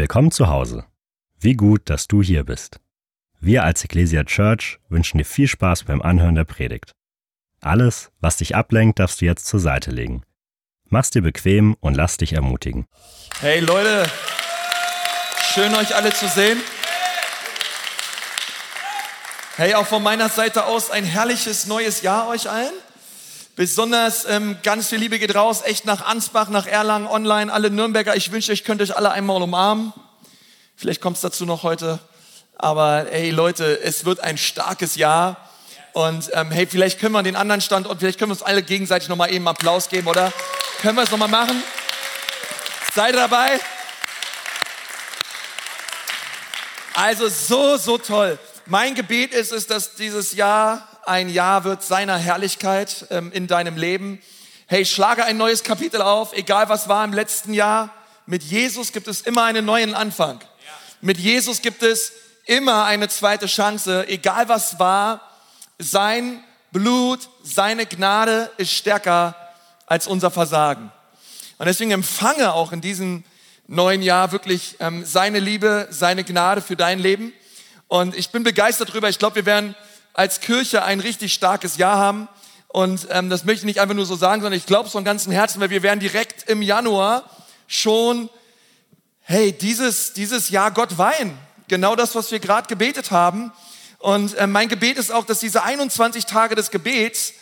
Willkommen 0.00 0.30
zu 0.30 0.48
Hause. 0.48 0.86
Wie 1.38 1.52
gut, 1.52 1.90
dass 1.90 2.08
du 2.08 2.22
hier 2.22 2.44
bist. 2.44 2.80
Wir 3.38 3.64
als 3.64 3.84
Ecclesia 3.84 4.24
Church 4.24 4.78
wünschen 4.88 5.18
dir 5.18 5.26
viel 5.26 5.46
Spaß 5.46 5.84
beim 5.84 6.00
Anhören 6.00 6.36
der 6.36 6.44
Predigt. 6.44 6.92
Alles, 7.60 8.10
was 8.18 8.38
dich 8.38 8.56
ablenkt, 8.56 8.98
darfst 8.98 9.20
du 9.20 9.26
jetzt 9.26 9.44
zur 9.44 9.60
Seite 9.60 9.90
legen. 9.90 10.22
Mach's 10.86 11.10
dir 11.10 11.20
bequem 11.20 11.76
und 11.80 11.98
lass 11.98 12.16
dich 12.16 12.32
ermutigen. 12.32 12.86
Hey 13.40 13.60
Leute, 13.60 14.10
schön 15.52 15.74
euch 15.74 15.94
alle 15.94 16.14
zu 16.14 16.28
sehen. 16.28 16.58
Hey, 19.58 19.74
auch 19.74 19.86
von 19.86 20.02
meiner 20.02 20.30
Seite 20.30 20.64
aus 20.64 20.90
ein 20.90 21.04
herrliches 21.04 21.66
neues 21.66 22.00
Jahr 22.00 22.26
euch 22.28 22.48
allen. 22.48 22.72
Besonders 23.56 24.24
ähm, 24.26 24.56
ganz 24.62 24.88
viel 24.88 24.98
Liebe 24.98 25.18
geht 25.18 25.34
raus, 25.34 25.62
echt 25.64 25.84
nach 25.84 26.06
Ansbach, 26.06 26.48
nach 26.48 26.66
Erlangen, 26.66 27.06
online, 27.06 27.52
alle 27.52 27.70
Nürnberger. 27.70 28.16
Ich 28.16 28.30
wünsche 28.32 28.52
euch, 28.52 28.64
könnt 28.64 28.80
euch 28.80 28.96
alle 28.96 29.10
einmal 29.10 29.42
umarmen. 29.42 29.92
Vielleicht 30.76 31.00
kommt 31.00 31.16
es 31.16 31.22
dazu 31.22 31.44
noch 31.44 31.62
heute. 31.62 31.98
Aber 32.56 33.06
hey 33.10 33.30
Leute, 33.30 33.80
es 33.82 34.04
wird 34.04 34.20
ein 34.20 34.38
starkes 34.38 34.96
Jahr. 34.96 35.36
Und 35.92 36.30
ähm, 36.34 36.50
hey, 36.52 36.66
vielleicht 36.66 37.00
können 37.00 37.12
wir 37.12 37.22
den 37.22 37.36
anderen 37.36 37.60
Standort, 37.60 37.98
vielleicht 37.98 38.18
können 38.18 38.30
wir 38.30 38.34
uns 38.34 38.42
alle 38.42 38.62
gegenseitig 38.62 39.08
nochmal 39.08 39.32
eben 39.32 39.46
Applaus 39.48 39.88
geben, 39.88 40.06
oder? 40.06 40.32
Können 40.80 40.96
wir 40.96 41.02
es 41.02 41.10
nochmal 41.10 41.28
machen? 41.28 41.62
Seid 42.94 43.14
dabei? 43.14 43.60
Also 46.94 47.28
so, 47.28 47.76
so 47.76 47.98
toll. 47.98 48.38
Mein 48.66 48.94
Gebet 48.94 49.32
ist 49.32 49.52
es, 49.52 49.66
dass 49.66 49.94
dieses 49.94 50.34
Jahr 50.34 50.86
ein 51.06 51.28
Jahr 51.28 51.64
wird 51.64 51.82
seiner 51.82 52.16
Herrlichkeit 52.16 53.06
ähm, 53.10 53.32
in 53.32 53.46
deinem 53.46 53.76
Leben. 53.76 54.20
Hey, 54.66 54.84
schlage 54.84 55.24
ein 55.24 55.36
neues 55.36 55.62
Kapitel 55.62 56.00
auf, 56.02 56.32
egal 56.32 56.68
was 56.68 56.88
war 56.88 57.04
im 57.04 57.12
letzten 57.12 57.54
Jahr. 57.54 57.90
Mit 58.26 58.42
Jesus 58.42 58.92
gibt 58.92 59.08
es 59.08 59.22
immer 59.22 59.44
einen 59.44 59.64
neuen 59.64 59.94
Anfang. 59.94 60.40
Mit 61.00 61.18
Jesus 61.18 61.62
gibt 61.62 61.82
es 61.82 62.12
immer 62.46 62.84
eine 62.84 63.08
zweite 63.08 63.46
Chance, 63.46 64.06
egal 64.08 64.48
was 64.48 64.78
war. 64.78 65.20
Sein 65.78 66.44
Blut, 66.72 67.28
seine 67.42 67.86
Gnade 67.86 68.50
ist 68.58 68.72
stärker 68.72 69.34
als 69.86 70.06
unser 70.06 70.30
Versagen. 70.30 70.92
Und 71.58 71.66
deswegen 71.66 71.90
empfange 71.90 72.52
auch 72.52 72.72
in 72.72 72.80
diesem 72.80 73.24
neuen 73.66 74.02
Jahr 74.02 74.32
wirklich 74.32 74.76
ähm, 74.80 75.04
seine 75.04 75.40
Liebe, 75.40 75.88
seine 75.90 76.24
Gnade 76.24 76.62
für 76.62 76.76
dein 76.76 76.98
Leben. 76.98 77.32
Und 77.88 78.14
ich 78.14 78.30
bin 78.30 78.42
begeistert 78.42 78.90
darüber. 78.90 79.08
Ich 79.08 79.18
glaube, 79.18 79.36
wir 79.36 79.46
werden 79.46 79.74
als 80.20 80.42
Kirche 80.42 80.84
ein 80.84 81.00
richtig 81.00 81.32
starkes 81.32 81.78
Jahr 81.78 81.96
haben. 81.96 82.28
Und 82.68 83.08
ähm, 83.10 83.30
das 83.30 83.46
möchte 83.46 83.60
ich 83.60 83.64
nicht 83.64 83.80
einfach 83.80 83.94
nur 83.94 84.04
so 84.04 84.16
sagen, 84.16 84.42
sondern 84.42 84.58
ich 84.58 84.66
glaube 84.66 84.84
es 84.84 84.92
von 84.92 85.02
ganzem 85.02 85.32
Herzen, 85.32 85.62
weil 85.62 85.70
wir 85.70 85.82
werden 85.82 85.98
direkt 85.98 86.46
im 86.50 86.60
Januar 86.60 87.24
schon, 87.66 88.28
hey, 89.22 89.50
dieses, 89.50 90.12
dieses 90.12 90.50
Jahr 90.50 90.72
Gott 90.72 90.98
weihen. 90.98 91.38
Genau 91.68 91.96
das, 91.96 92.14
was 92.14 92.30
wir 92.32 92.38
gerade 92.38 92.68
gebetet 92.68 93.10
haben. 93.10 93.50
Und 93.98 94.34
äh, 94.34 94.46
mein 94.46 94.68
Gebet 94.68 94.98
ist 94.98 95.10
auch, 95.10 95.24
dass 95.24 95.38
diese 95.38 95.62
21 95.62 96.26
Tage 96.26 96.54
des 96.54 96.70
Gebets 96.70 97.32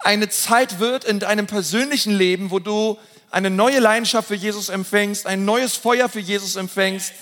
eine 0.00 0.28
Zeit 0.28 0.80
wird 0.80 1.04
in 1.04 1.20
deinem 1.20 1.46
persönlichen 1.46 2.12
Leben, 2.12 2.50
wo 2.50 2.58
du 2.58 2.98
eine 3.30 3.50
neue 3.50 3.78
Leidenschaft 3.78 4.26
für 4.26 4.34
Jesus 4.34 4.68
empfängst, 4.68 5.28
ein 5.28 5.44
neues 5.44 5.76
Feuer 5.76 6.08
für 6.08 6.18
Jesus 6.18 6.56
empfängst 6.56 7.12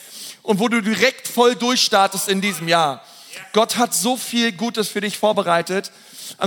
und 0.42 0.60
wo 0.60 0.68
du 0.68 0.80
direkt 0.80 1.28
voll 1.28 1.56
durchstartest 1.56 2.26
in 2.30 2.40
diesem 2.40 2.68
Jahr. 2.68 3.04
Gott 3.52 3.76
hat 3.76 3.94
so 3.94 4.16
viel 4.16 4.52
Gutes 4.52 4.88
für 4.88 5.00
dich 5.00 5.18
vorbereitet. 5.18 5.90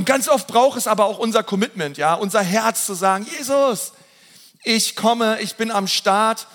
Ganz 0.06 0.28
oft 0.28 0.48
braucht 0.48 0.78
es 0.78 0.88
aber 0.88 1.06
auch 1.06 1.20
unser 1.20 1.44
Commitment, 1.44 1.98
ja, 1.98 2.14
unser 2.14 2.42
Herz 2.42 2.86
zu 2.86 2.94
sagen, 2.94 3.28
Jesus, 3.38 3.94
ich 4.64 4.96
komme, 4.96 5.40
ich 5.42 5.56
bin 5.56 5.72
am 5.72 5.88
Start. 5.88 6.48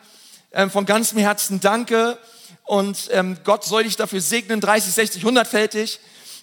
ähm, 0.51 0.71
von 0.71 0.85
ganzem 0.85 1.19
Herzen 1.19 1.61
danke 1.61 2.17
und 2.65 3.09
ähm, 3.11 3.37
Gott 3.43 3.63
soll 3.63 3.83
dich 3.83 3.95
dafür 3.95 4.21
segnen, 4.21 4.59
30, 4.59 4.93
60, 4.93 5.23
100-fältig. 5.23 5.99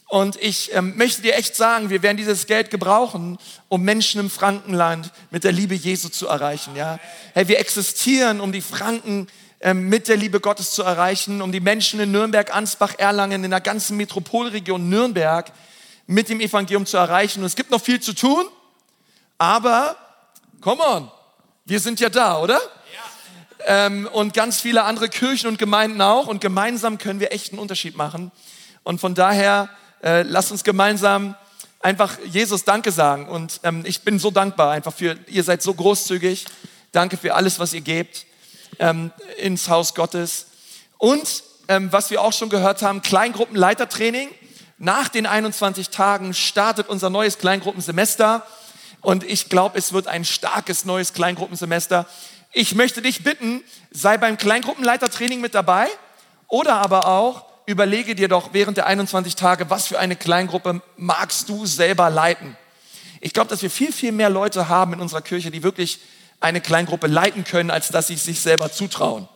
Und 0.09 0.37
ich 0.41 0.73
ähm, 0.73 0.97
möchte 0.97 1.23
dir 1.23 1.35
echt 1.35 1.57
sagen, 1.57 1.91
wir 1.91 2.03
werden 2.03 2.17
dieses 2.17 2.47
Geld 2.47 2.71
gebrauchen, 2.71 3.39
um 3.69 3.83
Menschen 3.83 4.21
im 4.21 4.31
Frankenland 4.31 5.11
mit 5.33 5.43
der 5.43 5.51
Liebe 5.51 5.75
Jesu 5.75 6.09
zu 6.09 6.29
erreichen. 6.29 6.77
Ja? 6.77 7.01
Hey, 7.35 7.49
wir 7.49 7.59
existieren, 7.59 8.41
um 8.41 8.53
die 8.53 8.61
Franken 8.61 9.27
mit 9.73 10.07
der 10.07 10.19
Liebe 10.19 10.39
Gottes 10.39 10.73
zu 10.73 10.83
erreichen, 10.83 11.41
um 11.41 11.51
die 11.51 11.61
Menschen 11.61 11.99
in 11.99 12.13
Nürnberg, 12.13 12.55
Ansbach, 12.55 12.95
Erlangen, 12.99 13.43
in 13.43 13.51
der 13.51 13.63
ganzen 13.63 13.97
Metropolregion 13.97 14.91
Nürnberg 14.91 15.51
mit 16.07 16.29
dem 16.29 16.41
Evangelium 16.41 16.87
zu 16.87 16.97
erreichen. 16.97 17.41
Und 17.41 17.47
es 17.47 17.57
gibt 17.57 17.71
noch 17.71 17.81
viel 17.81 18.01
zu 18.01 18.13
tun, 18.13 18.47
aber 19.39 19.97
come 20.61 20.83
on, 20.83 21.11
wir 21.65 21.81
sind 21.81 22.01
ja 22.01 22.09
da, 22.09 22.41
oder? 22.41 22.55
Ja. 22.55 23.87
Ähm, 23.87 24.09
und 24.13 24.35
ganz 24.35 24.61
viele 24.61 24.85
andere 24.85 25.09
Kirchen 25.09 25.49
und 25.49 25.59
Gemeinden 25.59 26.01
auch. 26.01 26.27
Und 26.27 26.41
gemeinsam 26.41 26.99
können 26.99 27.21
wir 27.21 27.33
echt 27.33 27.53
einen 27.53 27.59
Unterschied 27.59 27.97
machen. 27.97 28.31
Und 28.85 29.01
von 29.01 29.15
daher, 29.15 29.69
äh, 30.03 30.23
lasst 30.23 30.53
uns 30.53 30.63
gemeinsam 30.63 31.35
einfach 31.81 32.19
Jesus 32.25 32.65
Danke 32.65 32.93
sagen. 32.93 33.29
Und 33.29 33.61
ähm, 33.65 33.83
ich 33.85 34.03
bin 34.03 34.19
so 34.19 34.31
dankbar 34.31 34.71
einfach 34.71 34.93
für, 34.93 35.17
ihr 35.27 35.43
seid 35.43 35.63
so 35.63 35.75
großzügig. 35.75 36.47
Danke 36.93 37.17
für 37.17 37.35
alles, 37.35 37.59
was 37.59 37.73
ihr 37.73 37.81
gebt 37.81 38.27
ähm, 38.79 39.11
ins 39.39 39.69
Haus 39.69 39.95
Gottes. 39.95 40.47
Und 40.99 41.43
ähm, 41.69 41.93
was 41.93 42.11
wir 42.11 42.23
auch 42.23 42.33
schon 42.33 42.49
gehört 42.49 42.83
haben, 42.83 43.03
Kleingruppenleitertraining. 43.03 44.31
Nach 44.79 45.09
den 45.09 45.25
21 45.25 45.89
Tagen 45.89 46.35
startet 46.35 46.91
unser 46.91 47.09
neues 47.09 47.39
Kleingruppensemester 47.39 48.47
und 49.01 49.25
ich 49.25 49.49
glaube, 49.49 49.79
es 49.79 49.95
wird 49.95 50.07
ein 50.07 50.27
starkes 50.27 50.85
neues 50.85 51.15
Kleingruppensemester. 51.15 52.07
Ich 52.53 52.75
möchte 52.75 53.01
dich 53.01 53.25
bitten, 53.25 53.65
sei 53.91 54.19
beim 54.19 54.37
Kleingruppenleitertraining 54.37 55.41
mit 55.41 55.55
dabei 55.55 55.87
oder 56.49 56.75
aber 56.75 57.07
auch 57.07 57.47
überlege 57.65 58.15
dir 58.15 58.29
doch 58.29 58.53
während 58.53 58.77
der 58.77 58.87
21 58.87 59.35
Tage, 59.35 59.71
was 59.71 59.87
für 59.87 59.99
eine 59.99 60.15
Kleingruppe 60.15 60.83
magst 60.99 61.49
du 61.49 61.65
selber 61.65 62.11
leiten. 62.11 62.55
Ich 63.23 63.33
glaube, 63.33 63.49
dass 63.49 63.63
wir 63.63 63.71
viel, 63.71 63.93
viel 63.93 64.13
mehr 64.13 64.29
Leute 64.29 64.69
haben 64.69 64.93
in 64.93 65.01
unserer 65.01 65.23
Kirche, 65.23 65.51
die 65.51 65.63
wirklich 65.63 66.01
eine 66.39 66.61
Kleingruppe 66.61 67.07
leiten 67.07 67.45
können, 67.45 67.71
als 67.71 67.89
dass 67.89 68.09
sie 68.09 68.17
sich 68.17 68.41
selber 68.41 68.71
zutrauen. 68.71 69.27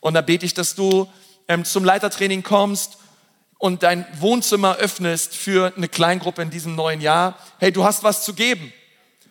Und 0.00 0.12
da 0.12 0.20
bete 0.20 0.44
ich, 0.44 0.52
dass 0.52 0.74
du 0.74 1.10
ähm, 1.48 1.64
zum 1.64 1.84
Leitertraining 1.84 2.42
kommst 2.42 2.98
und 3.58 3.82
dein 3.82 4.06
Wohnzimmer 4.20 4.76
öffnest 4.76 5.34
für 5.34 5.72
eine 5.76 5.88
Kleingruppe 5.88 6.42
in 6.42 6.50
diesem 6.50 6.74
neuen 6.74 7.00
Jahr, 7.00 7.38
hey, 7.58 7.72
du 7.72 7.84
hast 7.84 8.02
was 8.02 8.24
zu 8.24 8.34
geben. 8.34 8.72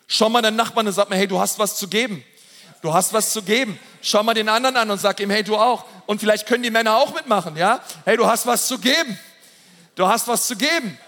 Schau 0.06 0.28
mal 0.28 0.42
deinen 0.42 0.56
Nachbarn 0.56 0.86
und 0.86 0.92
sag 0.92 1.08
mir, 1.10 1.16
hey, 1.16 1.26
du 1.26 1.38
hast 1.38 1.58
was 1.58 1.76
zu 1.76 1.88
geben. 1.88 2.24
Du 2.82 2.92
hast 2.92 3.12
was 3.12 3.32
zu 3.32 3.42
geben. 3.42 3.78
Schau 4.02 4.22
mal 4.22 4.34
den 4.34 4.48
anderen 4.48 4.76
an 4.76 4.90
und 4.90 5.00
sag 5.00 5.18
ihm, 5.20 5.30
hey, 5.30 5.42
du 5.42 5.56
auch. 5.56 5.84
Und 6.06 6.20
vielleicht 6.20 6.46
können 6.46 6.62
die 6.62 6.70
Männer 6.70 6.96
auch 6.96 7.14
mitmachen, 7.14 7.56
ja? 7.56 7.80
Hey, 8.04 8.16
du 8.16 8.26
hast 8.26 8.46
was 8.46 8.66
zu 8.66 8.78
geben. 8.78 9.18
Du 9.94 10.06
hast 10.06 10.28
was 10.28 10.46
zu 10.46 10.56
geben. 10.56 10.98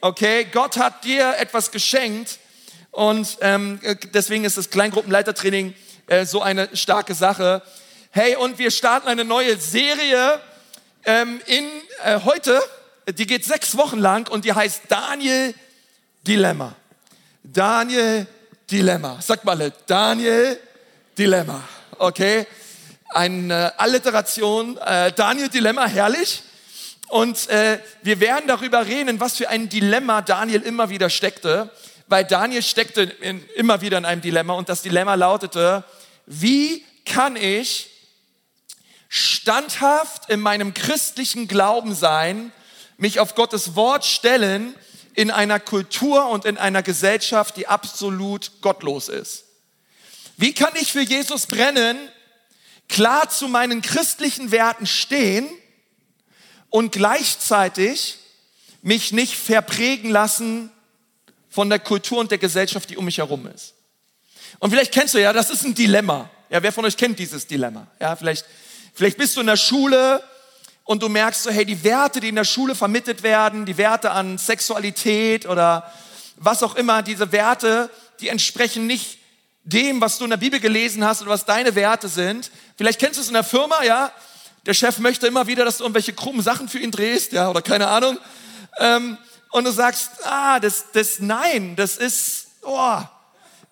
Okay, 0.00 0.46
Gott 0.52 0.76
hat 0.76 1.04
dir 1.04 1.36
etwas 1.38 1.70
geschenkt 1.70 2.40
und 2.90 3.38
ähm, 3.40 3.80
deswegen 4.12 4.44
ist 4.44 4.58
das 4.58 4.68
Kleingruppenleitertraining 4.68 5.74
äh, 6.08 6.26
so 6.26 6.42
eine 6.42 6.76
starke 6.76 7.14
Sache. 7.14 7.62
Hey, 8.10 8.34
und 8.34 8.58
wir 8.58 8.70
starten 8.70 9.06
eine 9.06 9.24
neue 9.24 9.56
Serie 9.56 10.40
ähm, 11.04 11.40
in 11.46 11.64
äh, 12.04 12.20
heute, 12.24 12.60
die 13.08 13.26
geht 13.26 13.44
sechs 13.44 13.76
Wochen 13.76 13.98
lang 13.98 14.28
und 14.28 14.44
die 14.44 14.52
heißt 14.52 14.82
Daniel 14.88 15.54
Dilemma. 16.26 16.74
Daniel 17.42 18.26
Dilemma. 18.70 19.18
Sag 19.20 19.44
mal, 19.44 19.72
Daniel 19.86 20.58
Dilemma. 21.18 21.62
Okay? 21.98 22.46
Eine 23.08 23.78
Alliteration. 23.78 24.78
Äh, 24.78 25.12
Daniel 25.12 25.48
Dilemma, 25.48 25.86
herrlich. 25.86 26.42
Und 27.08 27.48
äh, 27.50 27.78
wir 28.02 28.20
werden 28.20 28.44
darüber 28.46 28.86
reden, 28.86 29.20
was 29.20 29.36
für 29.36 29.48
ein 29.48 29.68
Dilemma 29.68 30.22
Daniel 30.22 30.62
immer 30.62 30.88
wieder 30.88 31.10
steckte, 31.10 31.70
weil 32.06 32.24
Daniel 32.24 32.62
steckte 32.62 33.02
in, 33.02 33.44
immer 33.54 33.82
wieder 33.82 33.98
in 33.98 34.06
einem 34.06 34.22
Dilemma 34.22 34.54
und 34.54 34.68
das 34.68 34.80
Dilemma 34.80 35.14
lautete, 35.14 35.84
wie 36.26 36.84
kann 37.04 37.36
ich 37.36 37.91
standhaft 39.14 40.30
in 40.30 40.40
meinem 40.40 40.72
christlichen 40.72 41.46
Glauben 41.46 41.94
sein, 41.94 42.50
mich 42.96 43.20
auf 43.20 43.34
Gottes 43.34 43.76
Wort 43.76 44.06
stellen 44.06 44.74
in 45.12 45.30
einer 45.30 45.60
Kultur 45.60 46.30
und 46.30 46.46
in 46.46 46.56
einer 46.56 46.82
Gesellschaft, 46.82 47.58
die 47.58 47.66
absolut 47.66 48.62
gottlos 48.62 49.10
ist? 49.10 49.44
Wie 50.38 50.54
kann 50.54 50.72
ich 50.80 50.92
für 50.92 51.02
Jesus 51.02 51.46
brennen, 51.46 51.98
klar 52.88 53.28
zu 53.28 53.48
meinen 53.48 53.82
christlichen 53.82 54.50
Werten 54.50 54.86
stehen 54.86 55.46
und 56.70 56.92
gleichzeitig 56.92 58.16
mich 58.80 59.12
nicht 59.12 59.36
verprägen 59.36 60.10
lassen 60.10 60.70
von 61.50 61.68
der 61.68 61.80
Kultur 61.80 62.18
und 62.18 62.30
der 62.30 62.38
Gesellschaft, 62.38 62.88
die 62.88 62.96
um 62.96 63.04
mich 63.04 63.18
herum 63.18 63.46
ist. 63.46 63.74
Und 64.58 64.70
vielleicht 64.70 64.92
kennst 64.92 65.12
du 65.12 65.20
ja, 65.20 65.34
das 65.34 65.50
ist 65.50 65.64
ein 65.64 65.74
Dilemma. 65.74 66.30
Ja, 66.48 66.62
wer 66.62 66.72
von 66.72 66.86
euch 66.86 66.96
kennt 66.96 67.18
dieses 67.18 67.46
Dilemma? 67.46 67.86
Ja, 68.00 68.16
vielleicht, 68.16 68.46
vielleicht 68.92 69.18
bist 69.18 69.36
du 69.36 69.40
in 69.40 69.46
der 69.46 69.56
Schule 69.56 70.22
und 70.84 71.02
du 71.02 71.08
merkst 71.08 71.42
so, 71.42 71.50
hey, 71.50 71.64
die 71.64 71.84
Werte, 71.84 72.20
die 72.20 72.28
in 72.28 72.36
der 72.36 72.44
Schule 72.44 72.74
vermittelt 72.74 73.22
werden, 73.22 73.66
die 73.66 73.76
Werte 73.76 74.10
an 74.10 74.38
Sexualität 74.38 75.46
oder 75.46 75.90
was 76.36 76.62
auch 76.62 76.74
immer, 76.74 77.02
diese 77.02 77.32
Werte, 77.32 77.90
die 78.20 78.28
entsprechen 78.28 78.86
nicht 78.86 79.18
dem, 79.64 80.00
was 80.00 80.18
du 80.18 80.24
in 80.24 80.30
der 80.30 80.36
Bibel 80.36 80.58
gelesen 80.58 81.04
hast 81.04 81.22
oder 81.22 81.30
was 81.30 81.44
deine 81.44 81.74
Werte 81.74 82.08
sind. 82.08 82.50
Vielleicht 82.76 82.98
kennst 82.98 83.18
du 83.18 83.22
es 83.22 83.28
in 83.28 83.34
der 83.34 83.44
Firma, 83.44 83.84
ja, 83.84 84.12
der 84.66 84.74
Chef 84.74 84.98
möchte 84.98 85.26
immer 85.26 85.46
wieder, 85.46 85.64
dass 85.64 85.78
du 85.78 85.84
irgendwelche 85.84 86.12
krummen 86.12 86.42
Sachen 86.42 86.68
für 86.68 86.78
ihn 86.78 86.90
drehst, 86.90 87.32
ja, 87.32 87.48
oder 87.48 87.62
keine 87.62 87.88
Ahnung. 87.88 88.18
Ähm, 88.78 89.18
und 89.50 89.64
du 89.64 89.70
sagst, 89.70 90.10
ah, 90.24 90.60
das, 90.60 90.86
das, 90.92 91.20
nein, 91.20 91.76
das 91.76 91.96
ist, 91.96 92.46
oh. 92.62 93.00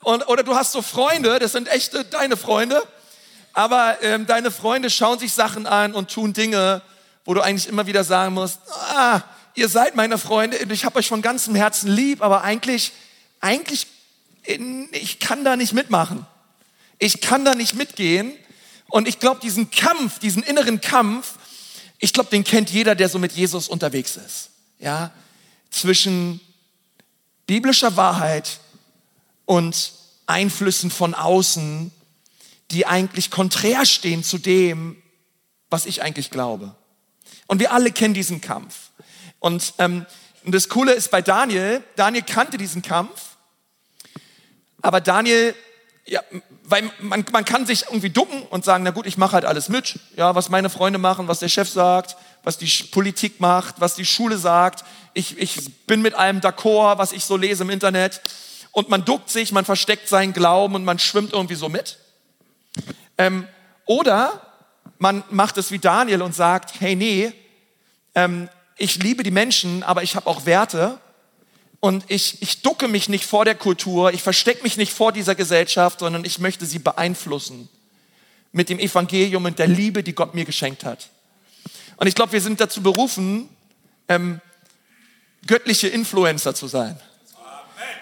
Und, 0.03 0.27
oder 0.29 0.43
du 0.43 0.55
hast 0.55 0.73
so 0.73 0.83
Freunde, 0.83 1.39
das 1.39 1.53
sind 1.53 1.69
echte 1.69 2.05
deine 2.05 2.37
Freunde, 2.37 2.83
aber 3.53 4.03
ähm, 4.03 4.27
deine 4.27 4.51
Freunde 4.51 4.91
schauen 4.91 5.19
sich 5.19 5.33
Sachen 5.33 5.67
an 5.67 5.95
und 5.95 6.11
tun 6.11 6.33
Dinge, 6.33 6.83
wo 7.25 7.35
du 7.35 7.41
eigentlich 7.41 7.69
immer 7.69 7.87
wieder 7.87 8.05
sagen 8.05 8.35
musst, 8.35 8.61
ah, 8.95 9.23
ihr 9.55 9.69
seid 9.69 9.97
meine 9.97 10.19
Freunde, 10.19 10.57
ich 10.57 10.85
habe 10.85 10.99
euch 10.99 11.09
von 11.09 11.23
ganzem 11.23 11.55
Herzen 11.55 11.91
lieb, 11.91 12.23
aber 12.23 12.43
eigentlich, 12.43 12.93
eigentlich, 13.41 13.87
ich 14.93 15.19
kann 15.19 15.45
da 15.45 15.57
nicht 15.57 15.73
mitmachen. 15.73 16.27
Ich 16.99 17.21
kann 17.21 17.45
da 17.45 17.55
nicht 17.55 17.75
mitgehen, 17.75 18.33
und 18.91 19.07
ich 19.07 19.21
glaube, 19.21 19.41
diesen 19.41 19.71
Kampf, 19.71 20.19
diesen 20.19 20.43
inneren 20.43 20.81
Kampf, 20.81 21.35
ich 21.99 22.13
glaube, 22.13 22.31
den 22.31 22.45
kennt 22.45 22.71
jeder, 22.71 22.95
der 22.95 23.09
so 23.09 23.19
mit 23.19 23.33
Jesus 23.33 23.69
unterwegs 23.69 24.17
ist. 24.17 24.51
Ja, 24.79 25.13
zwischen 25.71 26.41
biblischer 27.47 27.97
Wahrheit 27.97 28.59
und 29.45 29.93
Einflüssen 30.27 30.91
von 30.91 31.15
außen, 31.15 31.93
die 32.71 32.87
eigentlich 32.87 33.31
konträr 33.31 33.85
stehen 33.85 34.23
zu 34.23 34.39
dem, 34.39 35.03
was 35.69 35.87
ich 35.87 36.03
eigentlich 36.03 36.31
glaube. 36.31 36.75
Und 37.47 37.61
wir 37.61 37.73
alle 37.73 37.93
kennen 37.93 38.15
diesen 38.15 38.41
Kampf. 38.41 38.91
Und, 39.39 39.75
ähm, 39.79 40.07
und 40.45 40.55
das 40.55 40.69
Coole 40.69 40.93
ist 40.93 41.11
bei 41.11 41.23
Daniel, 41.23 41.83
Daniel 41.97 42.23
kannte 42.23 42.59
diesen 42.59 42.83
Kampf, 42.83 43.37
aber 44.83 45.01
Daniel 45.01 45.55
ja, 46.07 46.23
weil 46.65 46.91
man, 47.01 47.25
man 47.31 47.45
kann 47.45 47.67
sich 47.67 47.85
irgendwie 47.87 48.11
ducken 48.11 48.43
und 48.51 48.65
sagen, 48.65 48.83
na 48.83 48.91
gut, 48.91 49.07
ich 49.07 49.17
mache 49.17 49.33
halt 49.33 49.45
alles 49.45 49.69
mit. 49.69 49.99
Ja, 50.17 50.35
was 50.35 50.49
meine 50.49 50.69
Freunde 50.69 50.99
machen, 50.99 51.29
was 51.29 51.39
der 51.39 51.49
Chef 51.49 51.69
sagt, 51.69 52.17
was 52.43 52.59
die 52.59 52.67
Politik 52.91 53.41
macht, 53.41 53.77
was 53.81 53.95
die 53.95 54.05
Schule 54.05 54.37
sagt. 54.37 54.85
Ich, 55.15 55.39
ich 55.39 55.87
bin 55.87 56.03
mit 56.03 56.15
allem 56.15 56.41
d'accord, 56.41 56.99
was 56.99 57.13
ich 57.13 57.25
so 57.25 57.37
lese 57.37 57.63
im 57.63 57.71
Internet. 57.71 58.21
Und 58.73 58.89
man 58.89 59.05
duckt 59.05 59.31
sich, 59.31 59.53
man 59.53 59.65
versteckt 59.65 60.09
seinen 60.09 60.33
Glauben 60.33 60.75
und 60.75 60.85
man 60.85 60.99
schwimmt 60.99 61.33
irgendwie 61.33 61.55
so 61.55 61.69
mit. 61.69 61.99
Ähm, 63.19 63.47
oder 63.87 64.41
man 64.99 65.25
macht 65.31 65.59
es 65.59 65.71
wie 65.71 65.79
Daniel 65.79 66.23
und 66.23 66.35
sagt, 66.35 66.81
hey, 66.81 66.95
nee, 66.95 67.33
ähm, 68.15 68.49
ich 68.77 69.03
liebe 69.03 69.23
die 69.23 69.31
Menschen, 69.31 69.83
aber 69.83 70.03
ich 70.03 70.17
habe 70.17 70.27
auch 70.27 70.47
Werte 70.47 70.99
und 71.81 72.05
ich, 72.09 72.41
ich 72.43 72.63
ducke 72.63 72.89
mich 72.89 73.09
nicht 73.09 73.25
vor 73.25 73.45
der 73.45 73.55
Kultur, 73.55 74.13
ich 74.13 74.23
verstecke 74.23 74.63
mich 74.63 74.77
nicht 74.77 74.93
vor 74.93 75.13
dieser 75.13 75.35
Gesellschaft, 75.35 76.01
sondern 76.01 76.25
ich 76.25 76.39
möchte 76.39 76.67
sie 76.67 76.79
beeinflussen 76.79 77.69
mit 78.53 78.69
dem 78.69 78.79
Evangelium 78.79 79.45
und 79.45 79.59
der 79.59 79.69
Liebe, 79.69 80.03
die 80.03 80.15
Gott 80.15 80.35
mir 80.35 80.45
geschenkt 80.45 80.85
hat. 80.85 81.09
Und 81.97 82.07
ich 82.07 82.15
glaube, 82.15 82.33
wir 82.33 82.41
sind 82.41 82.61
dazu 82.61 82.83
berufen, 82.83 83.49
ähm, 84.09 84.41
göttliche 85.47 85.89
Influencer 85.89 86.55
zu 86.55 86.67
sein. 86.67 87.01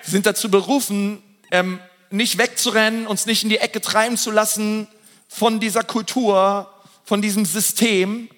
Wir 0.04 0.10
sind 0.10 0.26
dazu 0.26 0.50
berufen, 0.50 1.22
ähm, 1.50 1.80
nicht 2.10 2.38
wegzurennen, 2.38 3.06
uns 3.06 3.26
nicht 3.26 3.42
in 3.42 3.48
die 3.48 3.58
Ecke 3.58 3.80
treiben 3.80 4.16
zu 4.16 4.30
lassen 4.30 4.88
von 5.28 5.60
dieser 5.60 5.84
Kultur, 5.84 6.72
von 7.04 7.22
diesem 7.22 7.44
System, 7.44 8.28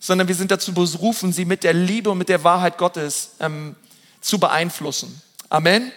sondern 0.00 0.28
wir 0.28 0.34
sind 0.34 0.50
dazu 0.50 0.74
berufen, 0.74 1.32
sie 1.32 1.44
mit 1.44 1.64
der 1.64 1.72
Liebe 1.72 2.10
und 2.10 2.18
mit 2.18 2.28
der 2.28 2.44
Wahrheit 2.44 2.76
Gottes 2.76 3.32
ähm, 3.40 3.76
zu 4.20 4.38
beeinflussen. 4.38 5.22
Amen. 5.48 5.92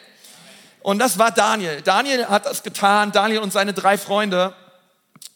Und 0.81 0.99
das 0.99 1.17
war 1.17 1.31
Daniel. 1.31 1.81
Daniel 1.81 2.27
hat 2.27 2.45
das 2.45 2.63
getan, 2.63 3.11
Daniel 3.11 3.39
und 3.39 3.51
seine 3.51 3.73
drei 3.73 3.97
Freunde. 3.97 4.55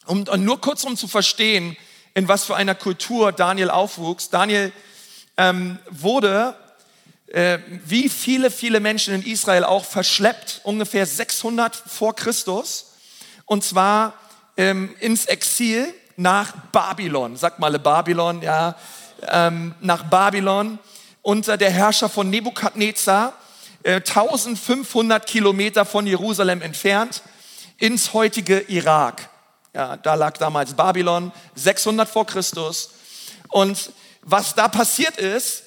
Um, 0.06 0.26
und 0.26 0.44
nur 0.44 0.60
kurz 0.60 0.84
um 0.84 0.96
zu 0.96 1.06
verstehen, 1.06 1.76
in 2.14 2.28
was 2.28 2.44
für 2.44 2.56
einer 2.56 2.74
Kultur 2.74 3.32
Daniel 3.32 3.70
aufwuchs. 3.70 4.30
Daniel 4.30 4.72
ähm, 5.36 5.78
wurde, 5.90 6.56
äh, 7.32 7.60
wie 7.86 8.10
viele, 8.10 8.50
viele 8.50 8.78
Menschen 8.78 9.14
in 9.14 9.22
Israel 9.22 9.64
auch, 9.64 9.86
verschleppt, 9.86 10.60
ungefähr 10.64 11.06
600 11.06 11.74
vor 11.74 12.14
Christus. 12.14 12.92
Und 13.46 13.64
zwar 13.64 14.12
ähm, 14.58 14.94
ins 15.00 15.24
Exil 15.24 15.94
nach 16.16 16.52
Babylon. 16.72 17.38
Sagt 17.38 17.58
mal 17.58 17.78
Babylon, 17.78 18.42
ja. 18.42 18.76
Ähm, 19.28 19.74
nach 19.80 20.02
Babylon 20.04 20.78
unter 21.22 21.56
der 21.56 21.70
Herrscher 21.70 22.08
von 22.10 22.28
Nebukadnezar, 22.28 23.32
äh, 23.82 23.94
1500 23.94 25.26
Kilometer 25.26 25.86
von 25.86 26.06
Jerusalem 26.06 26.60
entfernt, 26.60 27.22
ins 27.78 28.12
heutige 28.12 28.58
Irak. 28.68 29.30
Ja, 29.74 29.96
da 29.96 30.14
lag 30.14 30.36
damals 30.36 30.74
Babylon, 30.74 31.32
600 31.54 32.08
vor 32.08 32.26
Christus. 32.26 32.90
Und 33.48 33.90
was 34.20 34.54
da 34.54 34.68
passiert 34.68 35.16
ist, 35.16 35.61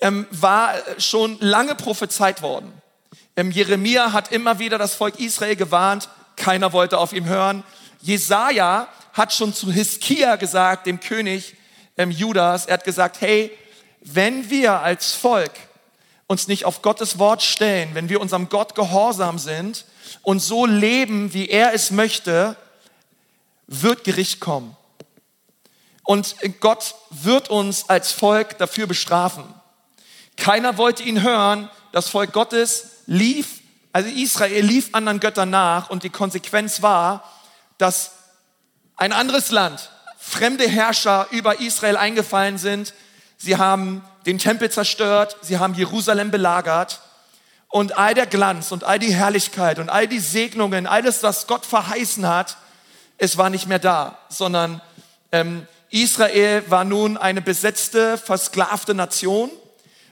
ähm, 0.00 0.26
war 0.30 0.74
schon 0.98 1.36
lange 1.40 1.74
prophezeit 1.74 2.42
worden. 2.42 2.72
Ähm, 3.36 3.50
Jeremia 3.50 4.12
hat 4.12 4.32
immer 4.32 4.58
wieder 4.58 4.78
das 4.78 4.94
Volk 4.94 5.18
Israel 5.20 5.56
gewarnt, 5.56 6.08
keiner 6.36 6.72
wollte 6.72 6.98
auf 6.98 7.12
ihn 7.12 7.26
hören. 7.26 7.64
Jesaja 8.00 8.88
hat 9.12 9.32
schon 9.32 9.52
zu 9.52 9.72
Hiskia 9.72 10.36
gesagt, 10.36 10.86
dem 10.86 11.00
König 11.00 11.56
ähm, 11.96 12.10
Judas, 12.10 12.66
er 12.66 12.74
hat 12.74 12.84
gesagt, 12.84 13.20
hey, 13.20 13.50
wenn 14.00 14.50
wir 14.50 14.80
als 14.80 15.12
Volk 15.12 15.52
uns 16.28 16.46
nicht 16.46 16.64
auf 16.64 16.82
Gottes 16.82 17.18
Wort 17.18 17.42
stellen, 17.42 17.90
wenn 17.94 18.08
wir 18.08 18.20
unserem 18.20 18.48
Gott 18.48 18.74
gehorsam 18.74 19.38
sind 19.38 19.84
und 20.22 20.40
so 20.40 20.66
leben, 20.66 21.32
wie 21.32 21.48
er 21.48 21.74
es 21.74 21.90
möchte, 21.90 22.56
wird 23.66 24.04
Gericht 24.04 24.40
kommen. 24.40 24.76
Und 26.04 26.36
Gott 26.60 26.94
wird 27.10 27.50
uns 27.50 27.88
als 27.88 28.12
Volk 28.12 28.56
dafür 28.58 28.86
bestrafen. 28.86 29.44
Keiner 30.38 30.78
wollte 30.78 31.02
ihn 31.02 31.22
hören. 31.22 31.68
Das 31.92 32.08
Volk 32.08 32.32
Gottes 32.32 33.02
lief, 33.06 33.60
also 33.92 34.08
Israel 34.08 34.64
lief 34.64 34.90
anderen 34.92 35.20
Göttern 35.20 35.50
nach 35.50 35.90
und 35.90 36.04
die 36.04 36.10
Konsequenz 36.10 36.80
war, 36.80 37.24
dass 37.76 38.12
ein 38.96 39.12
anderes 39.12 39.50
Land, 39.50 39.90
fremde 40.18 40.68
Herrscher 40.68 41.26
über 41.30 41.60
Israel 41.60 41.96
eingefallen 41.96 42.58
sind. 42.58 42.94
Sie 43.36 43.56
haben 43.56 44.02
den 44.26 44.38
Tempel 44.38 44.70
zerstört, 44.70 45.36
sie 45.42 45.58
haben 45.58 45.74
Jerusalem 45.74 46.30
belagert. 46.30 47.00
Und 47.70 47.98
all 47.98 48.14
der 48.14 48.26
Glanz 48.26 48.72
und 48.72 48.84
all 48.84 48.98
die 48.98 49.14
Herrlichkeit 49.14 49.78
und 49.78 49.90
all 49.90 50.08
die 50.08 50.20
Segnungen, 50.20 50.86
alles, 50.86 51.22
was 51.22 51.46
Gott 51.46 51.66
verheißen 51.66 52.26
hat, 52.26 52.56
es 53.18 53.36
war 53.36 53.50
nicht 53.50 53.66
mehr 53.66 53.78
da, 53.78 54.16
sondern 54.30 54.80
ähm, 55.32 55.66
Israel 55.90 56.62
war 56.68 56.84
nun 56.84 57.16
eine 57.16 57.42
besetzte, 57.42 58.16
versklavte 58.16 58.94
Nation 58.94 59.50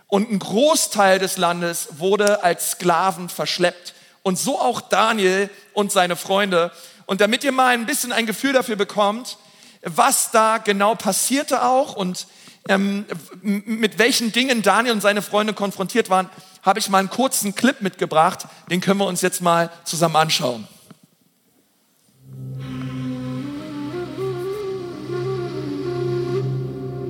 und 0.08 0.30
ein 0.30 0.38
Großteil 0.38 1.18
des 1.18 1.36
Landes 1.36 1.88
wurde 1.98 2.42
als 2.44 2.72
Sklaven 2.72 3.28
verschleppt 3.28 3.94
Und 4.22 4.38
so 4.38 4.60
auch 4.60 4.80
Daniel 4.80 5.50
und 5.72 5.92
seine 5.92 6.16
Freunde. 6.16 6.72
Und 7.06 7.20
damit 7.20 7.44
ihr 7.44 7.52
mal 7.52 7.75
ein 7.75 7.86
bisschen 7.86 8.12
ein 8.12 8.26
Gefühl 8.26 8.52
dafür 8.52 8.76
bekommt, 8.76 9.38
was 9.82 10.30
da 10.32 10.58
genau 10.58 10.96
passierte 10.96 11.64
auch 11.64 11.94
und 11.94 12.26
ähm, 12.68 13.06
mit 13.42 13.98
welchen 13.98 14.32
Dingen 14.32 14.62
Daniel 14.62 14.94
und 14.94 15.00
seine 15.00 15.22
Freunde 15.22 15.52
konfrontiert 15.52 16.10
waren, 16.10 16.28
habe 16.62 16.80
ich 16.80 16.88
mal 16.88 16.98
einen 16.98 17.10
kurzen 17.10 17.54
Clip 17.54 17.80
mitgebracht. 17.80 18.46
Den 18.70 18.80
können 18.80 18.98
wir 18.98 19.06
uns 19.06 19.22
jetzt 19.22 19.40
mal 19.40 19.70
zusammen 19.84 20.16
anschauen. 20.16 20.66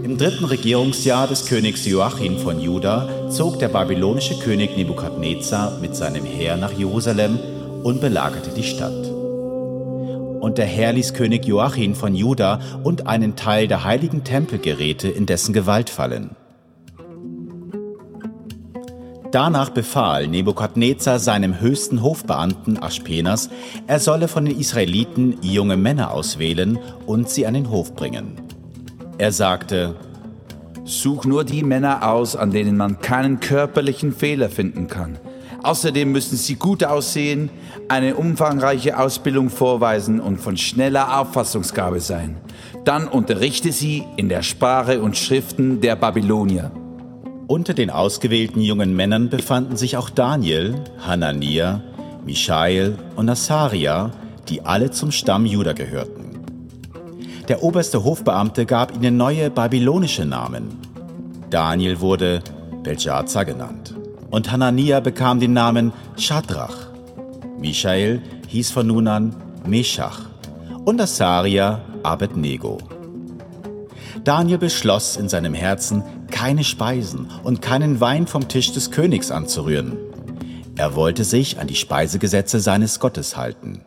Im 0.07 0.19
dritten 0.19 0.45
Regierungsjahr 0.45 1.27
des 1.27 1.47
Königs 1.47 1.85
Joachim 1.85 2.39
von 2.39 2.61
Juda 2.61 3.29
zog 3.29 3.59
der 3.59 3.67
babylonische 3.67 4.39
König 4.39 4.77
Nebukadnezar 4.77 5.81
mit 5.81 5.97
seinem 5.97 6.25
Heer 6.25 6.57
nach 6.57 6.71
Jerusalem 6.71 7.41
und 7.83 8.01
belagerte 8.01 8.51
die 8.51 8.63
Stadt. 8.63 9.11
Und 10.41 10.59
der 10.59 10.67
Herr 10.67 10.93
ließ 10.93 11.13
König 11.13 11.45
Joachim 11.45 11.97
von 11.97 12.15
Juda 12.15 12.61
und 12.85 13.09
einen 13.09 13.35
Teil 13.35 13.67
der 13.67 13.83
heiligen 13.83 14.23
Tempelgeräte 14.23 15.09
in 15.09 15.27
dessen 15.27 15.53
Gewalt 15.53 15.91
fallen. 15.91 16.37
Danach 19.33 19.71
befahl 19.71 20.29
Nebukadnezar 20.29 21.19
seinem 21.19 21.61
höchsten 21.61 22.01
Hofbeamten 22.01 22.81
Aspenas, 22.81 23.51
er 23.89 23.99
solle 23.99 24.29
von 24.29 24.45
den 24.45 24.57
Israeliten 24.57 25.39
junge 25.43 25.77
Männer 25.77 26.13
auswählen 26.13 26.79
und 27.07 27.29
sie 27.29 27.45
an 27.45 27.55
den 27.55 27.71
Hof 27.71 27.97
bringen. 27.97 28.46
Er 29.19 29.33
sagte, 29.33 29.95
Such 30.85 31.25
nur 31.25 31.45
die 31.45 31.65
Männer 31.65 32.09
aus, 32.09 32.37
an 32.37 32.53
denen 32.53 32.77
man 32.77 33.01
keinen 33.01 33.41
körperlichen 33.41 34.13
Fehler 34.13 34.49
finden 34.49 34.87
kann. 34.87 35.19
Außerdem 35.63 36.13
müssen 36.13 36.37
sie 36.37 36.55
gut 36.55 36.85
aussehen, 36.85 37.51
eine 37.89 38.15
umfangreiche 38.15 38.97
Ausbildung 38.99 39.51
vorweisen 39.51 40.21
und 40.21 40.39
von 40.39 40.57
schneller 40.57 41.19
Auffassungsgabe 41.19 41.99
sein. 41.99 42.37
Dann 42.85 43.09
unterrichte 43.09 43.73
sie 43.73 44.05
in 44.17 44.29
der 44.29 44.43
Sprache 44.43 45.03
und 45.03 45.17
Schriften 45.17 45.81
der 45.81 45.97
Babylonier. 45.97 46.71
Unter 47.49 47.75
den 47.75 47.91
ausgewählten 47.91 48.61
jungen 48.61 48.95
Männern 48.95 49.29
befanden 49.29 49.77
sich 49.77 49.97
auch 49.97 50.11
Daniel, 50.11 50.77
Hanania, 51.05 51.83
Michael 52.25 52.97
und 53.17 53.29
Asaria, 53.29 54.13
die 54.49 54.65
alle 54.65 54.91
zum 54.93 55.11
Stamm 55.11 55.47
Juda 55.47 55.73
gehörten. 55.73 56.16
Der 57.49 57.63
oberste 57.63 58.03
Hofbeamte 58.03 58.67
gab 58.67 58.95
ihnen 58.95 59.17
neue 59.17 59.51
babylonische 59.51 60.25
Namen. 60.25 60.79
Daniel 61.49 62.01
wurde 62.01 62.43
Belshazzar 62.83 63.45
genannt 63.45 63.95
und 64.31 64.51
Hanania 64.51 64.99
bekam 64.99 65.39
den 65.39 65.53
Namen 65.53 65.93
Shadrach. 66.17 66.89
Michael 67.59 68.21
hieß 68.49 68.73
von 68.73 68.89
nun 68.89 69.07
an 69.07 69.37
Meshach 69.65 70.23
und 70.85 71.01
Asaria 71.01 71.83
Abednego. 72.03 72.79
Daniel 74.25 74.59
beschloss 74.59 75.17
in 75.17 75.29
seinem 75.29 75.55
Herzen, 75.55 76.03
keine 76.33 76.65
Speisen 76.65 77.31
und 77.45 77.63
keinen 77.63 78.01
Wein 78.01 78.27
vom 78.27 78.49
Tisch 78.49 78.73
des 78.73 78.91
Königs 78.91 79.31
anzurühren. 79.31 79.97
Er 80.77 80.97
wollte 80.97 81.23
sich 81.23 81.61
an 81.61 81.69
die 81.69 81.77
Speisegesetze 81.77 82.59
seines 82.59 82.99
Gottes 82.99 83.37
halten. 83.37 83.85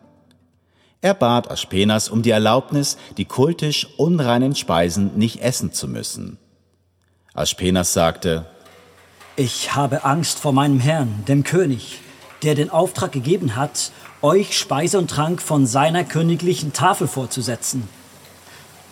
Er 1.02 1.14
bat 1.14 1.50
Aspenas 1.50 2.10
um 2.10 2.22
die 2.22 2.30
Erlaubnis, 2.30 2.98
die 3.16 3.24
kultisch 3.24 3.86
unreinen 3.96 4.54
Speisen 4.54 5.16
nicht 5.16 5.40
essen 5.40 5.72
zu 5.72 5.88
müssen. 5.88 6.36
Aspenas 7.32 7.94
sagte, 7.94 8.44
Ich 9.36 9.74
habe 9.74 10.04
Angst 10.04 10.38
vor 10.38 10.52
meinem 10.52 10.78
Herrn, 10.78 11.24
dem 11.26 11.42
König, 11.42 12.00
der 12.42 12.54
den 12.54 12.68
Auftrag 12.68 13.12
gegeben 13.12 13.56
hat, 13.56 13.92
euch 14.20 14.58
Speise 14.58 14.98
und 14.98 15.08
Trank 15.08 15.40
von 15.40 15.66
seiner 15.66 16.04
königlichen 16.04 16.74
Tafel 16.74 17.08
vorzusetzen. 17.08 17.88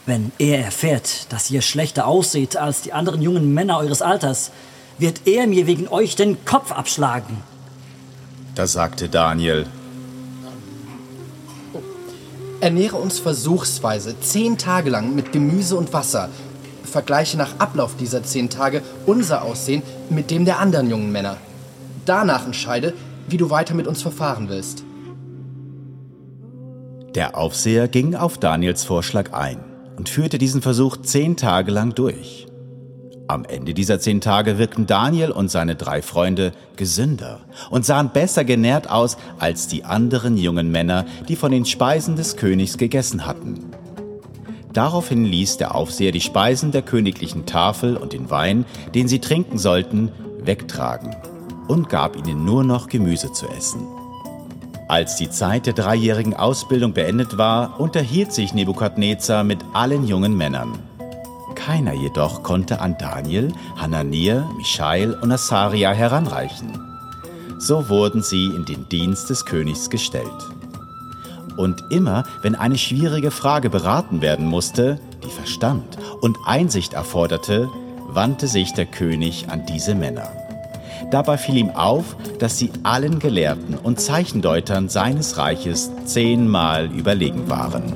Wenn 0.06 0.32
er 0.38 0.64
erfährt, 0.64 1.30
dass 1.30 1.50
ihr 1.50 1.60
schlechter 1.60 2.06
ausseht 2.06 2.56
als 2.56 2.80
die 2.80 2.94
anderen 2.94 3.20
jungen 3.20 3.52
Männer 3.52 3.76
eures 3.76 4.00
Alters, 4.00 4.50
wird 4.96 5.26
er 5.26 5.46
mir 5.46 5.66
wegen 5.66 5.88
euch 5.88 6.16
den 6.16 6.42
Kopf 6.46 6.72
abschlagen. 6.72 7.42
Da 8.54 8.66
sagte 8.66 9.10
Daniel, 9.10 9.66
Ernähre 12.60 12.96
uns 12.96 13.20
versuchsweise 13.20 14.18
zehn 14.20 14.58
Tage 14.58 14.90
lang 14.90 15.14
mit 15.14 15.30
Gemüse 15.30 15.76
und 15.76 15.92
Wasser. 15.92 16.28
Vergleiche 16.82 17.36
nach 17.36 17.60
Ablauf 17.60 17.96
dieser 17.96 18.24
zehn 18.24 18.50
Tage 18.50 18.82
unser 19.06 19.42
Aussehen 19.42 19.82
mit 20.10 20.30
dem 20.30 20.44
der 20.44 20.58
anderen 20.58 20.90
jungen 20.90 21.12
Männer. 21.12 21.36
Danach 22.04 22.46
entscheide, 22.46 22.94
wie 23.28 23.36
du 23.36 23.50
weiter 23.50 23.74
mit 23.74 23.86
uns 23.86 24.02
verfahren 24.02 24.48
willst. 24.48 24.82
Der 27.14 27.36
Aufseher 27.36 27.86
ging 27.86 28.16
auf 28.16 28.38
Daniels 28.38 28.84
Vorschlag 28.84 29.32
ein 29.32 29.60
und 29.96 30.08
führte 30.08 30.38
diesen 30.38 30.60
Versuch 30.60 30.96
zehn 30.96 31.36
Tage 31.36 31.70
lang 31.70 31.94
durch. 31.94 32.47
Am 33.30 33.44
Ende 33.44 33.74
dieser 33.74 34.00
zehn 34.00 34.22
Tage 34.22 34.56
wirkten 34.56 34.86
Daniel 34.86 35.30
und 35.30 35.50
seine 35.50 35.76
drei 35.76 36.00
Freunde 36.00 36.52
gesünder 36.76 37.40
und 37.68 37.84
sahen 37.84 38.08
besser 38.10 38.42
genährt 38.42 38.88
aus 38.88 39.18
als 39.38 39.68
die 39.68 39.84
anderen 39.84 40.38
jungen 40.38 40.70
Männer, 40.70 41.04
die 41.28 41.36
von 41.36 41.52
den 41.52 41.66
Speisen 41.66 42.16
des 42.16 42.36
Königs 42.36 42.78
gegessen 42.78 43.26
hatten. 43.26 43.70
Daraufhin 44.72 45.26
ließ 45.26 45.58
der 45.58 45.74
Aufseher 45.74 46.10
die 46.10 46.22
Speisen 46.22 46.72
der 46.72 46.80
königlichen 46.80 47.44
Tafel 47.44 47.98
und 47.98 48.14
den 48.14 48.30
Wein, 48.30 48.64
den 48.94 49.08
sie 49.08 49.18
trinken 49.18 49.58
sollten, 49.58 50.10
wegtragen 50.40 51.14
und 51.68 51.90
gab 51.90 52.16
ihnen 52.16 52.46
nur 52.46 52.64
noch 52.64 52.88
Gemüse 52.88 53.30
zu 53.32 53.46
essen. 53.48 53.86
Als 54.88 55.16
die 55.16 55.28
Zeit 55.28 55.66
der 55.66 55.74
dreijährigen 55.74 56.32
Ausbildung 56.32 56.94
beendet 56.94 57.36
war, 57.36 57.78
unterhielt 57.78 58.32
sich 58.32 58.54
Nebukadnezar 58.54 59.44
mit 59.44 59.58
allen 59.74 60.06
jungen 60.06 60.34
Männern. 60.34 60.87
Keiner 61.58 61.92
jedoch 61.92 62.44
konnte 62.44 62.80
an 62.80 62.96
Daniel, 62.98 63.52
Hanania, 63.76 64.48
Michael 64.56 65.14
und 65.14 65.32
Asaria 65.32 65.90
heranreichen. 65.90 66.78
So 67.58 67.88
wurden 67.88 68.22
sie 68.22 68.46
in 68.46 68.64
den 68.64 68.88
Dienst 68.88 69.28
des 69.28 69.44
Königs 69.44 69.90
gestellt. 69.90 70.30
Und 71.56 71.82
immer, 71.90 72.22
wenn 72.42 72.54
eine 72.54 72.78
schwierige 72.78 73.32
Frage 73.32 73.70
beraten 73.70 74.22
werden 74.22 74.46
musste, 74.46 75.00
die 75.24 75.30
Verstand 75.30 75.98
und 76.20 76.38
Einsicht 76.46 76.92
erforderte, 76.92 77.68
wandte 78.06 78.46
sich 78.46 78.72
der 78.72 78.86
König 78.86 79.48
an 79.50 79.66
diese 79.66 79.96
Männer. 79.96 80.30
Dabei 81.10 81.36
fiel 81.36 81.56
ihm 81.56 81.70
auf, 81.70 82.16
dass 82.38 82.56
sie 82.56 82.70
allen 82.84 83.18
Gelehrten 83.18 83.74
und 83.76 84.00
Zeichendeutern 84.00 84.88
seines 84.88 85.36
Reiches 85.36 85.90
zehnmal 86.04 86.86
überlegen 86.86 87.50
waren. 87.50 87.94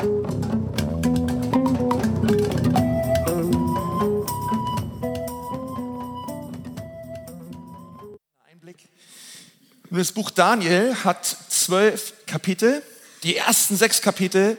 Das 9.94 10.12
Buch 10.12 10.30
Daniel 10.30 10.96
hat 11.04 11.36
zwölf 11.50 12.14
Kapitel. 12.26 12.82
Die 13.24 13.36
ersten 13.36 13.76
sechs 13.76 14.00
Kapitel 14.00 14.56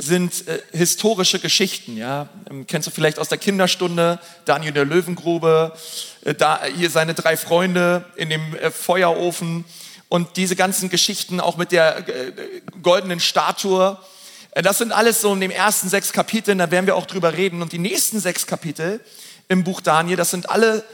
sind 0.00 0.48
äh, 0.48 0.62
historische 0.72 1.38
Geschichten. 1.38 1.98
Ja? 1.98 2.30
Ähm, 2.48 2.66
kennst 2.66 2.86
du 2.86 2.90
vielleicht 2.90 3.18
aus 3.18 3.28
der 3.28 3.36
Kinderstunde, 3.36 4.18
Daniel 4.46 4.68
in 4.68 4.74
der 4.74 4.86
Löwengrube, 4.86 5.76
äh, 6.24 6.34
da, 6.34 6.64
hier 6.64 6.88
seine 6.88 7.12
drei 7.12 7.36
Freunde 7.36 8.06
in 8.16 8.30
dem 8.30 8.56
äh, 8.56 8.70
Feuerofen 8.70 9.66
und 10.08 10.38
diese 10.38 10.56
ganzen 10.56 10.88
Geschichten 10.88 11.40
auch 11.40 11.58
mit 11.58 11.72
der 11.72 12.08
äh, 12.08 12.32
goldenen 12.80 13.20
Statue. 13.20 13.98
Äh, 14.52 14.62
das 14.62 14.78
sind 14.78 14.92
alles 14.92 15.20
so 15.20 15.34
in 15.34 15.40
den 15.40 15.50
ersten 15.50 15.90
sechs 15.90 16.10
Kapiteln, 16.10 16.56
da 16.56 16.70
werden 16.70 16.86
wir 16.86 16.96
auch 16.96 17.04
drüber 17.04 17.34
reden. 17.34 17.60
Und 17.60 17.72
die 17.72 17.78
nächsten 17.78 18.18
sechs 18.18 18.46
Kapitel 18.46 19.00
im 19.46 19.62
Buch 19.62 19.82
Daniel, 19.82 20.16
das 20.16 20.30
sind 20.30 20.48
alle 20.48 20.84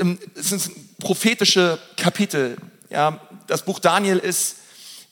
ähm, 0.00 0.18
das 0.34 0.48
sind 0.48 0.98
prophetische 0.98 1.78
Kapitel. 1.96 2.56
Ja, 2.92 3.18
das 3.46 3.64
Buch 3.64 3.78
Daniel 3.78 4.18
ist 4.18 4.56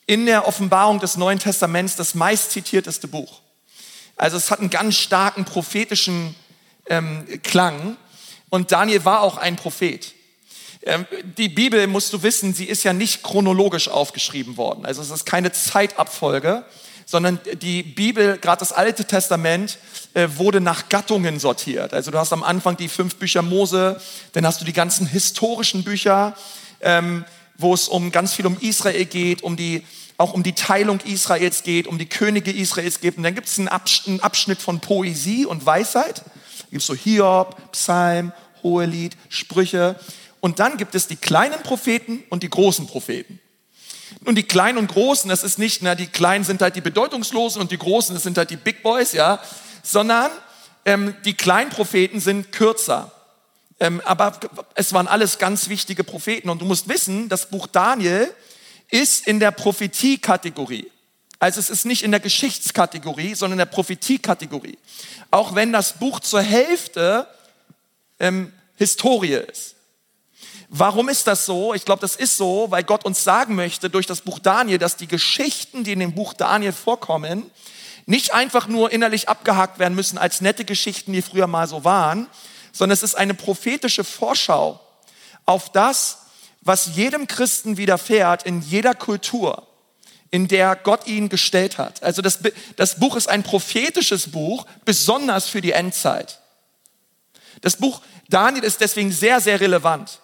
in 0.05 0.27
der 0.27 0.47
Offenbarung 0.47 1.01
des 1.01 1.17
Neuen 1.17 1.39
Testaments 1.39 1.97
das 1.97 2.15
meistzitierteste 2.15 3.09
Buch. 3.09 3.41
Also 4.17 4.37
es 4.37 4.51
hat 4.51 4.61
einen 4.61 4.69
ganz 4.69 4.97
starken 4.97 5.47
prophetischen 5.47 6.35
ähm, 6.91 7.27
Klang. 7.43 7.97
Und 8.51 8.71
Daniel 8.71 9.07
war 9.07 9.23
auch 9.23 9.39
ein 9.39 9.57
Prophet. 9.57 10.13
Ähm, 10.83 11.07
die 11.39 11.49
Bibel, 11.49 11.87
musst 11.87 12.13
du 12.13 12.23
wissen, 12.23 12.53
sie 12.53 12.67
ist 12.67 12.83
ja 12.83 12.93
nicht 12.93 13.23
chronologisch 13.23 13.89
aufgeschrieben 13.89 14.59
worden. 14.59 14.85
Also 14.85 15.01
es 15.01 15.11
ist 15.11 15.25
keine 15.25 15.53
Zeitabfolge, 15.53 16.67
sondern 17.07 17.41
die 17.63 17.83
Bibel, 17.83 18.37
gerade 18.37 18.61
das 18.61 18.73
Alte 18.73 19.07
Testament, 19.07 19.79
äh, 20.13 20.29
wurde 20.35 20.61
nach 20.61 20.91
Gattungen 20.91 21.41
sortiert. 21.41 21.95
Also 21.95 22.11
du 22.11 22.19
hast 22.19 22.35
am 22.35 22.43
Anfang 22.43 22.77
die 22.77 22.89
fünf 22.89 23.17
Bücher 23.17 23.41
Mose, 23.41 23.99
dann 24.33 24.47
hast 24.47 24.61
du 24.61 24.67
die 24.67 24.75
ganzen 24.75 25.07
historischen 25.07 25.83
Bücher. 25.83 26.37
Ähm, 26.83 27.25
wo 27.61 27.75
es 27.75 27.89
um 27.89 28.13
ganz 28.13 28.35
viel 28.35 28.47
um 28.47 28.57
Israel 28.61 29.05
geht, 29.05 29.43
um 29.43 29.57
die, 29.57 29.85
auch 30.17 30.33
um 30.33 30.43
die 30.43 30.55
Teilung 30.55 31.01
Israels 31.01 31.63
geht, 31.63 31.87
um 31.87 31.99
die 31.99 32.09
Könige 32.09 32.51
Israels 32.51 33.01
geht. 33.01 33.17
Und 33.17 33.23
dann 33.23 33.35
gibt 33.35 33.49
es 33.49 33.59
einen 33.59 33.69
Abschnitt 33.69 34.61
von 34.61 34.81
Poesie 34.81 35.47
und 35.47 35.65
Weisheit. 35.67 36.19
Da 36.19 36.67
gibt 36.71 36.83
es 36.83 36.87
so 36.87 36.95
Hiob, 36.95 37.73
Psalm, 37.73 38.33
Hohelied, 38.63 39.17
Sprüche. 39.29 39.99
Und 40.41 40.59
dann 40.59 40.77
gibt 40.77 40.95
es 40.95 41.07
die 41.07 41.17
kleinen 41.17 41.63
Propheten 41.63 42.23
und 42.31 42.43
die 42.43 42.51
großen 42.51 42.87
Propheten. 42.87 43.41
Nun, 44.25 44.35
die 44.35 44.43
Kleinen 44.43 44.79
und 44.79 44.89
Großen, 44.89 45.29
das 45.29 45.45
ist 45.45 45.59
nicht, 45.59 45.83
na, 45.83 45.95
die 45.95 46.07
Kleinen 46.07 46.45
sind 46.45 46.63
halt 46.63 46.77
die 46.77 46.81
Bedeutungslosen 46.81 47.61
und 47.61 47.71
die 47.71 47.79
Großen, 47.79 48.15
das 48.15 48.25
sind 48.25 48.37
halt 48.37 48.51
die 48.51 48.57
Big 48.57 48.83
Boys, 48.83 49.13
ja, 49.13 49.41
sondern 49.83 50.31
ähm, 50.85 51.15
die 51.25 51.35
kleinen 51.35 51.71
Propheten 51.71 52.21
sind 52.21 52.53
kürzer. 52.53 53.13
Ähm, 53.81 54.03
aber 54.05 54.39
es 54.75 54.93
waren 54.93 55.09
alles 55.09 55.39
ganz 55.39 55.69
wichtige 55.69 56.05
Propheten. 56.05 56.51
Und 56.51 56.61
du 56.61 56.67
musst 56.67 56.89
wissen, 56.89 57.29
das 57.29 57.49
Buch 57.49 57.67
Daniel 57.67 58.33
ist 58.91 59.27
in 59.27 59.41
der 59.41 59.51
Prophetie-Kategorie. 59.51 60.91
Also 61.39 61.59
es 61.59 61.71
ist 61.71 61.87
nicht 61.87 62.03
in 62.03 62.11
der 62.11 62.21
Geschichtskategorie, 62.21 63.35
sondern 63.35 63.59
in 63.59 63.67
der 63.67 63.75
Prophetie-Kategorie. 63.75 64.79
Auch 65.31 65.55
wenn 65.55 65.73
das 65.73 65.95
Buch 65.95 66.21
zur 66.21 66.43
Hälfte 66.43 67.27
ähm, 68.19 68.53
Historie 68.77 69.35
ist. 69.35 69.77
Warum 70.69 71.09
ist 71.09 71.27
das 71.27 71.47
so? 71.47 71.75
Ich 71.75 71.85
glaube, 71.85 72.01
das 72.01 72.15
ist 72.15 72.37
so, 72.37 72.67
weil 72.71 72.85
Gott 72.85 73.05
uns 73.05 73.25
sagen 73.25 73.55
möchte 73.55 73.91
durch 73.91 74.07
das 74.07 74.21
Buch 74.21 74.39
Daniel, 74.39 74.79
dass 74.79 74.97
die 74.97 75.09
Geschichten, 75.09 75.83
die 75.83 75.93
in 75.93 75.99
dem 75.99 76.15
Buch 76.15 76.35
Daniel 76.35 76.73
vorkommen, 76.73 77.51
nicht 78.07 78.35
einfach 78.35 78.69
nur 78.69 78.93
innerlich 78.93 79.29
abgehakt 79.29 79.79
werden 79.79 79.95
müssen 79.95 80.19
als 80.19 80.41
nette 80.41 80.65
Geschichten, 80.65 81.13
die 81.13 81.23
früher 81.23 81.47
mal 81.47 81.67
so 81.67 81.85
waren, 81.85 82.29
sondern 82.81 82.95
es 82.95 83.03
ist 83.03 83.15
eine 83.15 83.35
prophetische 83.35 84.05
Vorschau 84.05 84.81
auf 85.45 85.71
das, 85.71 86.21
was 86.63 86.97
jedem 86.97 87.27
Christen 87.27 87.77
widerfährt 87.77 88.45
in 88.45 88.63
jeder 88.63 88.95
Kultur, 88.95 89.67
in 90.31 90.49
der 90.49 90.77
Gott 90.77 91.07
ihn 91.07 91.29
gestellt 91.29 91.77
hat. 91.77 92.03
Also 92.03 92.23
das, 92.23 92.39
das 92.77 92.99
Buch 92.99 93.17
ist 93.17 93.29
ein 93.29 93.43
prophetisches 93.43 94.31
Buch, 94.31 94.65
besonders 94.87 95.47
für 95.47 95.61
die 95.61 95.73
Endzeit. 95.73 96.41
Das 97.61 97.77
Buch 97.77 98.01
Daniel 98.31 98.65
ist 98.65 98.81
deswegen 98.81 99.13
sehr, 99.13 99.43
sehr 99.43 99.61
relevant. 99.61 100.21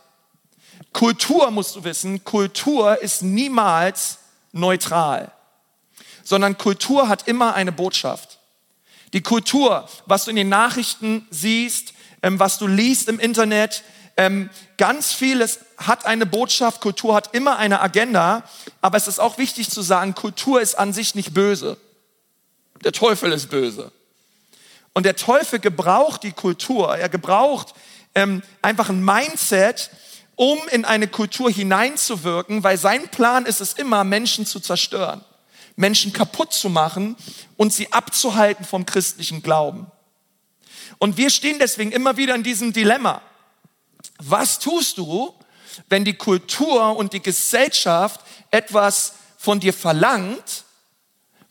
Kultur, 0.95 1.51
musst 1.51 1.77
du 1.77 1.85
wissen, 1.85 2.25
Kultur 2.25 3.03
ist 3.03 3.21
niemals 3.21 4.17
neutral, 4.53 5.31
sondern 6.25 6.57
Kultur 6.57 7.09
hat 7.09 7.29
immer 7.29 7.53
eine 7.53 7.73
Botschaft. 7.73 8.39
Die 9.13 9.21
Kultur, 9.21 9.87
was 10.07 10.25
du 10.25 10.31
in 10.31 10.37
den 10.37 10.49
Nachrichten 10.49 11.27
siehst, 11.31 11.93
was 12.35 12.59
du 12.59 12.67
liest 12.67 13.09
im 13.09 13.19
Internet, 13.21 13.83
ähm, 14.17 14.51
ganz 14.79 15.13
vieles 15.13 15.61
hat 15.77 16.07
eine 16.07 16.27
Botschaft, 16.27 16.81
Kultur 16.81 17.15
hat 17.15 17.35
immer 17.35 17.59
eine 17.59 17.81
Agenda, 17.81 18.45
aber 18.81 18.97
es 18.97 19.09
ist 19.09 19.21
auch 19.21 19.39
wichtig 19.39 19.71
zu 19.71 19.83
sagen, 19.83 20.15
Kultur 20.15 20.61
ist 20.61 20.77
an 20.77 20.93
sich 20.93 21.15
nicht 21.15 21.35
böse. 21.35 21.77
Der 22.83 22.93
Teufel 22.93 23.33
ist 23.33 23.49
böse. 23.51 23.93
Und 24.95 25.05
der 25.05 25.17
Teufel 25.17 25.59
gebraucht 25.59 26.23
die 26.23 26.33
Kultur, 26.33 26.97
er 26.97 27.09
gebraucht 27.09 27.75
ähm, 28.15 28.43
einfach 28.63 28.89
ein 28.89 29.05
Mindset, 29.05 29.91
um 30.37 30.59
in 30.71 30.85
eine 30.85 31.09
Kultur 31.09 31.51
hineinzuwirken, 31.51 32.65
weil 32.65 32.79
sein 32.79 33.09
Plan 33.09 33.47
ist 33.47 33.61
es 33.61 33.75
immer, 33.75 34.05
Menschen 34.05 34.47
zu 34.47 34.61
zerstören, 34.61 35.23
Menschen 35.77 36.13
kaputt 36.13 36.53
zu 36.53 36.71
machen 36.71 37.17
und 37.57 37.73
sie 37.73 37.93
abzuhalten 37.93 38.65
vom 38.65 38.87
christlichen 38.87 39.43
Glauben. 39.43 39.87
Und 40.99 41.17
wir 41.17 41.31
stehen 41.31 41.59
deswegen 41.59 41.93
immer 41.93 42.17
wieder 42.17 42.35
in 42.35 42.43
diesem 42.43 42.73
Dilemma. 42.73 43.23
Was 44.19 44.59
tust 44.59 44.99
du, 44.99 45.35
wenn 45.89 46.05
die 46.05 46.15
Kultur 46.15 46.97
und 46.97 47.13
die 47.13 47.23
Gesellschaft 47.23 48.21
etwas 48.51 49.15
von 49.37 49.61
dir 49.61 49.73
verlangt, 49.73 50.65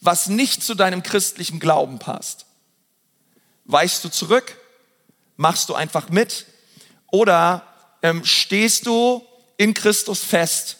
was 0.02 0.28
nicht 0.28 0.64
zu 0.64 0.75
deinem 0.75 1.04
christlichen 1.04 1.60
Glauben 1.60 2.00
passt? 2.00 2.46
Weichst 3.66 4.04
du 4.04 4.10
zurück? 4.10 4.58
Machst 5.38 5.70
du 5.70 5.75
einfach 5.75 6.10
mit? 6.10 6.46
Oder 7.12 7.66
ähm, 8.02 8.24
stehst 8.25 8.86
du 8.86 9.25
in 9.58 9.74
Christus 9.74 10.24
fest 10.24 10.78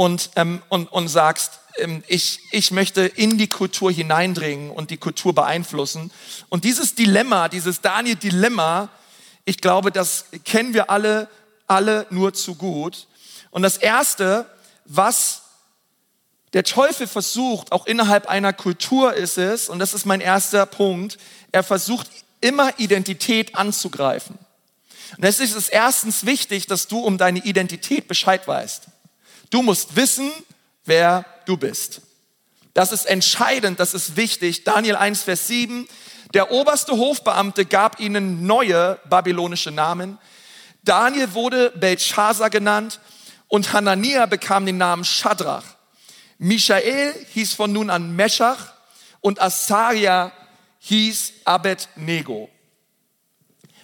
und, 0.00 0.30
ähm, 0.36 0.62
und, 0.70 0.90
und 0.90 1.08
sagst, 1.08 1.60
ähm, 1.76 2.02
ich, 2.06 2.40
ich 2.52 2.70
möchte 2.70 3.02
in 3.02 3.36
die 3.36 3.48
Kultur 3.48 3.92
hineindringen 3.92 4.70
und 4.70 4.88
die 4.88 4.96
Kultur 4.96 5.34
beeinflussen. 5.34 6.10
Und 6.48 6.64
dieses 6.64 6.94
Dilemma, 6.94 7.50
dieses 7.50 7.82
Daniel-Dilemma, 7.82 8.88
ich 9.44 9.58
glaube, 9.58 9.92
das 9.92 10.24
kennen 10.46 10.72
wir 10.72 10.88
alle, 10.88 11.28
alle 11.66 12.06
nur 12.08 12.32
zu 12.32 12.54
gut. 12.54 13.08
Und 13.50 13.60
das 13.60 13.76
Erste, 13.76 14.46
was 14.86 15.42
der 16.54 16.64
Teufel 16.64 17.06
versucht, 17.06 17.70
auch 17.70 17.84
innerhalb 17.84 18.26
einer 18.26 18.54
Kultur 18.54 19.12
ist 19.12 19.36
es, 19.36 19.68
und 19.68 19.80
das 19.80 19.92
ist 19.92 20.06
mein 20.06 20.22
erster 20.22 20.64
Punkt, 20.64 21.18
er 21.52 21.62
versucht 21.62 22.08
immer 22.40 22.72
Identität 22.78 23.54
anzugreifen. 23.54 24.38
Und 25.18 25.24
es 25.24 25.40
ist 25.40 25.54
es 25.54 25.68
erstens 25.68 26.24
wichtig, 26.24 26.66
dass 26.66 26.88
du 26.88 27.00
um 27.00 27.18
deine 27.18 27.40
Identität 27.40 28.08
Bescheid 28.08 28.48
weißt. 28.48 28.86
Du 29.50 29.62
musst 29.62 29.96
wissen, 29.96 30.30
wer 30.84 31.24
du 31.44 31.56
bist. 31.56 32.02
Das 32.72 32.92
ist 32.92 33.04
entscheidend, 33.04 33.80
das 33.80 33.94
ist 33.94 34.16
wichtig. 34.16 34.64
Daniel 34.64 34.96
1, 34.96 35.24
Vers 35.24 35.48
7. 35.48 35.88
Der 36.34 36.52
oberste 36.52 36.92
Hofbeamte 36.92 37.66
gab 37.66 37.98
ihnen 37.98 38.46
neue 38.46 39.00
babylonische 39.08 39.72
Namen. 39.72 40.18
Daniel 40.84 41.34
wurde 41.34 41.70
Belshazzar 41.70 42.48
genannt 42.48 43.00
und 43.48 43.72
Hanania 43.72 44.26
bekam 44.26 44.64
den 44.64 44.78
Namen 44.78 45.04
Shadrach. 45.04 45.64
Michael 46.38 47.14
hieß 47.34 47.54
von 47.54 47.72
nun 47.72 47.90
an 47.90 48.14
Meschach 48.14 48.72
und 49.20 49.42
Asaria 49.42 50.32
hieß 50.78 51.32
Abednego. 51.44 52.48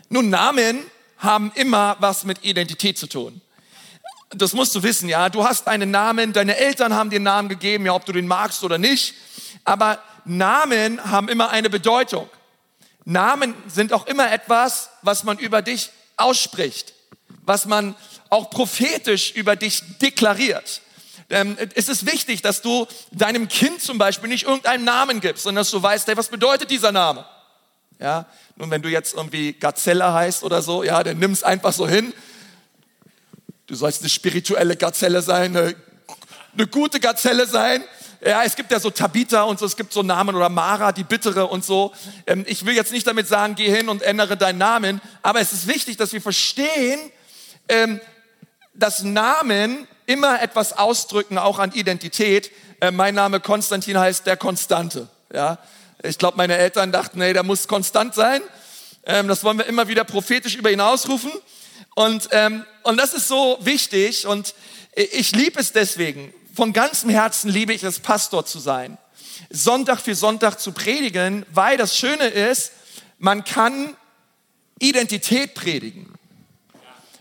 Nun, 0.09 0.31
Namen 0.31 0.79
haben 1.18 1.52
immer 1.57 1.96
was 1.98 2.24
mit 2.24 2.44
Identität 2.44 2.96
zu 2.96 3.09
tun. 3.09 3.40
Das 4.31 4.53
musst 4.53 4.75
du 4.75 4.83
wissen, 4.83 5.09
ja. 5.09 5.29
Du 5.29 5.45
hast 5.45 5.69
einen 5.69 5.91
Namen, 5.91 6.33
deine 6.33 6.57
Eltern 6.57 6.95
haben 6.95 7.11
dir 7.11 7.17
einen 7.17 7.25
Namen 7.25 7.49
gegeben, 7.49 7.87
ja, 7.87 7.95
ob 7.95 8.05
du 8.05 8.12
den 8.12 8.27
magst 8.27 8.65
oder 8.65 8.79
nicht. 8.79 9.15
Aber 9.65 10.03
Namen 10.25 11.05
haben 11.11 11.29
immer 11.29 11.51
eine 11.51 11.71
Bedeutung. 11.71 12.29
Namen 13.05 13.55
sind 13.69 13.93
auch 13.93 14.07
immer 14.07 14.33
etwas, 14.33 14.91
was 15.03 15.23
man 15.23 15.39
über 15.39 15.62
dich 15.62 15.91
ausspricht, 16.17 16.93
was 17.45 17.67
man 17.67 17.95
auch 18.31 18.51
prophetisch 18.51 19.31
über 19.33 19.55
dich 19.55 19.83
deklariert. 20.01 20.81
Ähm, 21.31 21.57
es 21.75 21.89
ist 21.89 22.07
wichtig, 22.07 22.43
dass 22.43 22.62
du 22.62 22.87
deinem 23.12 23.49
Kind 23.49 23.81
zum 23.81 23.99
Beispiel 23.99 24.29
nicht 24.29 24.45
irgendeinen 24.45 24.85
Namen 24.85 25.21
gibst, 25.21 25.45
sondern 25.45 25.62
dass 25.62 25.71
du 25.71 25.83
weißt, 25.83 26.07
hey, 26.09 26.17
was 26.17 26.29
bedeutet 26.29 26.71
dieser 26.71 26.93
Name? 26.93 27.25
Ja, 27.99 28.27
nun, 28.57 28.71
wenn 28.71 28.83
du 28.83 28.89
jetzt 28.89 29.15
irgendwie 29.15 29.53
Gazelle 29.55 30.12
heißt 30.12 30.43
oder 30.43 30.62
so, 30.62 30.83
ja, 30.83 31.03
dann 31.03 31.19
nimm 31.19 31.33
es 31.33 31.43
einfach 31.43 31.73
so 31.73 31.89
hin. 31.89 32.12
Du 33.66 33.74
sollst 33.74 34.02
eine 34.02 34.09
spirituelle 34.09 34.76
Gazelle 34.76 35.22
sein, 35.22 35.57
eine, 35.57 35.74
eine 36.55 36.66
gute 36.68 37.00
Gazelle 37.00 37.46
sein. 37.48 37.83
Ja, 38.24 38.44
es 38.44 38.55
gibt 38.55 38.70
ja 38.70 38.79
so 38.79 38.90
Tabitha 38.90 39.42
und 39.42 39.59
so, 39.59 39.66
es 39.66 39.76
gibt 39.76 39.92
so 39.92 40.05
Namen 40.05 40.37
oder 40.37 40.48
Mara, 40.48 40.92
die 40.92 41.02
Bittere 41.02 41.48
und 41.48 41.64
so. 41.64 41.92
Ähm, 42.29 42.44
ich 42.46 42.64
will 42.64 42.76
jetzt 42.76 42.92
nicht 42.92 43.09
damit 43.09 43.26
sagen, 43.26 43.57
geh 43.57 43.68
hin 43.68 43.88
und 43.88 44.02
ändere 44.02 44.37
deinen 44.37 44.59
Namen, 44.59 45.00
aber 45.20 45.40
es 45.40 45.52
ist 45.52 45.66
wichtig, 45.66 45.96
dass 45.96 46.12
wir 46.12 46.22
verstehen, 46.22 47.00
ähm, 47.68 48.00
dass 48.72 49.02
Namen 49.02 49.88
immer 50.07 50.40
etwas 50.40 50.72
ausdrücken, 50.72 51.37
auch 51.37 51.59
an 51.59 51.72
Identität. 51.72 52.52
Äh, 52.81 52.92
mein 52.92 53.16
Name 53.16 53.40
Konstantin 53.40 53.98
heißt 53.98 54.26
der 54.26 54.37
Konstante. 54.37 55.09
Ja, 55.35 55.59
ich 56.05 56.18
glaube, 56.18 56.37
meine 56.37 56.57
Eltern 56.57 56.92
dachten, 56.92 57.18
nee, 57.18 57.33
der 57.33 57.42
muss 57.42 57.66
konstant 57.66 58.14
sein. 58.14 58.42
Ähm, 59.05 59.26
das 59.26 59.42
wollen 59.42 59.59
wir 59.59 59.66
immer 59.66 59.88
wieder 59.88 60.05
prophetisch 60.05 60.55
über 60.55 60.70
ihn 60.70 60.81
ausrufen. 60.81 61.33
Und, 61.96 62.28
ähm, 62.32 62.66
und 62.82 62.98
das 62.98 63.14
ist 63.14 63.26
so 63.26 63.56
wichtig 63.62 64.26
und 64.26 64.54
ich 64.94 65.35
liebe 65.35 65.59
es 65.59 65.72
deswegen. 65.72 66.32
Von 66.54 66.74
ganzem 66.74 67.09
Herzen 67.09 67.50
liebe 67.50 67.72
ich 67.72 67.82
es, 67.85 68.00
Pastor 68.00 68.44
zu 68.44 68.59
sein. 68.59 68.98
Sonntag 69.48 70.00
für 70.00 70.14
Sonntag 70.14 70.61
zu 70.61 70.72
predigen, 70.72 71.46
weil 71.54 71.78
das 71.78 71.96
Schöne 71.96 72.26
ist, 72.26 72.72
man 73.18 73.44
kann 73.44 73.96
Identität 74.78 75.54
predigen. 75.54 76.12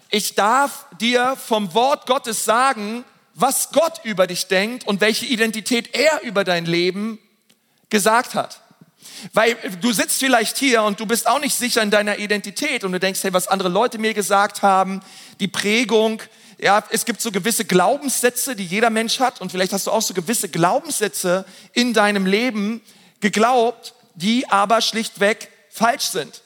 Ich 0.10 0.36
darf 0.36 0.88
dir 1.00 1.38
vom 1.38 1.74
Wort 1.74 2.06
Gottes 2.06 2.44
sagen, 2.44 3.06
was 3.34 3.72
Gott 3.72 4.02
über 4.04 4.28
dich 4.28 4.48
denkt 4.48 4.86
und 4.86 5.00
welche 5.00 5.26
Identität 5.26 5.96
er 5.96 6.22
über 6.24 6.44
dein 6.44 6.66
Leben 6.66 7.18
gesagt 7.90 8.36
hat. 8.36 8.60
Weil 9.34 9.56
du 9.82 9.92
sitzt 9.92 10.20
vielleicht 10.20 10.58
hier 10.58 10.84
und 10.84 11.00
du 11.00 11.06
bist 11.06 11.28
auch 11.28 11.40
nicht 11.40 11.56
sicher 11.56 11.82
in 11.82 11.92
deiner 11.92 12.18
Identität 12.18 12.84
und 12.84 12.92
du 12.92 13.00
denkst, 13.00 13.24
hey, 13.24 13.34
was 13.34 13.48
andere 13.48 13.70
Leute 13.70 13.98
mir 13.98 14.14
gesagt 14.14 14.62
haben, 14.62 15.02
die 15.40 15.48
Prägung, 15.48 16.22
ja, 16.58 16.84
es 16.90 17.06
gibt 17.06 17.22
so 17.22 17.32
gewisse 17.32 17.66
Glaubenssätze, 17.66 18.56
die 18.56 18.66
jeder 18.66 18.90
Mensch 18.90 19.20
hat 19.20 19.42
und 19.42 19.52
vielleicht 19.52 19.74
hast 19.74 19.88
du 19.88 19.92
auch 19.92 20.02
so 20.02 20.14
gewisse 20.14 20.50
Glaubenssätze 20.50 21.46
in 21.74 21.94
deinem 21.94 22.26
Leben 22.26 22.82
geglaubt, 23.20 23.94
die 24.16 24.48
aber 24.50 24.82
schlichtweg 24.82 25.50
falsch 25.70 26.06
sind. 26.06 26.42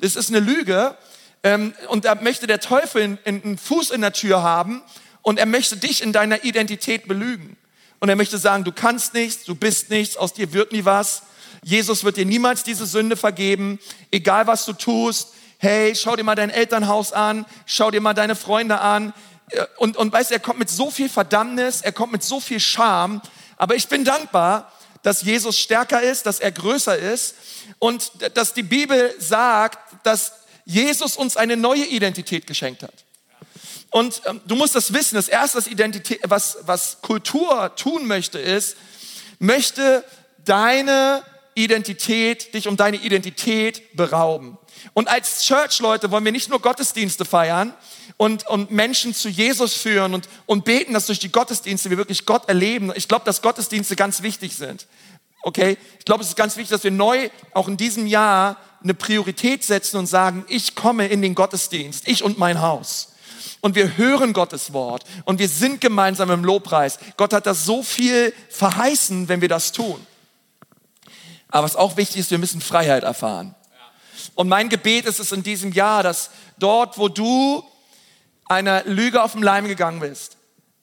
Es 0.00 0.16
ist 0.16 0.30
eine 0.30 0.40
Lüge 0.40 0.96
ähm, 1.44 1.74
und 1.88 2.04
da 2.04 2.14
möchte 2.16 2.46
der 2.46 2.60
Teufel 2.60 3.18
einen 3.24 3.58
Fuß 3.58 3.90
in 3.90 4.00
der 4.00 4.12
Tür 4.12 4.42
haben 4.42 4.82
und 5.22 5.38
er 5.38 5.46
möchte 5.46 5.76
dich 5.76 6.02
in 6.02 6.12
deiner 6.12 6.44
Identität 6.44 7.06
belügen. 7.06 7.56
Und 8.00 8.08
er 8.08 8.16
möchte 8.16 8.36
sagen, 8.36 8.64
du 8.64 8.72
kannst 8.72 9.14
nichts, 9.14 9.44
du 9.44 9.54
bist 9.54 9.90
nichts, 9.90 10.16
aus 10.16 10.34
dir 10.34 10.52
wird 10.52 10.72
nie 10.72 10.84
was. 10.84 11.22
Jesus 11.64 12.02
wird 12.02 12.16
dir 12.16 12.26
niemals 12.26 12.64
diese 12.64 12.86
Sünde 12.86 13.16
vergeben, 13.16 13.78
egal 14.10 14.46
was 14.46 14.64
du 14.64 14.72
tust. 14.72 15.28
Hey, 15.58 15.94
schau 15.94 16.16
dir 16.16 16.24
mal 16.24 16.34
dein 16.34 16.50
Elternhaus 16.50 17.12
an, 17.12 17.46
schau 17.66 17.90
dir 17.90 18.00
mal 18.00 18.14
deine 18.14 18.34
Freunde 18.34 18.80
an. 18.80 19.14
und, 19.78 19.96
und 19.96 20.12
weißt, 20.12 20.32
er 20.32 20.40
kommt 20.40 20.58
mit 20.58 20.70
so 20.70 20.90
viel 20.90 21.08
Verdammnis, 21.08 21.80
er 21.80 21.92
kommt 21.92 22.12
mit 22.12 22.24
so 22.24 22.40
viel 22.40 22.58
Scham. 22.58 23.22
Aber 23.56 23.76
ich 23.76 23.86
bin 23.86 24.04
dankbar, 24.04 24.72
dass 25.02 25.22
Jesus 25.22 25.58
stärker 25.58 26.02
ist, 26.02 26.26
dass 26.26 26.40
er 26.40 26.50
größer 26.50 26.96
ist 26.96 27.36
und 27.78 28.10
dass 28.34 28.54
die 28.54 28.62
Bibel 28.62 29.14
sagt, 29.18 29.78
dass 30.04 30.32
Jesus 30.64 31.16
uns 31.16 31.36
eine 31.36 31.56
neue 31.56 31.84
Identität 31.84 32.46
geschenkt 32.46 32.82
hat. 32.82 33.04
Und 33.90 34.22
ähm, 34.26 34.40
du 34.46 34.56
musst 34.56 34.74
das 34.74 34.92
wissen, 34.94 35.16
das 35.16 35.28
erste, 35.28 35.58
was, 35.58 35.66
Identität, 35.66 36.20
was, 36.24 36.58
was 36.62 37.02
Kultur 37.02 37.74
tun 37.76 38.06
möchte, 38.06 38.38
ist, 38.38 38.76
möchte 39.38 40.04
deine 40.44 41.22
Identität, 41.54 42.54
dich 42.54 42.68
um 42.68 42.76
deine 42.76 42.96
Identität 42.96 43.96
berauben. 43.96 44.58
Und 44.94 45.08
als 45.08 45.44
Church-Leute 45.44 46.10
wollen 46.10 46.24
wir 46.24 46.32
nicht 46.32 46.48
nur 46.48 46.60
Gottesdienste 46.60 47.24
feiern 47.24 47.74
und, 48.16 48.46
und 48.48 48.70
Menschen 48.70 49.14
zu 49.14 49.28
Jesus 49.28 49.74
führen 49.74 50.14
und, 50.14 50.28
und 50.46 50.64
beten, 50.64 50.94
dass 50.94 51.06
durch 51.06 51.18
die 51.18 51.32
Gottesdienste 51.32 51.90
wir 51.90 51.98
wirklich 51.98 52.26
Gott 52.26 52.48
erleben. 52.48 52.92
Ich 52.94 53.08
glaube, 53.08 53.24
dass 53.24 53.42
Gottesdienste 53.42 53.96
ganz 53.96 54.22
wichtig 54.22 54.56
sind. 54.56 54.86
Okay? 55.42 55.76
Ich 55.98 56.04
glaube, 56.04 56.22
es 56.22 56.28
ist 56.28 56.36
ganz 56.36 56.56
wichtig, 56.56 56.70
dass 56.70 56.84
wir 56.84 56.90
neu 56.90 57.28
auch 57.52 57.68
in 57.68 57.76
diesem 57.76 58.06
Jahr 58.06 58.56
eine 58.82 58.94
Priorität 58.94 59.62
setzen 59.62 59.96
und 59.96 60.06
sagen, 60.06 60.44
ich 60.48 60.74
komme 60.74 61.06
in 61.06 61.22
den 61.22 61.34
Gottesdienst, 61.34 62.08
ich 62.08 62.24
und 62.24 62.38
mein 62.38 62.60
Haus. 62.60 63.08
Und 63.60 63.76
wir 63.76 63.96
hören 63.96 64.32
Gottes 64.32 64.72
Wort 64.72 65.04
und 65.24 65.38
wir 65.38 65.48
sind 65.48 65.80
gemeinsam 65.80 66.30
im 66.30 66.44
Lobpreis. 66.44 66.98
Gott 67.16 67.32
hat 67.32 67.46
das 67.46 67.64
so 67.64 67.82
viel 67.82 68.32
verheißen, 68.48 69.28
wenn 69.28 69.40
wir 69.40 69.48
das 69.48 69.70
tun. 69.70 70.04
Aber 71.52 71.64
was 71.64 71.76
auch 71.76 71.98
wichtig 71.98 72.16
ist, 72.16 72.30
wir 72.30 72.38
müssen 72.38 72.62
Freiheit 72.62 73.04
erfahren. 73.04 73.54
Und 74.34 74.48
mein 74.48 74.70
Gebet 74.70 75.04
ist 75.04 75.20
es 75.20 75.32
in 75.32 75.42
diesem 75.42 75.72
Jahr, 75.72 76.02
dass 76.02 76.30
dort, 76.58 76.96
wo 76.96 77.08
du 77.08 77.62
einer 78.46 78.84
Lüge 78.84 79.22
auf 79.22 79.32
den 79.32 79.42
Leim 79.42 79.68
gegangen 79.68 80.00
bist 80.00 80.38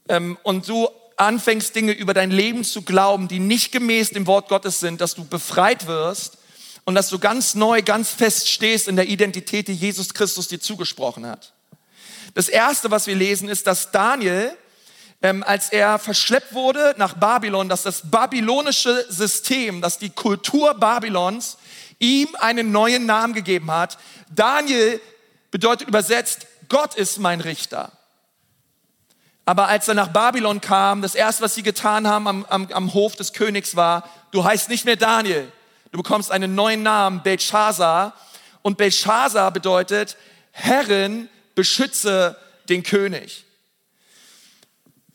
ähm, 0.07 0.37
und 0.43 0.69
du 0.69 0.87
anfängst, 1.17 1.75
Dinge 1.75 1.91
über 1.91 2.13
dein 2.13 2.29
Leben 2.29 2.63
zu 2.63 2.83
glauben, 2.83 3.27
die 3.27 3.39
nicht 3.39 3.71
gemäß 3.71 4.11
dem 4.11 4.27
Wort 4.27 4.47
Gottes 4.47 4.79
sind, 4.79 5.01
dass 5.01 5.15
du 5.15 5.25
befreit 5.25 5.87
wirst 5.87 6.37
und 6.85 6.93
dass 6.93 7.09
du 7.09 7.17
ganz 7.17 7.55
neu, 7.55 7.81
ganz 7.81 8.11
fest 8.11 8.47
stehst 8.47 8.87
in 8.87 8.95
der 8.95 9.07
Identität, 9.07 9.67
die 9.67 9.73
Jesus 9.73 10.13
Christus 10.13 10.47
dir 10.47 10.61
zugesprochen 10.61 11.25
hat. 11.25 11.53
Das 12.35 12.47
Erste, 12.47 12.91
was 12.91 13.07
wir 13.07 13.15
lesen, 13.15 13.49
ist, 13.49 13.65
dass 13.65 13.91
Daniel, 13.91 14.55
ähm, 15.21 15.43
als 15.43 15.69
er 15.69 15.99
verschleppt 15.99 16.53
wurde 16.53 16.95
nach 16.97 17.13
Babylon, 17.15 17.67
dass 17.67 17.83
das 17.83 18.09
babylonische 18.09 19.05
System, 19.09 19.81
dass 19.81 19.97
die 19.97 20.09
Kultur 20.09 20.73
Babylons 20.75 21.57
ihm 21.99 22.29
einen 22.39 22.71
neuen 22.71 23.05
Namen 23.05 23.33
gegeben 23.33 23.69
hat. 23.71 23.97
Daniel 24.29 25.01
bedeutet 25.51 25.87
übersetzt, 25.87 26.47
Gott 26.69 26.95
ist 26.95 27.19
mein 27.19 27.41
Richter. 27.41 27.91
Aber 29.45 29.67
als 29.67 29.87
er 29.87 29.95
nach 29.95 30.09
Babylon 30.09 30.61
kam, 30.61 31.01
das 31.01 31.15
erste, 31.15 31.43
was 31.43 31.55
sie 31.55 31.63
getan 31.63 32.07
haben 32.07 32.27
am, 32.27 32.45
am, 32.45 32.67
am 32.71 32.93
Hof 32.93 33.15
des 33.15 33.33
Königs 33.33 33.75
war, 33.75 34.07
du 34.31 34.43
heißt 34.43 34.69
nicht 34.69 34.85
mehr 34.85 34.95
Daniel, 34.95 35.51
du 35.91 35.97
bekommst 35.97 36.31
einen 36.31 36.55
neuen 36.55 36.83
Namen, 36.83 37.23
Belshazzar. 37.23 38.13
Und 38.61 38.77
Belshazzar 38.77 39.51
bedeutet, 39.51 40.17
Herrin, 40.51 41.29
beschütze 41.55 42.37
den 42.69 42.83
König. 42.83 43.45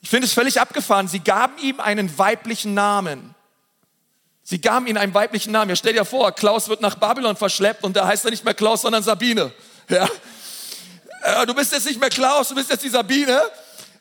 Ich 0.04 0.10
finde 0.10 0.26
es 0.26 0.34
völlig 0.34 0.60
abgefahren. 0.60 1.08
Sie 1.08 1.20
gaben 1.20 1.56
ihm 1.56 1.80
einen 1.80 2.18
weiblichen 2.18 2.74
Namen. 2.74 3.34
Sie 4.42 4.60
gaben 4.60 4.86
ihm 4.86 4.98
einen 4.98 5.14
weiblichen 5.14 5.50
Namen. 5.50 5.70
Ja, 5.70 5.76
stell 5.76 5.94
dir 5.94 6.04
vor, 6.04 6.30
Klaus 6.32 6.68
wird 6.68 6.82
nach 6.82 6.96
Babylon 6.96 7.36
verschleppt 7.36 7.82
und 7.84 7.96
da 7.96 8.06
heißt 8.06 8.26
er 8.26 8.30
nicht 8.30 8.44
mehr 8.44 8.52
Klaus, 8.52 8.82
sondern 8.82 9.02
Sabine. 9.02 9.50
Ja. 9.88 10.06
Äh, 11.22 11.46
du 11.46 11.54
bist 11.54 11.72
jetzt 11.72 11.86
nicht 11.86 11.98
mehr 11.98 12.10
Klaus, 12.10 12.48
du 12.48 12.54
bist 12.54 12.68
jetzt 12.68 12.84
die 12.84 12.90
Sabine. 12.90 13.40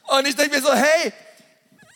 Und 0.04 0.28
ich 0.28 0.36
denke 0.36 0.58
mir 0.58 0.62
so, 0.62 0.74
hey, 0.74 1.14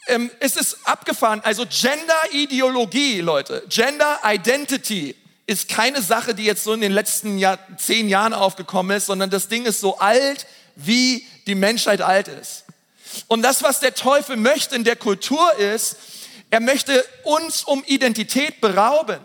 ähm, 0.08 0.32
es 0.39 0.56
ist 0.56 0.78
abgefahren. 0.86 1.41
Also 1.43 1.65
Gender-Ideologie, 1.65 3.20
Leute, 3.20 3.65
Gender-Identity 3.67 5.17
ist 5.48 5.67
keine 5.67 6.02
Sache, 6.02 6.34
die 6.34 6.46
jetzt 6.46 6.63
so 6.63 6.72
in 6.72 6.80
den 6.80 6.93
letzten 6.93 7.38
Jahr, 7.38 7.60
zehn 7.76 8.08
Jahren 8.08 8.34
aufgekommen 8.34 8.96
ist, 8.96 9.08
sondern 9.08 9.30
das 9.30 9.50
Ding 9.50 9.65
ist 9.65 9.82
so 9.82 9.98
alt, 9.98 10.48
wie 10.78 11.28
die 11.46 11.56
Menschheit 11.56 12.02
alt 12.02 12.30
ist. 12.30 12.63
Und 13.28 13.41
das, 13.41 13.63
was 13.63 13.80
der 13.80 13.93
Teufel 13.93 14.36
möchte 14.36 14.76
in 14.76 14.84
der 14.84 14.96
Kultur 14.96 15.54
ist, 15.56 15.98
er 16.50 16.60
möchte 16.60 17.06
uns 17.24 17.63
um 17.63 17.84
Identität 17.86 18.62
berauben. 18.62 19.20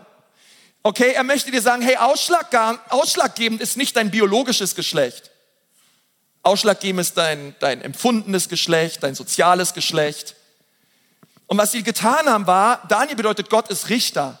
Okay, 0.83 1.13
er 1.13 1.23
möchte 1.23 1.51
dir 1.51 1.61
sagen, 1.61 1.81
hey, 1.81 1.95
ausschlaggebend 1.95 3.61
ist 3.61 3.77
nicht 3.77 3.95
dein 3.95 4.11
biologisches 4.11 4.75
Geschlecht. 4.75 5.31
Ausschlaggebend 6.41 6.99
ist 6.99 7.17
dein, 7.17 7.55
dein 7.59 7.81
empfundenes 7.81 8.49
Geschlecht, 8.49 9.01
dein 9.01 9.15
soziales 9.15 9.73
Geschlecht. 9.73 10.35
Und 11.47 11.57
was 11.57 11.71
sie 11.71 11.83
getan 11.83 12.27
haben 12.27 12.47
war, 12.47 12.85
Daniel 12.89 13.15
bedeutet, 13.15 13.49
Gott 13.49 13.69
ist 13.69 13.87
Richter. 13.87 14.39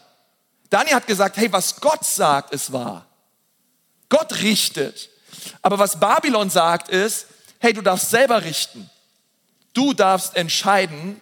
Daniel 0.69 0.95
hat 0.95 1.07
gesagt, 1.07 1.37
hey, 1.37 1.51
was 1.51 1.79
Gott 1.79 2.03
sagt, 2.03 2.53
ist 2.53 2.73
wahr. 2.73 3.05
Gott 4.09 4.41
richtet. 4.41 5.09
Aber 5.61 5.79
was 5.79 5.99
Babylon 5.99 6.49
sagt 6.49 6.89
ist, 6.89 7.27
hey, 7.59 7.71
du 7.71 7.81
darfst 7.81 8.09
selber 8.09 8.43
richten. 8.43 8.89
Du 9.73 9.93
darfst 9.93 10.35
entscheiden, 10.35 11.19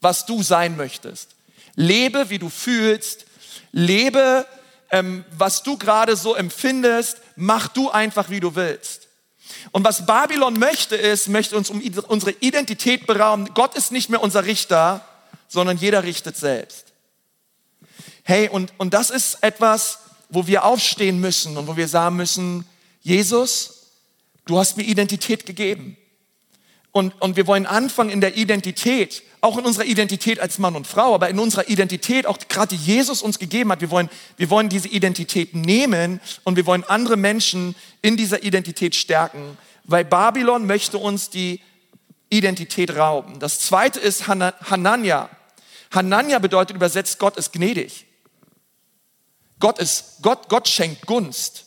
was 0.00 0.26
du 0.26 0.42
sein 0.42 0.76
möchtest. 0.76 1.30
Lebe, 1.74 2.30
wie 2.30 2.38
du 2.38 2.48
fühlst. 2.48 3.26
Lebe, 3.72 4.46
ähm, 4.90 5.24
was 5.36 5.62
du 5.62 5.78
gerade 5.78 6.16
so 6.16 6.34
empfindest. 6.34 7.18
Mach 7.36 7.68
du 7.68 7.90
einfach, 7.90 8.30
wie 8.30 8.40
du 8.40 8.54
willst. 8.54 9.08
Und 9.72 9.84
was 9.84 10.06
Babylon 10.06 10.58
möchte, 10.58 10.96
ist, 10.96 11.28
möchte 11.28 11.56
uns 11.56 11.70
um 11.70 11.80
unsere 12.08 12.32
Identität 12.40 13.06
berauben. 13.06 13.50
Gott 13.54 13.76
ist 13.76 13.92
nicht 13.92 14.10
mehr 14.10 14.22
unser 14.22 14.44
Richter, 14.44 15.04
sondern 15.48 15.76
jeder 15.76 16.02
richtet 16.02 16.36
selbst. 16.36 16.86
Hey, 18.22 18.48
und, 18.48 18.72
und 18.78 18.92
das 18.92 19.10
ist 19.10 19.38
etwas, 19.42 20.00
wo 20.28 20.46
wir 20.46 20.64
aufstehen 20.64 21.20
müssen 21.20 21.56
und 21.56 21.68
wo 21.68 21.76
wir 21.76 21.86
sagen 21.86 22.16
müssen, 22.16 22.66
Jesus, 23.00 23.86
du 24.46 24.58
hast 24.58 24.76
mir 24.76 24.82
Identität 24.82 25.46
gegeben. 25.46 25.96
Und, 26.96 27.12
und 27.20 27.36
wir 27.36 27.46
wollen 27.46 27.66
anfangen 27.66 28.08
in 28.08 28.22
der 28.22 28.38
Identität, 28.38 29.22
auch 29.42 29.58
in 29.58 29.66
unserer 29.66 29.84
Identität 29.84 30.40
als 30.40 30.58
Mann 30.58 30.74
und 30.76 30.86
Frau, 30.86 31.14
aber 31.14 31.28
in 31.28 31.38
unserer 31.38 31.68
Identität, 31.68 32.24
auch 32.24 32.38
gerade 32.48 32.74
die 32.74 32.82
Jesus 32.82 33.20
uns 33.20 33.38
gegeben 33.38 33.70
hat. 33.70 33.82
Wir 33.82 33.90
wollen, 33.90 34.08
wir 34.38 34.48
wollen 34.48 34.70
diese 34.70 34.88
Identität 34.88 35.54
nehmen 35.54 36.22
und 36.44 36.56
wir 36.56 36.64
wollen 36.64 36.84
andere 36.84 37.18
Menschen 37.18 37.76
in 38.00 38.16
dieser 38.16 38.44
Identität 38.44 38.94
stärken, 38.94 39.58
weil 39.84 40.06
Babylon 40.06 40.66
möchte 40.66 40.96
uns 40.96 41.28
die 41.28 41.60
Identität 42.30 42.96
rauben. 42.96 43.40
Das 43.40 43.60
zweite 43.60 44.00
ist 44.00 44.26
Hanania. 44.26 45.28
Hanania 45.90 46.38
bedeutet 46.38 46.76
übersetzt, 46.76 47.18
Gott 47.18 47.36
ist 47.36 47.52
gnädig. 47.52 48.06
Gott 49.60 49.78
ist, 49.78 50.22
Gott, 50.22 50.48
Gott 50.48 50.66
schenkt 50.66 51.04
Gunst. 51.04 51.66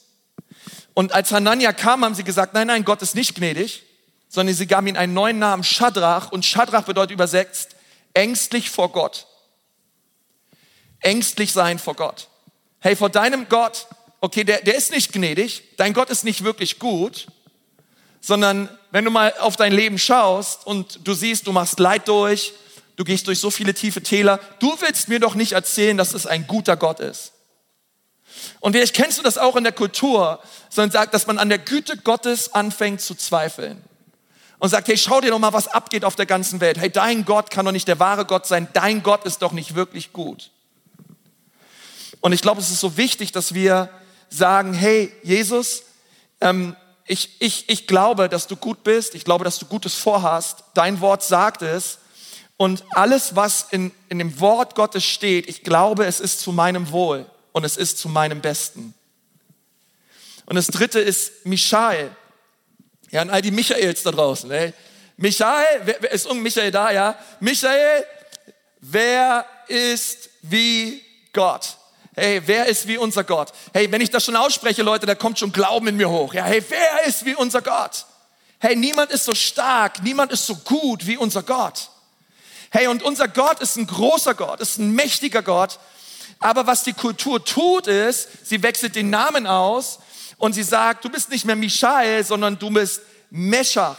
Und 0.96 1.12
als 1.12 1.32
Hanania 1.32 1.72
kam, 1.72 2.04
haben 2.04 2.16
sie 2.16 2.24
gesagt, 2.24 2.56
nein, 2.56 2.66
nein, 2.66 2.84
Gott 2.84 3.04
ist 3.04 3.14
nicht 3.14 3.36
gnädig 3.36 3.84
sondern 4.30 4.56
sie 4.56 4.68
gaben 4.68 4.88
ihm 4.88 4.96
einen 4.96 5.14
neuen 5.14 5.40
Namen, 5.40 5.64
Shadrach. 5.64 6.32
Und 6.32 6.46
Shadrach 6.46 6.84
bedeutet 6.84 7.12
übersetzt 7.12 7.76
ängstlich 8.14 8.70
vor 8.70 8.92
Gott. 8.92 9.26
Ängstlich 11.02 11.52
sein 11.52 11.80
vor 11.80 11.96
Gott. 11.96 12.28
Hey, 12.80 12.96
vor 12.96 13.10
deinem 13.10 13.50
Gott, 13.50 13.88
okay, 14.22 14.44
der, 14.44 14.62
der 14.62 14.76
ist 14.76 14.92
nicht 14.92 15.12
gnädig, 15.12 15.64
dein 15.78 15.94
Gott 15.94 16.10
ist 16.10 16.24
nicht 16.24 16.44
wirklich 16.44 16.80
gut, 16.80 17.28
sondern 18.22 18.70
wenn 18.92 19.06
du 19.06 19.12
mal 19.12 19.34
auf 19.40 19.56
dein 19.56 19.74
Leben 19.74 19.98
schaust 19.98 20.66
und 20.68 21.08
du 21.08 21.14
siehst, 21.14 21.48
du 21.48 21.52
machst 21.52 21.80
Leid 21.80 22.08
durch, 22.08 22.54
du 22.98 23.04
gehst 23.04 23.28
durch 23.28 23.40
so 23.40 23.50
viele 23.50 23.74
tiefe 23.74 24.04
Täler, 24.04 24.40
du 24.60 24.76
willst 24.80 25.08
mir 25.10 25.20
doch 25.20 25.36
nicht 25.36 25.54
erzählen, 25.54 25.98
dass 25.98 26.14
es 26.14 26.28
ein 26.28 26.48
guter 26.48 26.78
Gott 26.78 27.00
ist. 27.00 27.34
Und 28.60 28.74
vielleicht 28.74 28.96
kennst 28.96 29.18
du 29.18 29.24
das 29.24 29.38
auch 29.38 29.56
in 29.56 29.64
der 29.64 29.74
Kultur, 29.74 30.40
sondern 30.70 30.92
sagt, 30.92 31.14
dass 31.14 31.26
man 31.26 31.40
an 31.40 31.50
der 31.50 31.58
Güte 31.58 31.98
Gottes 31.98 32.54
anfängt 32.54 33.02
zu 33.02 33.16
zweifeln 33.16 33.84
und 34.60 34.70
sagt, 34.70 34.88
hey, 34.90 34.98
schau 34.98 35.22
dir 35.22 35.32
doch 35.32 35.40
mal, 35.40 35.54
was 35.54 35.68
abgeht 35.68 36.06
auf 36.06 36.16
der 36.16 36.26
ganzen 36.26 36.60
Welt. 36.60 36.78
Hey, 36.78 36.90
dein 36.90 37.26
Gott 37.26 37.50
kann 37.50 37.66
doch 37.66 37.72
nicht 37.72 37.88
der 37.88 38.00
wahre 38.00 38.26
Gott 38.26 38.46
sein. 38.46 38.68
Dein 38.74 39.02
Gott 39.02 39.26
ist 39.26 39.42
doch 39.42 39.54
nicht 39.54 39.74
wirklich 39.74 40.14
gut. 40.14 40.52
Und 42.22 42.34
ich 42.34 42.42
glaube, 42.42 42.60
es 42.60 42.70
ist 42.70 42.82
so 42.82 42.98
wichtig, 42.98 43.32
dass 43.32 43.54
wir 43.54 43.90
sagen, 44.30 44.74
hey, 44.74 45.12
Jesus, 45.24 45.84
ähm, 46.42 46.76
ich, 47.06 47.38
ich, 47.40 47.70
ich 47.70 47.88
glaube, 47.88 48.30
dass 48.30 48.48
du 48.48 48.56
gut 48.56 48.84
bist. 48.84 49.16
Ich 49.16 49.24
glaube, 49.24 49.46
dass 49.46 49.58
du 49.58 49.66
Gutes 49.66 49.96
vorhast. 49.96 50.64
Dein 50.74 51.00
Wort 51.02 51.24
sagt 51.24 51.62
es. 51.62 52.00
Und 52.58 52.84
alles, 52.92 53.38
was 53.38 53.68
in, 53.72 53.92
in 54.10 54.20
dem 54.20 54.40
Wort 54.42 54.76
Gottes 54.76 55.06
steht, 55.06 55.48
ich 55.48 55.64
glaube, 55.64 56.06
es 56.06 56.20
ist 56.20 56.42
zu 56.42 56.52
meinem 56.52 56.92
Wohl 56.92 57.26
und 57.54 57.64
es 57.64 57.78
ist 57.78 57.98
zu 57.98 58.10
meinem 58.10 58.42
Besten. 58.42 58.94
Und 60.46 60.56
das 60.56 60.68
dritte 60.68 61.00
ist 61.00 61.46
Michael. 61.46 62.12
Ja, 63.12 63.22
und 63.24 63.30
all 63.30 63.42
die 63.42 63.52
Michaels 63.52 64.04
da 64.04 64.12
draußen. 64.12 64.50
Ey. 64.52 64.74
Michael, 65.18 65.82
wer, 65.84 66.12
ist 66.12 66.28
um 66.28 66.42
Michael 66.42 66.72
da, 66.72 66.92
ja? 66.92 67.16
Michael, 67.40 68.06
wer 68.80 69.46
ist 69.68 70.30
wie 70.42 71.04
Gott? 71.34 71.76
Hey, 72.16 72.42
wer 72.46 72.66
ist 72.68 72.88
wie 72.88 72.98
unser 72.98 73.24
Gott? 73.24 73.52
Hey, 73.74 73.92
wenn 73.92 74.02
ich 74.02 74.10
das 74.10 74.26
schon 74.26 74.36
ausspreche, 74.36 74.84
Leute, 74.84 75.06
da 75.06 75.16
kommt 75.16 75.40
schon 75.40 75.52
Glauben 75.52 75.88
in 75.88 75.98
mir 75.98 76.10
hoch. 76.10 76.34
Ja, 76.34 76.44
hey, 76.44 76.64
wer 76.70 77.06
ist 77.06 77.26
wie 77.26 77.36
unser 77.36 77.62
Gott? 77.62 78.06
Hey, 78.60 78.76
niemand 78.76 79.12
ist 79.12 79.26
so 79.26 79.34
stark, 79.34 80.04
niemand 80.04 80.32
ist 80.32 80.46
so 80.46 80.56
gut 80.56 81.08
wie 81.08 81.18
unser 81.18 81.44
Gott. 81.44 81.90
Hey, 82.72 82.88
und 82.88 83.04
unser 83.04 83.28
Gott 83.28 83.62
ist 83.62 83.78
ein 83.78 83.88
großer 83.88 84.36
Gott, 84.36 84.60
ist 84.60 84.78
ein 84.78 84.92
mächtiger 84.92 85.42
Gott. 85.42 85.80
Aber 86.40 86.68
was 86.68 86.84
die 86.84 86.94
Kultur 86.94 87.44
tut, 87.44 87.88
ist, 87.88 88.46
sie 88.46 88.62
wechselt 88.62 88.96
den 88.96 89.10
Namen 89.10 89.48
aus 89.48 90.00
und 90.40 90.54
sie 90.54 90.64
sagt, 90.64 91.06
du 91.06 91.10
bist 91.10 91.30
nicht 91.30 91.46
mehr 91.46 91.56
Michael, 91.56 92.24
sondern 92.24 92.58
du 92.58 92.72
bist 92.72 93.02
Meschach. 93.30 93.98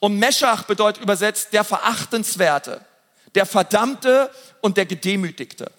Und 0.00 0.18
Meschach 0.18 0.64
bedeutet 0.64 1.02
übersetzt 1.02 1.52
der 1.52 1.62
Verachtenswerte, 1.62 2.84
der 3.34 3.46
Verdammte 3.46 4.30
und 4.60 4.76
der 4.76 4.86
Gedemütigte. 4.86 5.70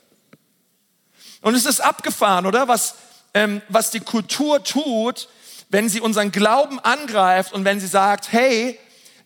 Und 1.41 1.55
es 1.55 1.65
ist 1.65 1.81
abgefahren, 1.81 2.45
oder? 2.45 2.67
Was, 2.67 2.95
ähm, 3.33 3.61
was 3.67 3.91
die 3.91 3.99
Kultur 3.99 4.63
tut, 4.63 5.27
wenn 5.69 5.89
sie 5.89 6.01
unseren 6.01 6.31
Glauben 6.31 6.79
angreift 6.79 7.53
und 7.53 7.65
wenn 7.65 7.79
sie 7.79 7.87
sagt, 7.87 8.31
hey, 8.31 8.79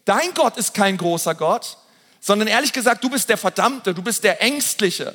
dein 0.05 0.33
Gott 0.33 0.57
ist 0.57 0.73
kein 0.73 0.97
großer 0.97 1.35
Gott, 1.35 1.77
sondern 2.21 2.47
ehrlich 2.47 2.73
gesagt, 2.73 3.03
du 3.03 3.09
bist 3.09 3.29
der 3.29 3.37
Verdammte, 3.37 3.93
du 3.93 4.01
bist 4.01 4.23
der 4.23 4.41
Ängstliche. 4.41 5.13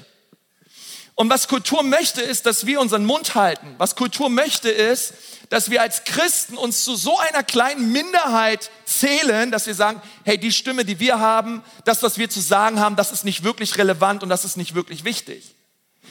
Und 1.17 1.31
was 1.31 1.47
Kultur 1.47 1.83
möchte, 1.85 2.23
ist, 2.23 2.45
dass 2.47 2.67
wir 2.67 2.81
unseren 2.81 3.05
Mund 3.05 3.37
halten. 3.37 3.75
Was 3.79 3.95
Kultur 3.95 4.29
möchte, 4.29 4.69
ist, 4.69 5.15
dass 5.49 5.71
wir 5.71 5.81
als 5.81 6.03
Christen 6.05 6.57
uns 6.57 6.83
zu 6.83 6.97
so 6.97 7.19
einer 7.19 7.45
kleinen 7.45 7.93
Minderheit 7.93 8.71
zählen, 8.85 9.53
dass 9.53 9.67
wir 9.67 9.75
sagen, 9.75 10.03
hey, 10.25 10.39
die 10.39 10.51
Stimme, 10.51 10.85
die 10.85 10.99
wir 10.99 11.21
haben, 11.21 11.63
das, 11.85 12.03
was 12.03 12.19
wir 12.19 12.29
zu 12.29 12.41
sagen 12.41 12.81
haben, 12.81 12.97
das 12.97 13.13
ist 13.13 13.25
nicht 13.25 13.45
wirklich 13.45 13.79
relevant 13.79 14.25
und 14.25 14.29
das 14.29 14.45
ist 14.45 14.57
nicht 14.57 14.75
wirklich 14.75 15.05
wichtig. 15.05 15.55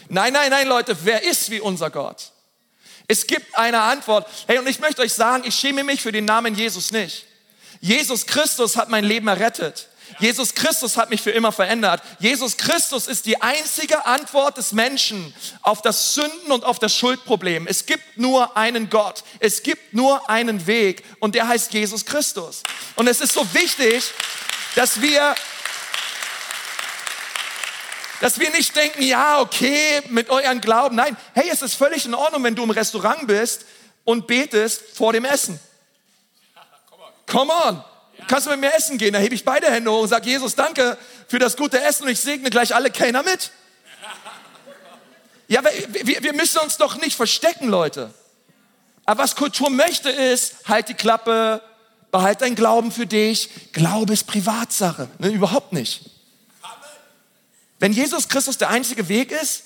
Nein, 0.08 0.32
nein, 0.32 0.50
nein, 0.50 0.68
Leute, 0.68 0.96
wer 1.04 1.24
ist 1.24 1.50
wie 1.50 1.60
unser 1.60 1.90
Gott? 1.90 2.32
Es 3.08 3.28
gibt 3.28 3.58
eine 3.58 3.82
Antwort. 3.82 4.28
Hey, 4.48 4.60
und 4.60 4.68
ich 4.68 4.80
möchte 4.80 5.02
euch 5.02 5.14
sagen, 5.14 5.44
ich 5.46 5.56
schäme 5.56 5.84
mich 5.84 6.02
für 6.02 6.14
den 6.14 6.26
Namen 6.26 6.56
Jesus 6.56 6.92
nicht. 6.92 7.26
Jesus 7.82 8.26
Christus 8.26 8.78
hat 8.78 8.88
mein 8.90 9.04
Leben 9.04 9.28
errettet. 9.28 9.90
Jesus 10.20 10.54
Christus 10.54 10.98
hat 10.98 11.10
mich 11.10 11.22
für 11.22 11.32
immer 11.32 11.52
verändert. 11.52 12.02
Jesus 12.20 12.58
Christus 12.58 13.08
ist 13.08 13.26
die 13.26 13.42
einzige 13.42 14.06
Antwort 14.06 14.58
des 14.58 14.72
Menschen 14.72 15.34
auf 15.62 15.82
das 15.82 16.14
Sünden 16.14 16.52
und 16.52 16.64
auf 16.66 16.80
das 16.80 16.96
Schuldproblem. 16.96 17.68
Es 17.68 17.86
gibt 17.86 18.18
nur 18.18 18.56
einen 18.56 18.90
Gott. 18.90 19.24
Es 19.40 19.64
gibt 19.64 19.94
nur 19.94 20.30
einen 20.30 20.68
Weg 20.68 21.04
und 21.20 21.36
der 21.36 21.48
heißt 21.48 21.74
Jesus 21.74 22.06
Christus. 22.06 22.64
Und 22.96 23.08
es 23.08 23.22
ist 23.22 23.34
so 23.34 23.46
wichtig, 23.54 24.04
dass 24.76 25.02
wir 25.02 25.36
dass 28.22 28.40
wir 28.40 28.52
nicht 28.52 28.74
denken, 28.74 29.04
ja, 29.04 29.42
okay, 29.42 30.02
mit 30.08 30.30
euren 30.30 30.62
Glauben. 30.62 30.96
Nein, 30.96 31.18
hey, 31.34 31.50
es 31.52 31.62
ist 31.62 31.74
völlig 31.74 32.06
in 32.06 32.14
Ordnung, 32.14 32.42
wenn 32.44 32.56
du 32.56 32.64
im 32.64 32.70
Restaurant 32.70 33.28
bist 33.28 33.66
und 34.06 34.28
betest 34.28 34.82
vor 34.96 35.12
dem 35.12 35.26
Essen. 35.26 35.60
Come 37.26 37.52
on. 37.52 37.84
Kannst 38.28 38.48
du 38.48 38.52
mit 38.52 38.60
mir 38.60 38.74
essen 38.74 38.98
gehen? 38.98 39.14
Da 39.14 39.20
hebe 39.20 39.36
ich 39.36 39.46
beide 39.46 39.70
Hände 39.72 39.92
hoch 39.92 40.02
und 40.02 40.08
sage, 40.08 40.30
Jesus, 40.30 40.56
danke 40.56 40.98
für 41.28 41.40
das 41.40 41.58
gute 41.58 41.82
Essen 41.82 42.04
und 42.04 42.10
ich 42.10 42.20
segne 42.20 42.50
gleich 42.50 42.76
alle 42.76 42.92
Kellner 42.92 43.24
mit. 43.24 43.52
Ja, 45.48 45.62
wir, 45.64 46.24
wir 46.24 46.34
müssen 46.34 46.60
uns 46.60 46.78
doch 46.78 46.98
nicht 46.98 47.16
verstecken, 47.16 47.68
Leute. 47.68 48.14
Aber 49.06 49.24
was 49.24 49.36
Kultur 49.36 49.70
möchte 49.70 50.10
ist, 50.10 50.68
halt 50.68 50.90
die 50.90 50.94
Klappe, 50.94 51.62
behalt 52.12 52.42
dein 52.42 52.56
Glauben 52.56 52.92
für 52.92 53.06
dich. 53.06 53.50
Glaube 53.74 54.14
ist 54.14 54.28
Privatsache. 54.28 55.10
Ne, 55.20 55.30
überhaupt 55.30 55.74
nicht. 55.74 56.10
Wenn 57.80 57.92
Jesus 57.92 58.30
Christus 58.30 58.58
der 58.58 58.70
einzige 58.70 59.10
Weg 59.10 59.32
ist 59.32 59.64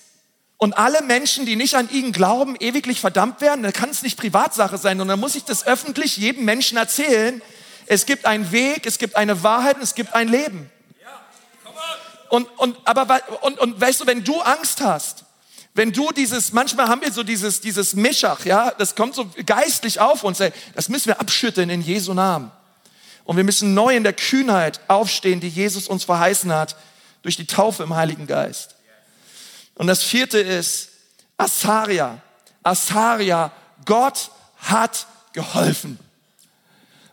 und 0.58 0.76
alle 0.76 1.04
Menschen, 1.04 1.46
die 1.46 1.56
nicht 1.56 1.76
an 1.76 1.90
ihn 1.92 2.12
glauben, 2.12 2.56
ewiglich 2.60 3.00
verdammt 3.00 3.42
werden, 3.42 3.62
dann 3.62 3.74
kann 3.74 3.92
es 3.92 4.02
nicht 4.02 4.18
Privatsache 4.18 4.78
sein, 4.78 4.98
sondern 4.98 5.10
dann 5.10 5.20
muss 5.20 5.36
ich 5.36 5.44
das 5.44 5.68
öffentlich 5.68 6.18
jedem 6.18 6.46
Menschen 6.46 6.78
erzählen, 6.78 7.42
es 7.88 8.06
gibt 8.06 8.26
einen 8.26 8.52
Weg, 8.52 8.86
es 8.86 8.98
gibt 8.98 9.16
eine 9.16 9.44
Wahrheit 9.44 9.78
und 9.78 9.84
es 9.84 9.96
gibt 9.96 10.14
ein 10.14 10.28
Leben. 10.28 10.70
Und, 12.30 12.46
und, 12.58 12.78
aber, 12.84 13.22
und, 13.42 13.58
und 13.58 13.80
weißt 13.80 14.02
du, 14.02 14.08
wenn 14.08 14.24
du 14.24 14.42
Angst 14.42 14.82
hast, 14.82 15.24
wenn 15.74 15.94
du 15.94 16.12
dieses, 16.12 16.52
manchmal 16.52 16.88
haben 16.90 17.02
wir 17.02 17.12
so 17.12 17.24
dieses, 17.24 17.62
dieses 17.62 17.94
Mischach, 17.94 18.44
ja, 18.46 18.72
das 18.72 18.96
kommt 18.96 19.16
so 19.16 19.30
geistlich 19.46 20.00
auf 20.00 20.24
uns, 20.24 20.40
ey, 20.40 20.52
das 20.76 20.90
müssen 20.90 21.08
wir 21.08 21.20
abschütteln 21.22 21.70
in 21.70 21.82
Jesu 21.82 22.14
Namen. 22.14 22.52
Und 23.24 23.38
wir 23.38 23.44
müssen 23.44 23.74
neu 23.74 23.96
in 23.96 24.04
der 24.04 24.14
Kühnheit 24.14 24.80
aufstehen, 24.88 25.40
die 25.40 25.50
Jesus 25.50 25.88
uns 25.88 26.04
verheißen 26.04 26.52
hat, 26.52 26.76
durch 27.22 27.36
die 27.36 27.46
Taufe 27.46 27.84
im 27.84 27.96
Heiligen 27.96 28.26
Geist. 28.26 28.76
Und 29.76 29.88
das 29.88 30.02
vierte 30.02 30.40
ist 30.40 30.90
Asaria. 31.38 32.22
Asaria, 32.64 33.52
Gott 33.86 34.32
hat 34.58 35.06
geholfen. 35.34 36.00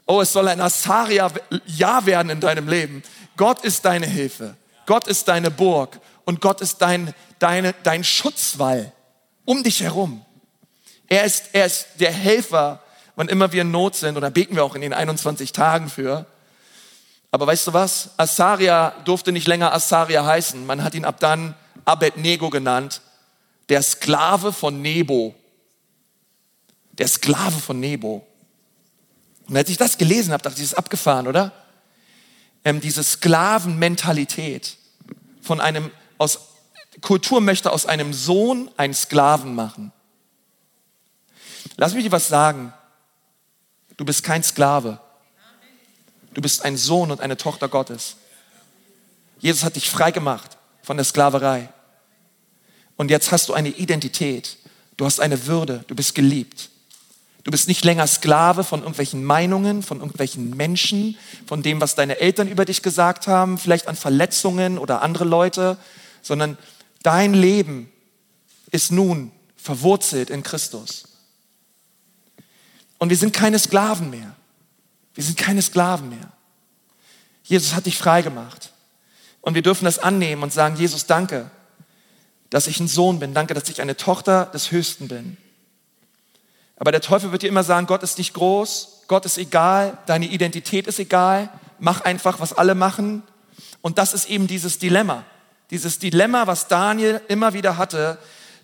Oh, 0.07 0.21
es 0.21 0.33
soll 0.33 0.49
ein 0.49 0.61
Asaria-Jahr 0.61 2.07
werden 2.07 2.31
in 2.31 2.41
deinem 2.41 2.69
Leben. 2.69 3.03
Gott 3.37 3.65
ist 3.65 3.85
deine 3.85 4.07
Hilfe. 4.07 4.57
Gott 4.87 5.07
ist 5.07 5.29
deine 5.29 5.51
Burg. 5.51 5.99
Und 6.25 6.41
Gott 6.41 6.61
ist 6.61 6.79
dein, 6.79 7.15
deine, 7.39 7.75
dein 7.83 8.05
Schutzwall 8.05 8.93
um 9.45 9.63
dich 9.63 9.81
herum. 9.81 10.25
Er 11.07 11.25
ist, 11.25 11.51
er 11.53 11.67
ist 11.67 11.87
der 12.01 12.13
Helfer, 12.13 12.83
wann 13.17 13.29
immer 13.29 13.53
wir 13.53 13.63
in 13.63 13.71
Not 13.71 13.95
sind. 13.95 14.17
Oder 14.17 14.31
beten 14.31 14.57
wir 14.57 14.65
auch 14.65 14.75
in 14.75 14.83
den 14.83 14.93
21 14.93 15.53
Tagen 15.53 15.89
für. 15.89 16.27
Aber 17.31 17.47
weißt 17.47 17.67
du 17.67 17.73
was? 17.73 18.11
Asaria 18.17 18.95
durfte 19.05 19.33
nicht 19.33 19.47
länger 19.47 19.73
Asaria 19.73 20.25
heißen. 20.25 20.67
Man 20.67 20.85
hat 20.85 20.95
ihn 20.95 21.05
ab 21.05 21.19
dann 21.19 21.55
Abednego 21.85 22.51
genannt. 22.51 23.01
Der 23.69 23.83
Sklave 23.83 24.53
von 24.53 24.83
Nebo. 24.83 25.35
Der 26.93 27.09
Sklave 27.09 27.59
von 27.59 27.81
Nebo. 27.81 28.27
Und 29.49 29.57
als 29.57 29.69
ich 29.69 29.77
das 29.77 29.99
gelesen 29.99 30.33
habe, 30.33 30.43
dachte 30.43 30.57
ich, 30.57 30.63
das 30.63 30.73
ist 30.73 30.79
abgefahren, 30.79 31.27
oder? 31.27 31.53
Ähm, 32.65 32.81
diese 32.81 33.03
Sklavenmentalität 33.03 34.77
von 35.43 35.61
einem, 35.61 35.91
aus, 36.19 36.41
Kultur 37.01 37.41
möchte 37.41 37.73
aus 37.73 37.87
einem 37.87 38.13
Sohn 38.13 38.71
einen 38.77 38.95
Sklaven 38.95 39.55
machen. 39.55 39.93
Lass 41.77 41.95
mich 41.95 42.05
dir 42.05 42.13
was 42.13 42.29
sagen. 42.29 42.73
Du 43.97 44.05
bist 44.05 44.23
kein 44.25 44.43
Sklave. 44.43 45.01
Du 46.33 46.41
bist 46.41 46.65
ein 46.65 46.77
Sohn 46.77 47.11
und 47.11 47.21
eine 47.21 47.37
Tochter 47.37 47.69
Gottes. 47.69 48.17
Jesus 49.39 49.63
hat 49.63 49.77
dich 49.77 49.91
frei 49.91 50.11
gemacht 50.11 50.57
von 50.83 50.97
der 50.97 51.05
Sklaverei. 51.05 51.69
Und 52.97 53.11
jetzt 53.11 53.31
hast 53.31 53.49
du 53.49 53.55
eine 53.55 53.69
Identität. 53.69 54.57
Du 54.97 55.05
hast 55.05 55.21
eine 55.21 55.47
Würde. 55.47 55.85
Du 55.87 55.95
bist 55.95 56.15
geliebt. 56.15 56.71
Du 57.45 57.51
bist 57.51 57.69
nicht 57.69 57.85
länger 57.85 58.07
Sklave 58.07 58.65
von 58.65 58.81
irgendwelchen 58.81 59.23
Meinungen, 59.23 59.83
von 59.83 59.99
irgendwelchen 59.99 60.57
Menschen, 60.57 61.19
von 61.47 61.63
dem, 61.63 61.81
was 61.81 61.95
deine 61.95 62.19
Eltern 62.19 62.49
über 62.49 62.65
dich 62.65 62.83
gesagt 62.83 63.27
haben, 63.27 63.59
vielleicht 63.59 63.87
an 63.87 63.97
Verletzungen 63.97 64.79
oder 64.79 65.03
andere 65.03 65.25
Leute, 65.25 65.77
sondern 66.23 66.57
dein 67.03 67.35
Leben 67.35 67.93
ist 68.71 68.91
nun 68.91 69.31
verwurzelt 69.57 70.31
in 70.31 70.43
Christus. 70.43 71.05
Und 72.97 73.11
wir 73.11 73.17
sind 73.19 73.35
keine 73.35 73.59
Sklaven 73.59 74.09
mehr. 74.09 74.35
Wir 75.15 75.23
sind 75.23 75.37
keine 75.37 75.61
Sklaven 75.61 76.09
mehr. 76.09 76.33
Jesus 77.43 77.75
hat 77.75 77.85
dich 77.85 77.99
frei 77.99 78.23
gemacht. 78.23 78.73
Und 79.43 79.55
wir 79.55 79.63
dürfen 79.63 79.85
das 79.85 79.99
annehmen 79.99 80.43
und 80.43 80.53
sagen, 80.55 80.77
Jesus, 80.77 81.05
danke, 81.05 81.51
dass 82.49 82.67
ich 82.67 82.81
ein 82.81 82.89
Sohn 82.89 83.19
bin. 83.19 83.35
Danke, 83.35 83.53
dass 83.53 83.69
ich 83.69 83.83
eine 83.83 83.99
Tochter 83.99 84.47
des 84.47 84.71
Höchsten 84.71 85.09
bin. 85.09 85.37
Aber 86.77 86.93
der 86.93 87.01
Teufel 87.01 87.33
wird 87.33 87.43
dir 87.43 87.49
immer 87.49 87.63
sagen, 87.63 87.87
Gott 87.87 88.03
ist 88.03 88.19
nicht 88.19 88.35
groß, 88.35 89.05
Gott 89.07 89.25
ist 89.27 89.39
egal, 89.39 89.99
deine 90.07 90.27
Identität 90.27 90.87
ist 90.87 90.99
egal, 90.99 91.49
mach 91.79 92.01
einfach, 92.01 92.41
was 92.41 92.53
alle 92.53 92.75
machen. 92.75 93.23
Und 93.81 93.99
das 93.99 94.15
ist 94.15 94.29
eben 94.29 94.47
dieses 94.47 94.79
Dilemma. 94.79 95.25
Dieses 95.71 95.99
Dilemma, 95.99 96.47
was 96.47 96.69
Daniel 96.69 97.21
immer 97.29 97.53
wieder 97.53 97.77
hatte. 97.77 98.19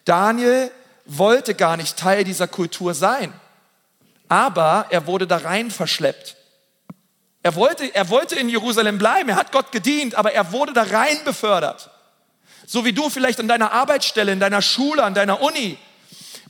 Daniel 0.05 0.71
wollte 1.07 1.55
gar 1.55 1.77
nicht 1.77 1.97
Teil 1.97 2.25
dieser 2.25 2.49
Kultur 2.49 2.95
sein, 2.95 3.33
aber 4.29 4.87
er 4.91 5.07
wurde 5.07 5.27
da 5.27 5.39
rein 5.39 5.71
verschleppt. 5.71 6.37
Er 7.43 7.55
wollte, 7.55 7.95
er 7.95 8.11
wollte 8.11 8.37
in 8.37 8.49
Jerusalem 8.49 8.99
bleiben, 8.99 9.31
er 9.31 9.37
hat 9.37 9.51
Gott 9.51 9.73
gedient, 9.73 10.15
aber 10.15 10.33
er 10.33 10.53
wurde 10.53 10.73
da 10.73 10.83
rein 10.83 11.19
befördert. 11.25 11.91
So 12.67 12.85
wie 12.85 12.93
du 12.93 13.09
vielleicht 13.09 13.41
an 13.41 13.49
deiner 13.49 13.73
Arbeitsstelle, 13.73 14.31
in 14.31 14.41
deiner 14.41 14.63
Schule, 14.63 15.03
an 15.03 15.15
deiner 15.15 15.41
Uni, 15.41 15.79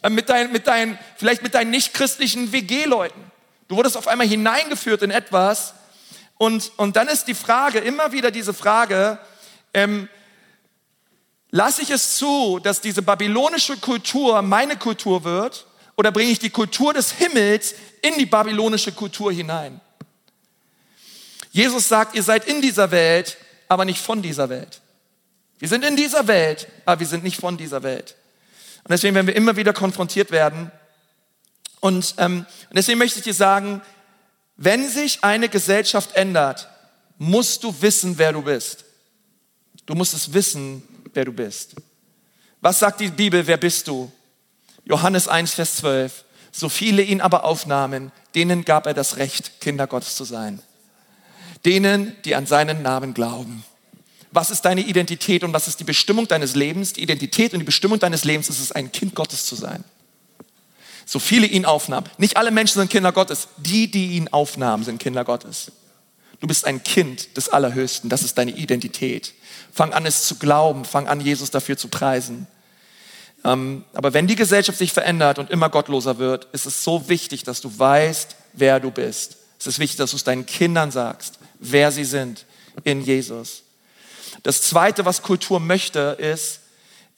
mit 0.08 0.28
deinen, 0.28 0.52
mit 0.52 0.66
deinen, 0.66 0.98
vielleicht 1.16 1.42
mit 1.42 1.54
deinen 1.54 1.70
nichtchristlichen 1.70 2.52
WG-Leuten. 2.52 3.20
Du 3.68 3.76
wurdest 3.76 3.96
auf 3.96 4.08
einmal 4.08 4.26
hineingeführt 4.26 5.02
in 5.02 5.10
etwas. 5.10 5.74
Und, 6.38 6.72
und 6.76 6.96
dann 6.96 7.08
ist 7.08 7.26
die 7.26 7.34
Frage, 7.34 7.80
immer 7.80 8.12
wieder 8.12 8.30
diese 8.30 8.54
Frage, 8.54 9.18
ähm, 9.74 10.08
lasse 11.50 11.82
ich 11.82 11.90
es 11.90 12.16
zu, 12.16 12.58
dass 12.62 12.80
diese 12.80 13.02
babylonische 13.02 13.76
Kultur 13.76 14.40
meine 14.42 14.76
Kultur 14.76 15.24
wird? 15.24 15.66
Oder 15.96 16.12
bringe 16.12 16.30
ich 16.30 16.38
die 16.38 16.50
Kultur 16.50 16.94
des 16.94 17.12
Himmels 17.12 17.74
in 18.00 18.14
die 18.16 18.24
babylonische 18.24 18.92
Kultur 18.92 19.30
hinein? 19.32 19.80
Jesus 21.52 21.88
sagt, 21.88 22.14
ihr 22.14 22.22
seid 22.22 22.46
in 22.46 22.62
dieser 22.62 22.90
Welt, 22.90 23.36
aber 23.68 23.84
nicht 23.84 24.00
von 24.00 24.22
dieser 24.22 24.48
Welt. 24.48 24.80
Wir 25.58 25.68
sind 25.68 25.84
in 25.84 25.94
dieser 25.94 26.26
Welt, 26.26 26.68
aber 26.86 27.00
wir 27.00 27.06
sind 27.06 27.22
nicht 27.22 27.38
von 27.38 27.58
dieser 27.58 27.82
Welt. 27.82 28.16
Und 28.84 28.90
deswegen 28.90 29.14
werden 29.14 29.26
wir 29.26 29.36
immer 29.36 29.56
wieder 29.56 29.72
konfrontiert 29.72 30.30
werden. 30.30 30.70
Und, 31.80 32.14
ähm, 32.18 32.46
deswegen 32.72 32.98
möchte 32.98 33.18
ich 33.18 33.24
dir 33.24 33.34
sagen, 33.34 33.82
Wenn 34.62 34.90
sich 34.90 35.24
eine 35.24 35.48
Gesellschaft 35.48 36.14
ändert, 36.16 36.68
musst 37.16 37.64
du 37.64 37.74
wissen, 37.80 38.18
wer 38.18 38.34
du 38.34 38.42
bist. 38.42 38.84
Du 39.86 39.94
musst 39.94 40.12
es 40.12 40.34
wissen, 40.34 40.82
wer 41.14 41.24
du 41.24 41.32
bist. 41.32 41.76
Was 42.60 42.78
sagt 42.78 43.00
die 43.00 43.08
Bibel, 43.08 43.46
wer 43.46 43.56
bist 43.56 43.88
du? 43.88 44.12
Johannes 44.84 45.28
1, 45.28 45.54
Vers 45.54 45.76
12. 45.76 46.24
So 46.52 46.68
viele 46.68 47.00
ihn 47.00 47.22
aber 47.22 47.44
aufnahmen, 47.44 48.12
denen 48.34 48.66
gab 48.66 48.86
er 48.86 48.92
das 48.92 49.16
Recht, 49.16 49.62
Kinder 49.62 49.86
Gottes 49.86 50.14
zu 50.14 50.24
sein. 50.24 50.60
Denen, 51.64 52.14
die 52.26 52.34
an 52.34 52.44
seinen 52.44 52.82
Namen 52.82 53.14
glauben. 53.14 53.64
Was 54.32 54.50
ist 54.50 54.62
deine 54.62 54.82
Identität 54.82 55.42
und 55.42 55.52
was 55.52 55.66
ist 55.66 55.80
die 55.80 55.84
Bestimmung 55.84 56.28
deines 56.28 56.54
Lebens? 56.54 56.92
Die 56.92 57.02
Identität 57.02 57.52
und 57.52 57.58
die 57.58 57.64
Bestimmung 57.64 57.98
deines 57.98 58.24
Lebens 58.24 58.48
ist 58.48 58.60
es, 58.60 58.72
ein 58.72 58.92
Kind 58.92 59.14
Gottes 59.14 59.44
zu 59.44 59.56
sein. 59.56 59.82
So 61.04 61.18
viele 61.18 61.46
ihn 61.46 61.64
aufnahmen. 61.64 62.08
Nicht 62.18 62.36
alle 62.36 62.52
Menschen 62.52 62.78
sind 62.78 62.90
Kinder 62.90 63.10
Gottes. 63.10 63.48
Die, 63.56 63.90
die 63.90 64.12
ihn 64.12 64.28
aufnahmen, 64.28 64.84
sind 64.84 64.98
Kinder 64.98 65.24
Gottes. 65.24 65.72
Du 66.38 66.46
bist 66.46 66.64
ein 66.64 66.82
Kind 66.84 67.36
des 67.36 67.48
Allerhöchsten. 67.48 68.08
Das 68.08 68.22
ist 68.22 68.38
deine 68.38 68.52
Identität. 68.52 69.34
Fang 69.72 69.92
an, 69.92 70.06
es 70.06 70.22
zu 70.22 70.36
glauben. 70.36 70.84
Fang 70.84 71.08
an, 71.08 71.20
Jesus 71.20 71.50
dafür 71.50 71.76
zu 71.76 71.88
preisen. 71.88 72.46
Ähm, 73.44 73.84
aber 73.94 74.14
wenn 74.14 74.28
die 74.28 74.36
Gesellschaft 74.36 74.78
sich 74.78 74.92
verändert 74.92 75.40
und 75.40 75.50
immer 75.50 75.68
gottloser 75.68 76.18
wird, 76.18 76.46
ist 76.52 76.66
es 76.66 76.84
so 76.84 77.08
wichtig, 77.08 77.42
dass 77.42 77.60
du 77.60 77.76
weißt, 77.76 78.36
wer 78.52 78.78
du 78.78 78.92
bist. 78.92 79.38
Es 79.58 79.66
ist 79.66 79.78
wichtig, 79.80 79.96
dass 79.96 80.10
du 80.10 80.16
es 80.16 80.24
deinen 80.24 80.46
Kindern 80.46 80.90
sagst, 80.90 81.38
wer 81.58 81.90
sie 81.90 82.04
sind 82.04 82.46
in 82.84 83.02
Jesus. 83.02 83.62
Das 84.42 84.62
Zweite, 84.62 85.04
was 85.04 85.22
Kultur 85.22 85.60
möchte, 85.60 86.16
ist, 86.18 86.60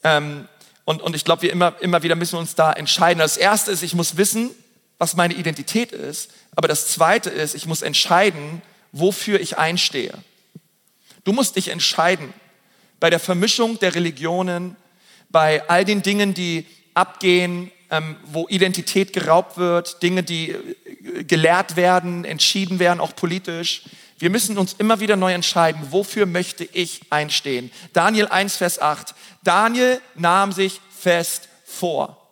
ähm, 0.04 0.48
und, 0.84 1.00
und 1.00 1.14
ich 1.14 1.24
glaube, 1.24 1.42
wir 1.42 1.52
immer, 1.52 1.74
immer 1.80 2.02
wieder 2.02 2.16
müssen 2.16 2.36
uns 2.36 2.54
da 2.54 2.72
entscheiden. 2.72 3.20
Das 3.20 3.36
Erste 3.36 3.70
ist, 3.70 3.82
ich 3.82 3.94
muss 3.94 4.16
wissen, 4.16 4.50
was 4.98 5.14
meine 5.14 5.34
Identität 5.34 5.92
ist. 5.92 6.30
Aber 6.56 6.68
das 6.68 6.88
Zweite 6.88 7.30
ist, 7.30 7.54
ich 7.54 7.66
muss 7.66 7.82
entscheiden, 7.82 8.62
wofür 8.90 9.40
ich 9.40 9.58
einstehe. 9.58 10.12
Du 11.24 11.32
musst 11.32 11.56
dich 11.56 11.68
entscheiden 11.68 12.32
bei 12.98 13.10
der 13.10 13.20
Vermischung 13.20 13.78
der 13.78 13.94
Religionen, 13.94 14.76
bei 15.30 15.68
all 15.68 15.84
den 15.84 16.02
Dingen, 16.02 16.34
die 16.34 16.66
abgehen, 16.94 17.70
ähm, 17.90 18.16
wo 18.24 18.48
Identität 18.48 19.12
geraubt 19.12 19.56
wird, 19.56 20.02
Dinge, 20.02 20.22
die 20.22 20.50
äh, 20.50 21.24
gelehrt 21.24 21.76
werden, 21.76 22.24
entschieden 22.24 22.78
werden, 22.78 23.00
auch 23.00 23.14
politisch. 23.14 23.82
Wir 24.22 24.30
müssen 24.30 24.56
uns 24.56 24.76
immer 24.78 25.00
wieder 25.00 25.16
neu 25.16 25.32
entscheiden, 25.32 25.88
wofür 25.90 26.26
möchte 26.26 26.62
ich 26.62 27.00
einstehen. 27.10 27.72
Daniel 27.92 28.28
1, 28.28 28.54
Vers 28.54 28.80
8. 28.80 29.16
Daniel 29.42 30.00
nahm 30.14 30.52
sich 30.52 30.80
fest 30.96 31.48
vor. 31.64 32.24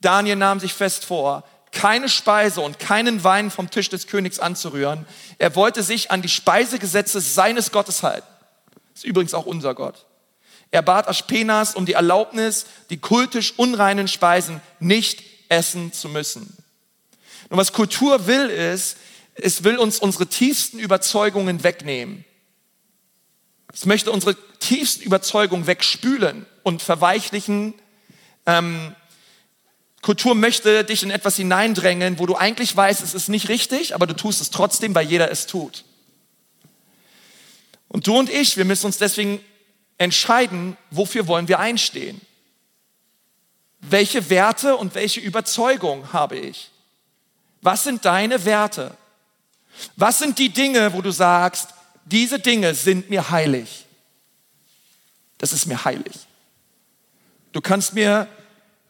Daniel 0.00 0.34
nahm 0.34 0.58
sich 0.58 0.74
fest 0.74 1.04
vor, 1.04 1.44
keine 1.70 2.08
Speise 2.08 2.60
und 2.60 2.80
keinen 2.80 3.22
Wein 3.22 3.52
vom 3.52 3.70
Tisch 3.70 3.88
des 3.88 4.08
Königs 4.08 4.40
anzurühren. 4.40 5.06
Er 5.38 5.54
wollte 5.54 5.84
sich 5.84 6.10
an 6.10 6.22
die 6.22 6.28
Speisegesetze 6.28 7.20
seines 7.20 7.70
Gottes 7.70 8.02
halten. 8.02 8.26
Das 8.92 9.04
ist 9.04 9.04
übrigens 9.04 9.32
auch 9.32 9.46
unser 9.46 9.76
Gott. 9.76 10.06
Er 10.72 10.82
bat 10.82 11.06
Aspenas 11.06 11.76
um 11.76 11.86
die 11.86 11.92
Erlaubnis, 11.92 12.66
die 12.90 12.98
kultisch 12.98 13.54
unreinen 13.56 14.08
Speisen 14.08 14.60
nicht 14.80 15.22
essen 15.48 15.92
zu 15.92 16.08
müssen. 16.08 16.56
Und 17.48 17.58
was 17.58 17.72
Kultur 17.72 18.26
will, 18.26 18.50
ist, 18.50 18.96
es 19.42 19.64
will 19.64 19.78
uns 19.78 19.98
unsere 19.98 20.26
tiefsten 20.26 20.78
Überzeugungen 20.78 21.62
wegnehmen. 21.62 22.24
Es 23.72 23.86
möchte 23.86 24.12
unsere 24.12 24.36
tiefsten 24.58 25.02
Überzeugungen 25.02 25.66
wegspülen 25.66 26.46
und 26.62 26.82
verweichlichen. 26.82 27.74
Ähm, 28.46 28.94
Kultur 30.02 30.34
möchte 30.34 30.84
dich 30.84 31.02
in 31.02 31.10
etwas 31.10 31.36
hineindrängen, 31.36 32.18
wo 32.18 32.26
du 32.26 32.36
eigentlich 32.36 32.76
weißt, 32.76 33.02
es 33.02 33.14
ist 33.14 33.28
nicht 33.28 33.48
richtig, 33.48 33.94
aber 33.94 34.06
du 34.06 34.14
tust 34.14 34.40
es 34.40 34.50
trotzdem, 34.50 34.94
weil 34.94 35.08
jeder 35.08 35.30
es 35.30 35.46
tut. 35.46 35.84
Und 37.88 38.06
du 38.06 38.18
und 38.18 38.30
ich, 38.30 38.56
wir 38.56 38.64
müssen 38.64 38.86
uns 38.86 38.98
deswegen 38.98 39.40
entscheiden, 39.98 40.76
wofür 40.90 41.26
wollen 41.26 41.48
wir 41.48 41.58
einstehen. 41.58 42.20
Welche 43.80 44.30
Werte 44.30 44.76
und 44.76 44.94
welche 44.94 45.20
Überzeugung 45.20 46.12
habe 46.12 46.38
ich? 46.38 46.70
Was 47.60 47.84
sind 47.84 48.04
deine 48.04 48.44
Werte? 48.44 48.96
Was 49.96 50.18
sind 50.18 50.38
die 50.38 50.50
Dinge, 50.50 50.92
wo 50.92 51.02
du 51.02 51.10
sagst, 51.10 51.70
diese 52.04 52.38
Dinge 52.38 52.74
sind 52.74 53.10
mir 53.10 53.30
heilig? 53.30 53.86
Das 55.38 55.52
ist 55.52 55.66
mir 55.66 55.84
heilig. 55.84 56.14
Du 57.52 57.60
kannst 57.60 57.94
mir, 57.94 58.28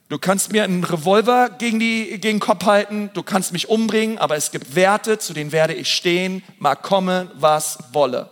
du 0.08 0.18
kannst 0.18 0.52
mir 0.52 0.64
einen 0.64 0.84
Revolver 0.84 1.50
gegen, 1.50 1.80
die, 1.80 2.10
gegen 2.10 2.20
den 2.20 2.40
Kopf 2.40 2.64
halten, 2.64 3.10
du 3.14 3.22
kannst 3.22 3.52
mich 3.52 3.68
umbringen, 3.68 4.18
aber 4.18 4.36
es 4.36 4.50
gibt 4.50 4.74
Werte, 4.74 5.18
zu 5.18 5.32
denen 5.32 5.50
werde 5.50 5.74
ich 5.74 5.92
stehen, 5.92 6.42
mag 6.58 6.82
kommen, 6.82 7.30
was 7.34 7.78
wolle. 7.92 8.30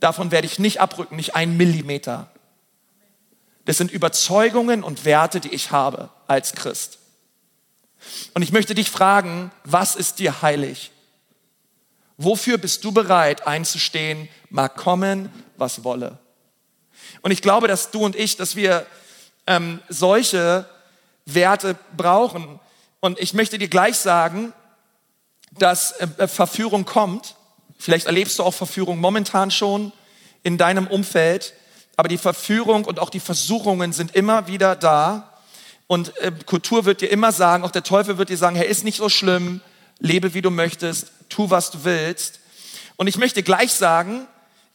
Davon 0.00 0.30
werde 0.30 0.46
ich 0.46 0.58
nicht 0.58 0.80
abrücken, 0.80 1.16
nicht 1.16 1.34
einen 1.34 1.56
Millimeter. 1.56 2.28
Das 3.64 3.76
sind 3.76 3.90
Überzeugungen 3.90 4.82
und 4.82 5.04
Werte, 5.04 5.40
die 5.40 5.54
ich 5.54 5.70
habe 5.70 6.10
als 6.26 6.52
Christ. 6.52 6.98
Und 8.34 8.42
ich 8.42 8.52
möchte 8.52 8.74
dich 8.74 8.90
fragen, 8.90 9.50
was 9.64 9.96
ist 9.96 10.18
dir 10.18 10.42
heilig? 10.42 10.91
Wofür 12.22 12.56
bist 12.56 12.84
du 12.84 12.92
bereit 12.92 13.46
einzustehen, 13.48 14.28
mag 14.48 14.76
kommen, 14.76 15.28
was 15.56 15.82
wolle? 15.82 16.18
Und 17.22 17.32
ich 17.32 17.42
glaube, 17.42 17.66
dass 17.66 17.90
du 17.90 18.04
und 18.04 18.14
ich, 18.14 18.36
dass 18.36 18.54
wir 18.54 18.86
ähm, 19.48 19.80
solche 19.88 20.66
Werte 21.26 21.76
brauchen. 21.96 22.60
Und 23.00 23.18
ich 23.18 23.34
möchte 23.34 23.58
dir 23.58 23.66
gleich 23.66 23.96
sagen, 23.96 24.52
dass 25.58 25.92
äh, 25.92 26.28
Verführung 26.28 26.84
kommt. 26.84 27.34
Vielleicht 27.76 28.06
erlebst 28.06 28.38
du 28.38 28.44
auch 28.44 28.54
Verführung 28.54 29.00
momentan 29.00 29.50
schon 29.50 29.92
in 30.44 30.58
deinem 30.58 30.86
Umfeld. 30.86 31.54
Aber 31.96 32.08
die 32.08 32.18
Verführung 32.18 32.84
und 32.84 33.00
auch 33.00 33.10
die 33.10 33.20
Versuchungen 33.20 33.92
sind 33.92 34.14
immer 34.14 34.46
wieder 34.46 34.76
da. 34.76 35.40
Und 35.88 36.16
äh, 36.18 36.30
Kultur 36.46 36.84
wird 36.84 37.00
dir 37.00 37.10
immer 37.10 37.32
sagen, 37.32 37.64
auch 37.64 37.72
der 37.72 37.82
Teufel 37.82 38.16
wird 38.16 38.28
dir 38.28 38.36
sagen, 38.36 38.54
hey, 38.54 38.68
ist 38.68 38.84
nicht 38.84 38.98
so 38.98 39.08
schlimm, 39.08 39.60
lebe 40.02 40.34
wie 40.34 40.42
du 40.42 40.50
möchtest, 40.50 41.12
tu 41.28 41.48
was 41.50 41.70
du 41.70 41.84
willst. 41.84 42.40
Und 42.96 43.06
ich 43.06 43.16
möchte 43.16 43.42
gleich 43.42 43.72
sagen, 43.72 44.26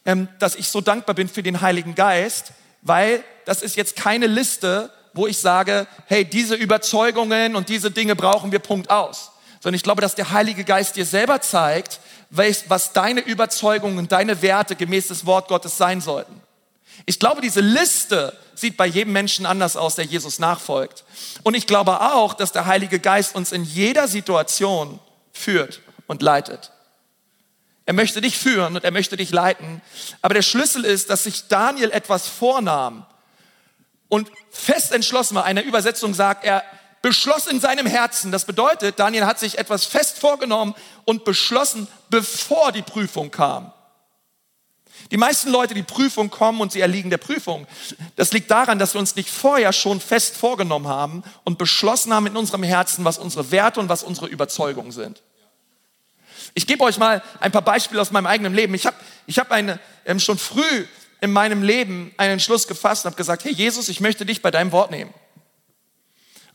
ähm, 0.06 0.28
dass 0.40 0.56
ich 0.56 0.70
so 0.70 0.82
dankbar 0.82 1.16
bin 1.16 1.28
für 1.28 1.44
den 1.44 1.62
Heiligen 1.62 1.94
Geist, 1.94 2.54
weil 2.82 3.24
das 3.46 3.62
ist 3.62 3.76
jetzt 3.76 3.96
keine 3.96 4.28
Liste, 4.28 4.92
wo 5.13 5.28
ich 5.28 5.38
sage, 5.38 5.88
hey, 6.06 6.26
diese 6.26 6.56
Überzeugungen 6.56 7.56
und 7.56 7.70
diese 7.70 7.92
Dinge 7.92 8.16
brauchen 8.16 8.52
wir 8.52 8.60
Punkt 8.60 8.90
aus. 8.90 9.32
Sondern 9.60 9.76
ich 9.76 9.84
glaube, 9.84 10.02
dass 10.02 10.16
der 10.16 10.32
Heilige 10.32 10.63
Geist 10.63 10.96
dir 10.96 11.06
selber 11.06 11.42
zeigt, 11.42 12.00
was 12.30 12.94
deine 12.94 13.22
Überzeugungen, 13.22 14.08
deine 14.08 14.42
Werte 14.42 14.76
gemäß 14.76 15.08
des 15.08 15.26
Wort 15.26 15.48
Gottes 15.48 15.78
sein 15.78 16.02
sollten. 16.02 16.42
Ich 17.06 17.20
glaube, 17.20 17.42
diese 17.42 17.62
Liste 17.62 18.38
sieht 18.54 18.78
bei 18.78 18.86
jedem 18.86 19.13
Menschen 19.13 19.46
anders 19.46 19.78
aus, 19.78 19.96
der 19.96 20.06
Jesus 20.06 20.40
nachfolgt. 20.40 21.04
Und 21.44 21.56
ich 21.56 21.68
glaube 21.68 22.02
auch, 22.02 22.34
dass 22.34 22.52
der 22.52 22.66
Heilige 22.66 23.00
Geist 23.00 23.36
uns 23.36 23.52
in 23.52 23.63
jeder 23.63 24.08
Situation 24.08 25.00
führt 25.38 25.82
und 26.08 26.21
leitet. 26.21 26.71
Er 27.86 27.93
möchte 27.93 28.19
dich 28.19 28.38
führen 28.38 28.76
und 28.76 28.84
er 28.84 28.91
möchte 28.91 29.15
dich 29.15 29.32
leiten. 29.32 29.82
Aber 30.21 30.34
der 30.34 30.41
Schlüssel 30.41 30.84
ist, 30.84 31.10
dass 31.10 31.23
sich 31.23 31.47
Daniel 31.47 31.91
etwas 31.91 32.28
vornahm 32.28 33.06
und 34.10 34.30
fest 34.52 34.91
entschlossen 34.91 35.36
war. 35.36 35.45
Eine 35.45 35.62
Übersetzung 35.62 36.13
sagt, 36.13 36.43
er 36.43 36.63
beschloss 37.02 37.47
in 37.47 37.62
seinem 37.62 37.86
Herzen. 37.86 38.32
Das 38.34 38.43
bedeutet, 38.43 39.00
Daniel 39.00 39.26
hat 39.26 39.39
sich 39.39 39.58
etwas 39.58 39.86
fest 39.86 40.19
vorgenommen 40.19 40.76
und 41.06 41.23
beschlossen, 41.23 41.88
bevor 42.10 42.73
die 42.73 42.82
Prüfung 42.82 43.32
kam. 43.32 43.71
Die 45.12 45.17
meisten 45.17 45.50
Leute, 45.50 45.73
die 45.73 45.84
Prüfung 45.84 46.30
kommen 46.30 46.60
und 46.60 46.71
sie 46.71 46.82
erliegen 46.82 47.10
der 47.10 47.17
Prüfung, 47.19 47.67
das 48.17 48.34
liegt 48.34 48.52
daran, 48.52 48.80
dass 48.80 48.93
wir 48.93 49.00
uns 49.00 49.15
nicht 49.15 49.30
vorher 49.30 49.71
schon 49.71 50.02
fest 50.02 50.36
vorgenommen 50.36 50.88
haben 50.88 51.23
und 51.45 51.58
beschlossen 51.58 52.13
haben 52.13 52.28
in 52.28 52.36
unserem 52.36 52.63
Herzen, 52.63 53.06
was 53.06 53.17
unsere 53.17 53.52
Werte 53.52 53.80
und 53.80 53.88
was 53.88 54.04
unsere 54.04 54.28
Überzeugungen 54.28 54.91
sind. 54.91 55.21
Ich 56.58 56.65
gebe 56.65 56.84
euch 56.84 56.98
mal 56.98 57.22
ein 57.39 57.52
paar 57.52 57.62
Beispiele 57.62 58.02
aus 58.02 58.10
meinem 58.10 58.26
eigenen 58.26 58.56
Leben. 58.56 58.74
Ich 58.74 58.88
habe 58.88 58.98
ich 59.28 59.38
hab 59.38 59.52
eine, 59.52 59.79
ähm, 60.06 60.19
schon 60.19 60.40
früh 60.40 60.88
in 61.21 61.31
meinem 61.31 61.62
Leben 61.62 62.12
einen 62.17 62.34
Entschluss 62.34 62.67
gefasst 62.67 63.06
und 63.06 63.12
habe 63.12 63.15
gesagt, 63.15 63.44
hey 63.44 63.52
Jesus, 63.54 63.90
ich 63.90 64.00
möchte 64.00 64.25
dich 64.25 64.42
bei 64.42 64.50
deinem 64.50 64.71
Wort 64.71 64.90
nehmen. 64.90 65.13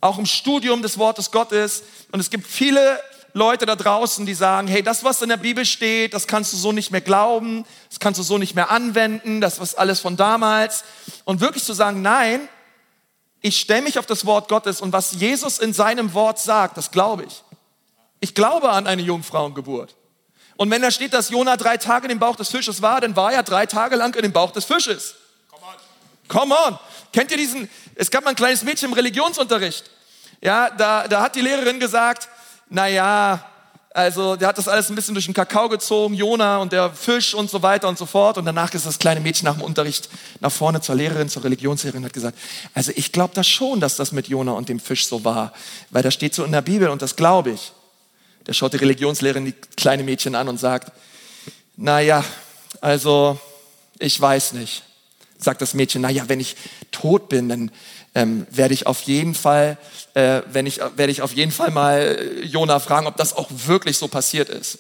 Auch 0.01 0.19
im 0.19 0.27
Studium 0.27 0.83
des 0.83 0.99
Wortes 0.99 1.31
Gottes. 1.31 1.85
Und 2.11 2.19
es 2.19 2.31
gibt 2.31 2.49
viele 2.49 2.99
Leute 3.33 3.65
da 3.65 3.77
draußen, 3.77 4.27
die 4.27 4.35
sagen, 4.35 4.67
hey, 4.67 4.83
das, 4.83 5.05
was 5.05 5.23
in 5.23 5.29
der 5.29 5.37
Bibel 5.37 5.65
steht, 5.65 6.15
das 6.15 6.27
kannst 6.27 6.53
du 6.53 6.57
so 6.57 6.73
nicht 6.73 6.91
mehr 6.91 7.01
glauben, 7.01 7.65
das 7.89 8.01
kannst 8.01 8.19
du 8.19 8.25
so 8.25 8.39
nicht 8.39 8.57
mehr 8.57 8.73
anwenden, 8.73 9.41
das 9.41 9.61
ist 9.61 9.77
alles 9.77 10.01
von 10.01 10.17
damals. 10.17 10.83
Und 11.23 11.41
wirklich 11.41 11.63
zu 11.63 11.75
sagen, 11.75 12.03
nein, 12.03 12.49
ich 13.41 13.57
stelle 13.57 13.83
mich 13.83 14.01
auf 14.01 14.07
das 14.07 14.27
Wort 14.27 14.49
Gottes 14.49 14.81
und 14.81 14.93
was 14.93 15.13
Jesus 15.13 15.61
in 15.61 15.73
seinem 15.73 16.13
Wort 16.13 16.41
sagt, 16.41 16.77
das 16.77 16.91
glaube 16.91 17.23
ich. 17.23 17.45
Ich 18.23 18.37
glaube 18.37 18.71
an 18.71 18.87
eine 18.87 19.03
Jungfrauengeburt. 19.03 19.97
Und 20.57 20.71
wenn 20.71 20.83
da 20.83 20.91
steht, 20.91 21.13
dass 21.15 21.31
Jona 21.31 21.57
drei 21.57 21.77
Tage 21.77 22.05
in 22.05 22.11
dem 22.11 22.19
Bauch 22.19 22.37
des 22.37 22.49
Fisches 22.51 22.83
war, 22.83 23.01
dann 23.01 23.17
war 23.17 23.33
er 23.33 23.43
drei 23.43 23.67
Tage 23.67 23.97
lang 23.97 24.15
in 24.15 24.23
dem 24.23 24.33
Bauch 24.33 24.51
des 24.51 24.65
Fisches. 24.65 25.15
Come 25.49 25.63
on. 25.65 25.75
Come 26.29 26.55
on. 26.55 26.79
Kennt 27.13 27.31
ihr 27.31 27.37
diesen, 27.37 27.69
es 27.95 28.11
gab 28.11 28.25
mal 28.25 28.31
ein 28.31 28.37
kleines 28.37 28.63
Mädchen 28.63 28.89
im 28.89 28.95
Religionsunterricht. 28.95 29.91
Ja, 30.41 30.71
da, 30.71 31.09
da 31.09 31.23
hat 31.23 31.37
die 31.37 31.41
Lehrerin 31.41 31.79
gesagt, 31.81 32.29
na 32.69 32.89
ja, 32.89 33.45
Also 33.95 34.37
der 34.37 34.49
hat 34.49 34.57
das 34.57 34.69
alles 34.69 34.89
ein 34.89 34.95
bisschen 34.95 35.15
durch 35.15 35.27
den 35.27 35.35
Kakao 35.35 35.69
gezogen, 35.69 36.15
Jona 36.15 36.59
und 36.59 36.73
der 36.73 36.91
Fisch 36.91 37.35
und 37.35 37.51
so 37.51 37.63
weiter 37.63 37.89
und 37.89 37.99
so 37.99 38.07
fort. 38.07 38.39
Und 38.39 38.47
danach 38.47 38.73
ist 38.73 38.87
das 38.87 38.99
kleine 38.99 39.21
Mädchen 39.21 39.45
nach 39.45 39.57
dem 39.57 39.63
Unterricht 39.63 40.09
nach 40.41 40.51
vorne 40.51 40.81
zur 40.81 40.95
Lehrerin, 40.95 41.29
zur 41.29 41.45
Religionslehrerin 41.45 42.05
hat 42.05 42.13
gesagt, 42.15 42.39
also 42.73 42.91
ich 42.95 43.13
glaube 43.13 43.35
das 43.35 43.47
schon, 43.47 43.81
dass 43.81 43.97
das 43.97 44.13
mit 44.13 44.29
Jona 44.29 44.53
und 44.53 44.69
dem 44.71 44.81
Fisch 44.81 45.07
so 45.07 45.25
war, 45.25 45.53
weil 45.91 46.03
das 46.03 46.15
steht 46.15 46.35
so 46.35 46.45
in 46.45 46.53
der 46.53 46.63
Bibel 46.63 46.89
und 46.89 47.03
das 47.03 47.17
glaube 47.17 47.51
ich. 47.51 47.73
Der 48.47 48.53
schaut 48.53 48.73
die 48.73 48.79
Religionslehrerin 48.79 49.45
die 49.45 49.55
kleine 49.77 50.03
Mädchen 50.03 50.35
an 50.35 50.49
und 50.49 50.59
sagt, 50.59 50.93
naja, 51.77 52.25
also 52.81 53.39
ich 53.99 54.21
weiß 54.21 54.55
nicht. 54.55 54.83
Sagt 55.39 55.63
das 55.63 55.75
Mädchen, 55.75 56.03
naja, 56.03 56.25
wenn 56.29 56.41
ich 56.41 56.57
tot 56.91 57.29
bin, 57.29 57.49
dann 57.49 57.71
ähm, 58.15 58.47
werde 58.51 58.75
ich 58.75 58.87
auf 58.87 59.03
jeden 59.03 59.35
Fall, 59.35 59.79
äh, 60.15 60.43
wenn 60.53 60.67
ich, 60.67 60.79
werde 60.97 61.11
ich 61.11 61.23
auf 61.23 61.35
jeden 61.35 61.53
Fall 61.53 61.71
mal 61.71 62.01
äh, 62.01 62.45
Jona 62.45 62.79
fragen, 62.79 63.07
ob 63.07 63.17
das 63.17 63.35
auch 63.37 63.49
wirklich 63.51 63.99
so 63.99 64.09
passiert 64.09 64.49
ist. 64.49 64.79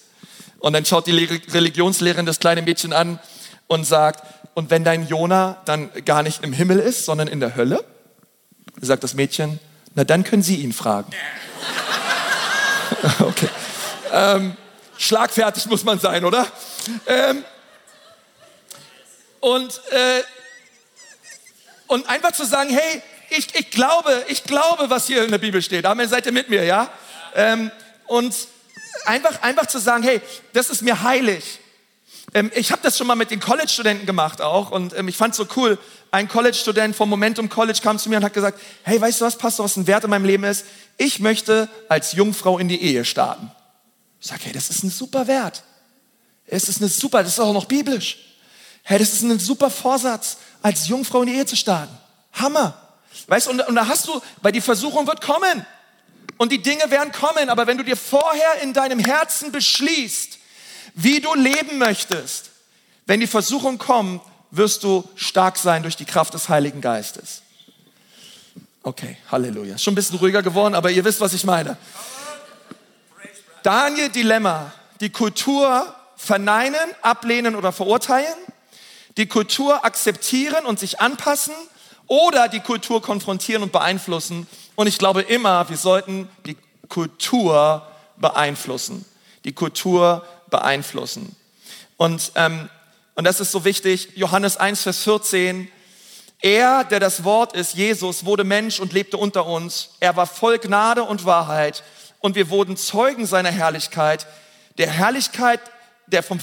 Und 0.58 0.74
dann 0.74 0.84
schaut 0.84 1.06
die 1.06 1.12
Religionslehrerin 1.12 2.26
das 2.26 2.38
kleine 2.38 2.62
Mädchen 2.62 2.92
an 2.92 3.18
und 3.66 3.84
sagt, 3.84 4.22
und 4.54 4.70
wenn 4.70 4.84
dein 4.84 5.08
Jona 5.08 5.60
dann 5.64 5.90
gar 6.04 6.22
nicht 6.22 6.44
im 6.44 6.52
Himmel 6.52 6.78
ist, 6.78 7.04
sondern 7.04 7.26
in 7.26 7.40
der 7.40 7.56
Hölle, 7.56 7.84
sagt 8.80 9.02
das 9.02 9.14
Mädchen, 9.14 9.58
na 9.94 10.04
dann 10.04 10.24
können 10.24 10.42
Sie 10.42 10.56
ihn 10.56 10.72
fragen. 10.72 11.10
okay. 13.20 13.48
Ähm, 14.12 14.57
schlagfertig 14.98 15.66
muss 15.66 15.84
man 15.84 15.98
sein, 15.98 16.24
oder? 16.24 16.46
Ähm, 17.07 17.44
und, 19.40 19.80
äh, 19.90 20.22
und 21.88 22.09
einfach 22.09 22.32
zu 22.32 22.44
sagen, 22.44 22.70
hey, 22.70 23.03
ich, 23.30 23.55
ich 23.55 23.70
glaube, 23.70 24.24
ich 24.28 24.44
glaube, 24.44 24.88
was 24.90 25.07
hier 25.07 25.24
in 25.24 25.30
der 25.30 25.38
Bibel 25.38 25.62
steht. 25.62 25.84
Amen, 25.86 26.09
seid 26.09 26.26
ihr 26.26 26.32
mit 26.32 26.48
mir, 26.48 26.64
ja? 26.64 26.90
Ähm, 27.34 27.70
und 28.07 28.34
einfach, 29.07 29.42
einfach 29.42 29.66
zu 29.66 29.78
sagen, 29.78 30.03
hey, 30.05 30.20
das 30.53 30.70
ist 30.70 30.82
mir 30.82 31.03
heilig. 31.03 31.61
Ähm, 32.34 32.53
ich 32.55 32.70
habe 32.70 32.82
das 32.82 32.96
schon 32.96 33.07
mal 33.07 33.16
mit 33.16 33.30
den 33.30 33.40
College-Studenten 33.40 34.07
gemacht 34.07 34.40
auch 34.40 34.70
und 34.70 34.96
ähm, 34.96 35.09
ich 35.09 35.16
fand 35.16 35.32
es 35.32 35.38
so 35.38 35.46
cool. 35.57 35.78
Ein 36.12 36.28
College-Student 36.28 36.94
vom 36.94 37.08
Momentum 37.08 37.48
College 37.48 37.80
kam 37.82 37.98
zu 37.98 38.10
mir 38.10 38.18
und 38.18 38.24
hat 38.24 38.34
gesagt, 38.34 38.60
hey, 38.82 39.00
weißt 39.00 39.22
du 39.22 39.24
was, 39.24 39.38
Pastor, 39.38 39.64
was 39.64 39.78
ein 39.78 39.86
Wert 39.86 40.04
in 40.04 40.10
meinem 40.10 40.26
Leben 40.26 40.44
ist? 40.44 40.66
Ich 40.98 41.20
möchte 41.20 41.70
als 41.88 42.12
Jungfrau 42.12 42.58
in 42.58 42.68
die 42.68 42.82
Ehe 42.82 43.06
starten. 43.06 43.50
Ich 44.20 44.26
sage, 44.26 44.42
hey, 44.44 44.52
das 44.52 44.68
ist 44.68 44.84
ein 44.84 44.90
super 44.90 45.26
Wert. 45.26 45.62
Es 46.46 46.68
ist 46.68 46.82
eine 46.82 46.90
super, 46.90 47.22
das 47.22 47.32
ist 47.32 47.40
auch 47.40 47.54
noch 47.54 47.64
biblisch. 47.64 48.18
Hey, 48.82 48.98
das 48.98 49.14
ist 49.14 49.22
ein 49.22 49.38
super 49.38 49.70
Vorsatz, 49.70 50.36
als 50.60 50.86
Jungfrau 50.86 51.22
in 51.22 51.28
die 51.28 51.34
Ehe 51.34 51.46
zu 51.46 51.56
starten. 51.56 51.96
Hammer. 52.34 52.76
Weißt 53.28 53.46
du, 53.46 53.52
und, 53.52 53.60
und 53.62 53.74
da 53.74 53.88
hast 53.88 54.06
du, 54.06 54.20
weil 54.42 54.52
die 54.52 54.60
Versuchung 54.60 55.06
wird 55.06 55.22
kommen. 55.22 55.64
Und 56.36 56.52
die 56.52 56.60
Dinge 56.60 56.90
werden 56.90 57.10
kommen. 57.12 57.48
Aber 57.48 57.66
wenn 57.66 57.78
du 57.78 57.84
dir 57.84 57.96
vorher 57.96 58.60
in 58.62 58.74
deinem 58.74 58.98
Herzen 58.98 59.50
beschließt, 59.50 60.38
wie 60.94 61.20
du 61.20 61.34
leben 61.34 61.78
möchtest, 61.78 62.50
wenn 63.06 63.20
die 63.20 63.26
Versuchung 63.26 63.78
kommt, 63.78 64.20
wirst 64.53 64.84
du 64.84 65.09
stark 65.16 65.57
sein 65.57 65.82
durch 65.82 65.96
die 65.96 66.05
Kraft 66.05 66.34
des 66.34 66.48
Heiligen 66.48 66.80
Geistes. 66.80 67.42
Okay, 68.84 69.16
Halleluja. 69.30 69.78
Schon 69.78 69.92
ein 69.92 69.94
bisschen 69.96 70.18
ruhiger 70.18 70.42
geworden, 70.42 70.74
aber 70.74 70.90
ihr 70.90 71.05
wisst, 71.05 71.20
was 71.20 71.32
ich 71.32 71.44
meine. 71.44 71.76
Daniel 73.62 74.11
Dilemma. 74.11 74.72
Die 75.00 75.11
Kultur 75.11 75.94
verneinen, 76.16 76.80
ablehnen 77.00 77.57
oder 77.57 77.72
verurteilen. 77.72 78.34
Die 79.16 79.26
Kultur 79.26 79.84
akzeptieren 79.84 80.66
und 80.66 80.78
sich 80.78 81.00
anpassen 81.00 81.55
oder 82.07 82.48
die 82.48 82.61
Kultur 82.61 83.00
konfrontieren 83.00 83.62
und 83.62 83.72
beeinflussen. 83.72 84.46
Und 84.74 84.86
ich 84.86 84.98
glaube 84.98 85.22
immer, 85.22 85.68
wir 85.70 85.76
sollten 85.76 86.28
die 86.44 86.57
Kultur 86.88 87.86
beeinflussen. 88.18 89.05
Die 89.44 89.53
Kultur 89.53 90.26
beeinflussen. 90.50 91.34
Und, 91.96 92.32
ähm, 92.34 92.68
und 93.14 93.24
das 93.24 93.40
ist 93.40 93.52
so 93.52 93.64
wichtig. 93.64 94.10
Johannes 94.14 94.56
1, 94.56 94.82
Vers 94.82 94.98
14. 95.04 95.70
Er, 96.40 96.84
der 96.84 96.98
das 96.98 97.24
Wort 97.24 97.54
ist, 97.54 97.74
Jesus, 97.74 98.24
wurde 98.24 98.44
Mensch 98.44 98.80
und 98.80 98.92
lebte 98.92 99.16
unter 99.16 99.46
uns. 99.46 99.90
Er 100.00 100.16
war 100.16 100.26
voll 100.26 100.58
Gnade 100.58 101.04
und 101.04 101.24
Wahrheit. 101.24 101.84
Und 102.18 102.34
wir 102.34 102.50
wurden 102.50 102.76
Zeugen 102.76 103.26
seiner 103.26 103.50
Herrlichkeit. 103.50 104.26
Der 104.78 104.90
Herrlichkeit, 104.90 105.60
der 106.06 106.22
vom 106.22 106.40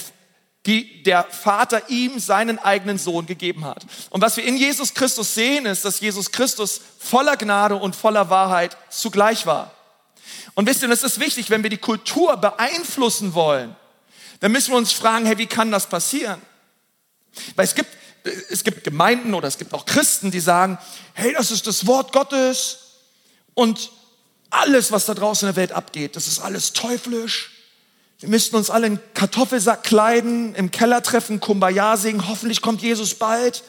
die 0.66 1.04
der 1.04 1.24
Vater 1.24 1.90
ihm 1.90 2.20
seinen 2.20 2.60
eigenen 2.60 2.98
Sohn 2.98 3.26
gegeben 3.26 3.64
hat. 3.64 3.86
Und 4.10 4.22
was 4.22 4.36
wir 4.36 4.44
in 4.44 4.58
Jesus 4.58 4.94
Christus 4.94 5.34
sehen, 5.34 5.66
ist, 5.66 5.86
dass 5.86 6.02
Jesus 6.02 6.32
Christus 6.32 6.82
voller 7.00 7.38
Gnade 7.38 7.76
und 7.76 7.96
voller 7.96 8.30
Wahrheit 8.30 8.76
zugleich 8.90 9.46
war. 9.46 9.72
Und 10.56 10.68
wisst 10.68 10.82
ihr, 10.82 10.90
das 10.90 11.04
ist 11.04 11.20
wichtig, 11.20 11.50
wenn 11.50 11.64
wir 11.64 11.70
die 11.70 11.78
Kultur 11.78 12.36
beeinflussen 12.38 13.34
wollen, 13.34 13.76
dann 14.42 14.52
müssen 14.52 14.72
wir 14.72 14.78
uns 14.78 14.92
fragen, 14.92 15.26
hey, 15.26 15.38
wie 15.38 15.48
kann 15.48 15.72
das 15.72 15.88
passieren? 15.88 16.42
Weil 17.56 17.66
es 17.66 17.76
gibt, 17.76 17.90
es 18.50 18.64
gibt 18.64 18.84
Gemeinden 18.84 19.34
oder 19.34 19.48
es 19.48 19.58
gibt 19.58 19.74
auch 19.74 19.86
Christen, 19.86 20.32
die 20.32 20.40
sagen, 20.40 20.78
hey, 21.14 21.34
das 21.34 21.52
ist 21.52 21.68
das 21.68 21.88
Wort 21.88 22.12
Gottes 22.12 22.80
und 23.54 23.92
alles, 24.50 24.92
was 24.92 25.06
da 25.06 25.14
draußen 25.14 25.48
in 25.48 25.54
der 25.54 25.62
Welt 25.62 25.72
abgeht, 25.72 26.16
das 26.16 26.28
ist 26.28 26.40
alles 26.40 26.74
teuflisch 26.74 27.52
wir 28.20 28.28
müssten 28.28 28.58
uns 28.58 28.70
alle 28.70 28.88
in 28.88 29.00
Kartoffelsack 29.14 29.84
kleiden, 29.84 30.54
im 30.56 30.72
Keller 30.72 31.02
treffen, 31.02 31.40
Kumbaya 31.40 31.96
singen, 31.96 32.28
hoffentlich 32.28 32.62
kommt 32.62 32.82
Jesus 32.82 33.14
bald. 33.14 33.64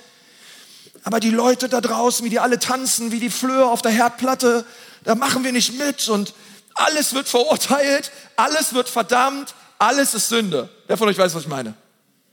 Aber 1.05 1.21
die 1.21 1.31
Leute 1.31 1.69
da 1.69 1.81
draußen, 1.81 2.25
wie 2.25 2.31
die 2.31 2.41
alle 2.41 2.59
tanzen, 2.59 3.13
wie 3.13 3.21
die 3.21 3.31
Flöhe 3.31 3.67
auf 3.67 3.81
der 3.81 3.93
Herdplatte, 3.93 4.67
da 5.05 5.15
machen 5.15 5.45
wir 5.45 5.53
nicht 5.53 5.79
mit 5.79 6.09
und 6.09 6.35
alles 6.75 7.15
wird 7.15 7.29
verurteilt, 7.29 8.11
alles 8.37 8.75
wird 8.75 8.89
verdammt, 8.89 9.55
alles 9.79 10.15
ist 10.15 10.29
Sünde. 10.29 10.69
Wer 10.89 10.97
von 10.97 11.09
euch 11.09 11.17
weiß, 11.17 11.35
was 11.35 11.43
ich 11.43 11.49
meine? 11.49 11.75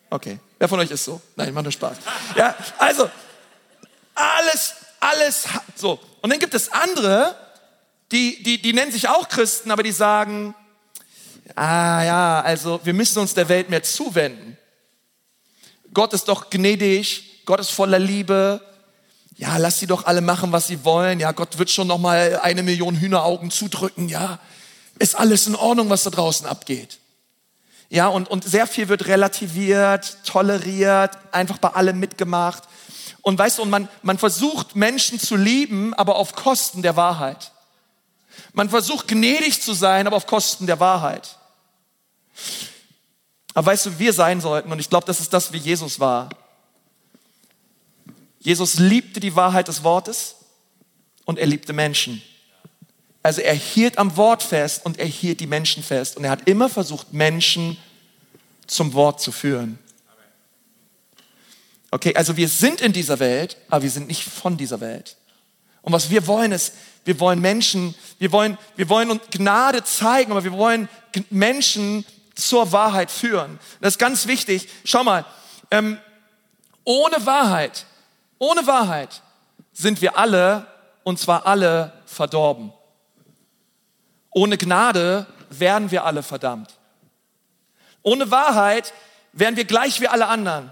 Okay. 0.10 0.40
Wer 0.60 0.68
von 0.68 0.80
euch 0.80 0.92
ist 0.92 1.04
so? 1.04 1.22
Nein, 1.36 1.54
macht 1.54 1.64
nur 1.64 1.72
Spaß. 1.72 1.98
Ja, 2.36 2.56
also, 2.78 3.10
alles, 4.16 4.74
alles, 5.00 5.46
so. 5.76 6.00
Und 6.22 6.32
dann 6.32 6.40
gibt 6.40 6.54
es 6.54 6.72
andere, 6.72 7.36
die, 8.12 8.42
die, 8.42 8.62
die 8.62 8.74
nennen 8.74 8.92
sich 8.92 9.08
auch 9.08 9.28
Christen, 9.30 9.70
aber 9.70 9.84
die 9.84 9.92
sagen, 9.92 10.56
ah 11.56 12.04
ja, 12.04 12.42
also 12.42 12.80
wir 12.84 12.94
müssen 12.94 13.20
uns 13.20 13.34
der 13.34 13.50
Welt 13.50 13.70
mehr 13.70 13.84
zuwenden. 13.84 14.58
Gott 15.94 16.14
ist 16.14 16.28
doch 16.28 16.50
gnädig, 16.50 17.44
Gott 17.46 17.60
ist 17.60 17.72
voller 17.72 18.00
Liebe. 18.00 18.62
Ja, 19.36 19.58
lass 19.58 19.80
sie 19.80 19.88
doch 19.88 20.06
alle 20.06 20.22
machen, 20.22 20.52
was 20.52 20.68
sie 20.68 20.84
wollen. 20.84 21.20
Ja, 21.20 21.32
Gott 21.32 21.60
wird 21.60 21.70
schon 21.70 21.88
noch 21.88 22.00
mal 22.00 22.40
eine 22.42 22.64
Million 22.64 23.00
Hühneraugen 23.00 23.52
zudrücken. 23.52 24.10
Ja, 24.10 24.40
ist 24.98 25.16
alles 25.16 25.46
in 25.46 25.56
Ordnung, 25.56 25.90
was 25.90 26.04
da 26.04 26.10
draußen 26.10 26.48
abgeht. 26.48 26.98
Ja, 27.90 28.08
und, 28.08 28.30
und 28.30 28.44
sehr 28.44 28.68
viel 28.68 28.90
wird 28.90 29.08
relativiert, 29.08 30.18
toleriert, 30.26 31.18
einfach 31.32 31.58
bei 31.58 31.70
allem 31.70 32.00
mitgemacht. 32.00 32.64
Und 33.22 33.40
weißt 33.40 33.58
du, 33.58 33.62
und 33.64 33.70
man, 33.70 33.88
man 34.04 34.18
versucht 34.18 34.76
Menschen 34.76 35.20
zu 35.20 35.36
lieben, 35.36 35.94
aber 35.94 36.16
auf 36.16 36.34
Kosten 36.34 36.82
der 36.82 36.96
Wahrheit. 36.96 37.52
Man 38.54 38.70
versucht 38.70 39.08
gnädig 39.08 39.62
zu 39.62 39.74
sein, 39.74 40.08
aber 40.08 40.18
auf 40.18 40.28
Kosten 40.28 40.68
der 40.68 40.80
Wahrheit. 40.80 41.38
Aber 43.54 43.68
weißt 43.68 43.88
du, 43.88 44.00
wir 44.00 44.14
sein 44.14 44.42
sollten, 44.42 44.72
und 44.72 44.80
ich 44.80 44.90
glaube, 44.90 45.06
das 45.06 45.20
ist 45.20 45.34
das, 45.34 45.52
wie 45.54 45.58
Jesus 45.58 46.00
war. 46.00 46.30
Jesus 48.40 48.80
liebte 48.80 49.20
die 49.20 49.36
Wahrheit 49.36 49.68
des 49.68 49.84
Wortes 49.84 50.36
und 51.26 51.40
er 51.40 51.48
liebte 51.48 51.74
Menschen. 51.74 52.22
Also 53.28 53.42
er 53.42 53.56
hielt 53.56 53.98
am 53.98 54.16
Wort 54.16 54.42
fest 54.42 54.86
und 54.86 55.00
er 55.00 55.06
hielt 55.06 55.42
die 55.42 55.48
Menschen 55.48 55.84
fest. 55.84 56.16
Und 56.16 56.24
er 56.24 56.32
hat 56.32 56.48
immer 56.48 56.70
versucht, 56.70 57.12
Menschen 57.12 57.76
zum 58.68 58.94
Wort 58.94 59.20
zu 59.20 59.34
führen. 59.34 59.78
Okay, 61.92 62.16
also 62.16 62.38
wir 62.38 62.48
sind 62.48 62.80
in 62.80 62.94
dieser 62.94 63.20
Welt, 63.20 63.58
aber 63.68 63.84
wir 63.84 63.90
sind 63.90 64.08
nicht 64.08 64.24
von 64.24 64.56
dieser 64.56 64.80
Welt. 64.80 65.18
Und 65.82 65.92
was 65.92 66.10
wir 66.10 66.26
wollen 66.26 66.54
ist, 66.54 66.72
wir 67.04 67.20
wollen 67.20 67.42
Menschen, 67.42 67.96
wir 68.18 68.32
wollen, 68.32 68.58
wir 68.78 68.88
wollen 68.88 69.12
uns 69.12 69.24
Gnade 69.30 69.84
zeigen, 69.84 70.32
aber 70.32 70.46
wir 70.46 70.54
wollen 70.54 70.88
Menschen 71.30 72.06
zur 72.34 72.72
Wahrheit 72.72 73.12
führen. 73.12 73.60
Das 73.82 73.96
ist 73.96 74.00
ganz 74.00 74.28
wichtig. 74.28 74.70
Schau 74.86 75.04
mal, 75.04 75.26
ähm, 75.70 75.98
ohne 76.86 77.26
Wahrheit, 77.26 77.88
ohne 78.40 78.66
Wahrheit 78.68 79.22
sind 79.74 80.02
wir 80.02 80.18
alle, 80.18 80.66
und 81.04 81.20
zwar 81.20 81.46
alle, 81.46 81.92
verdorben. 82.06 82.72
Ohne 84.38 84.60
Gnade 84.60 85.26
werden 85.50 85.90
wir 85.90 86.06
alle 86.06 86.22
verdammt. 86.22 86.78
Ohne 88.04 88.30
Wahrheit 88.30 88.94
wären 89.34 89.56
wir 89.56 89.66
gleich 89.66 90.00
wie 90.00 90.08
alle 90.08 90.28
anderen. 90.28 90.72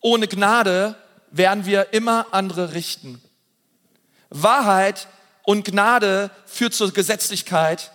Ohne 0.00 0.26
Gnade 0.26 0.94
werden 1.30 1.66
wir 1.66 1.92
immer 1.92 2.28
andere 2.30 2.72
richten. 2.72 3.20
Wahrheit 4.30 5.06
und 5.42 5.66
Gnade 5.66 6.30
führt 6.46 6.72
zur 6.72 6.90
Gesetzlichkeit, 6.90 7.92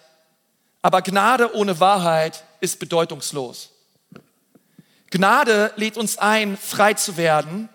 aber 0.83 1.01
Gnade 1.01 1.55
ohne 1.55 1.79
Wahrheit 1.79 2.43
ist 2.59 2.77
bedeutungslos. 2.77 3.71
Gnade 5.09 5.73
lädt 5.75 5.97
uns 5.97 6.19
ein, 6.19 6.55
frei 6.55 6.93
zu 6.93 7.17
werden. 7.17 7.67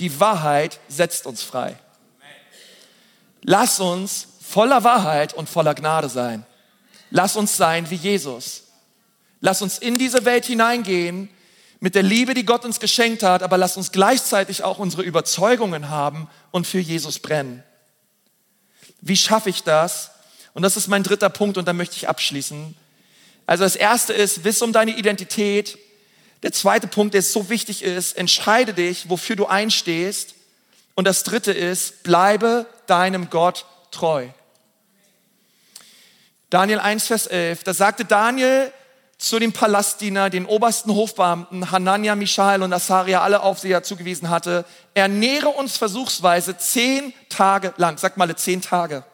Die 0.00 0.18
Wahrheit 0.18 0.80
setzt 0.88 1.26
uns 1.26 1.44
frei. 1.44 1.78
Lass 3.42 3.78
uns 3.78 4.26
voller 4.50 4.82
Wahrheit 4.82 5.32
und 5.32 5.48
voller 5.48 5.74
Gnade 5.74 6.08
sein. 6.08 6.44
Lass 7.10 7.36
uns 7.36 7.56
sein 7.56 7.88
wie 7.90 7.94
Jesus. 7.94 8.64
Lass 9.40 9.62
uns 9.62 9.78
in 9.78 9.96
diese 9.96 10.24
Welt 10.24 10.44
hineingehen 10.44 11.30
mit 11.78 11.94
der 11.94 12.02
Liebe, 12.02 12.34
die 12.34 12.44
Gott 12.44 12.64
uns 12.64 12.80
geschenkt 12.80 13.22
hat, 13.22 13.42
aber 13.42 13.56
lass 13.56 13.76
uns 13.76 13.92
gleichzeitig 13.92 14.64
auch 14.64 14.78
unsere 14.78 15.02
Überzeugungen 15.02 15.88
haben 15.88 16.28
und 16.50 16.66
für 16.66 16.80
Jesus 16.80 17.20
brennen. 17.20 17.62
Wie 19.00 19.16
schaffe 19.16 19.48
ich 19.48 19.62
das? 19.62 20.10
Und 20.52 20.62
das 20.62 20.76
ist 20.76 20.88
mein 20.88 21.04
dritter 21.04 21.30
Punkt 21.30 21.56
und 21.56 21.66
da 21.68 21.72
möchte 21.72 21.96
ich 21.96 22.08
abschließen. 22.08 22.76
Also 23.46 23.64
das 23.64 23.76
erste 23.76 24.12
ist, 24.12 24.44
wiss 24.44 24.62
um 24.62 24.72
deine 24.72 24.96
Identität. 24.96 25.78
Der 26.42 26.52
zweite 26.52 26.88
Punkt, 26.88 27.14
der 27.14 27.22
so 27.22 27.48
wichtig 27.48 27.82
ist, 27.82 28.16
entscheide 28.16 28.74
dich, 28.74 29.08
wofür 29.08 29.36
du 29.36 29.46
einstehst. 29.46 30.34
Und 30.94 31.06
das 31.06 31.22
dritte 31.22 31.52
ist, 31.52 32.02
bleibe 32.02 32.66
deinem 32.86 33.30
Gott 33.30 33.64
treu. 33.90 34.26
Daniel 36.50 36.80
1, 36.80 37.06
Vers 37.06 37.28
11, 37.28 37.62
da 37.62 37.72
sagte 37.72 38.04
Daniel 38.04 38.72
zu 39.18 39.38
dem 39.38 39.52
Palastdiener, 39.52 40.30
den 40.30 40.46
obersten 40.46 40.92
Hofbeamten, 40.92 41.70
Hanania, 41.70 42.16
Michael 42.16 42.64
und 42.64 42.72
Asaria, 42.72 43.22
alle 43.22 43.42
Aufseher 43.42 43.84
zugewiesen 43.84 44.30
hatte, 44.30 44.64
ernähre 44.94 45.50
uns 45.50 45.76
versuchsweise 45.76 46.56
zehn 46.58 47.14
Tage 47.28 47.72
lang, 47.76 47.98
sag 47.98 48.16
mal 48.16 48.34
zehn 48.34 48.62
Tage, 48.62 49.04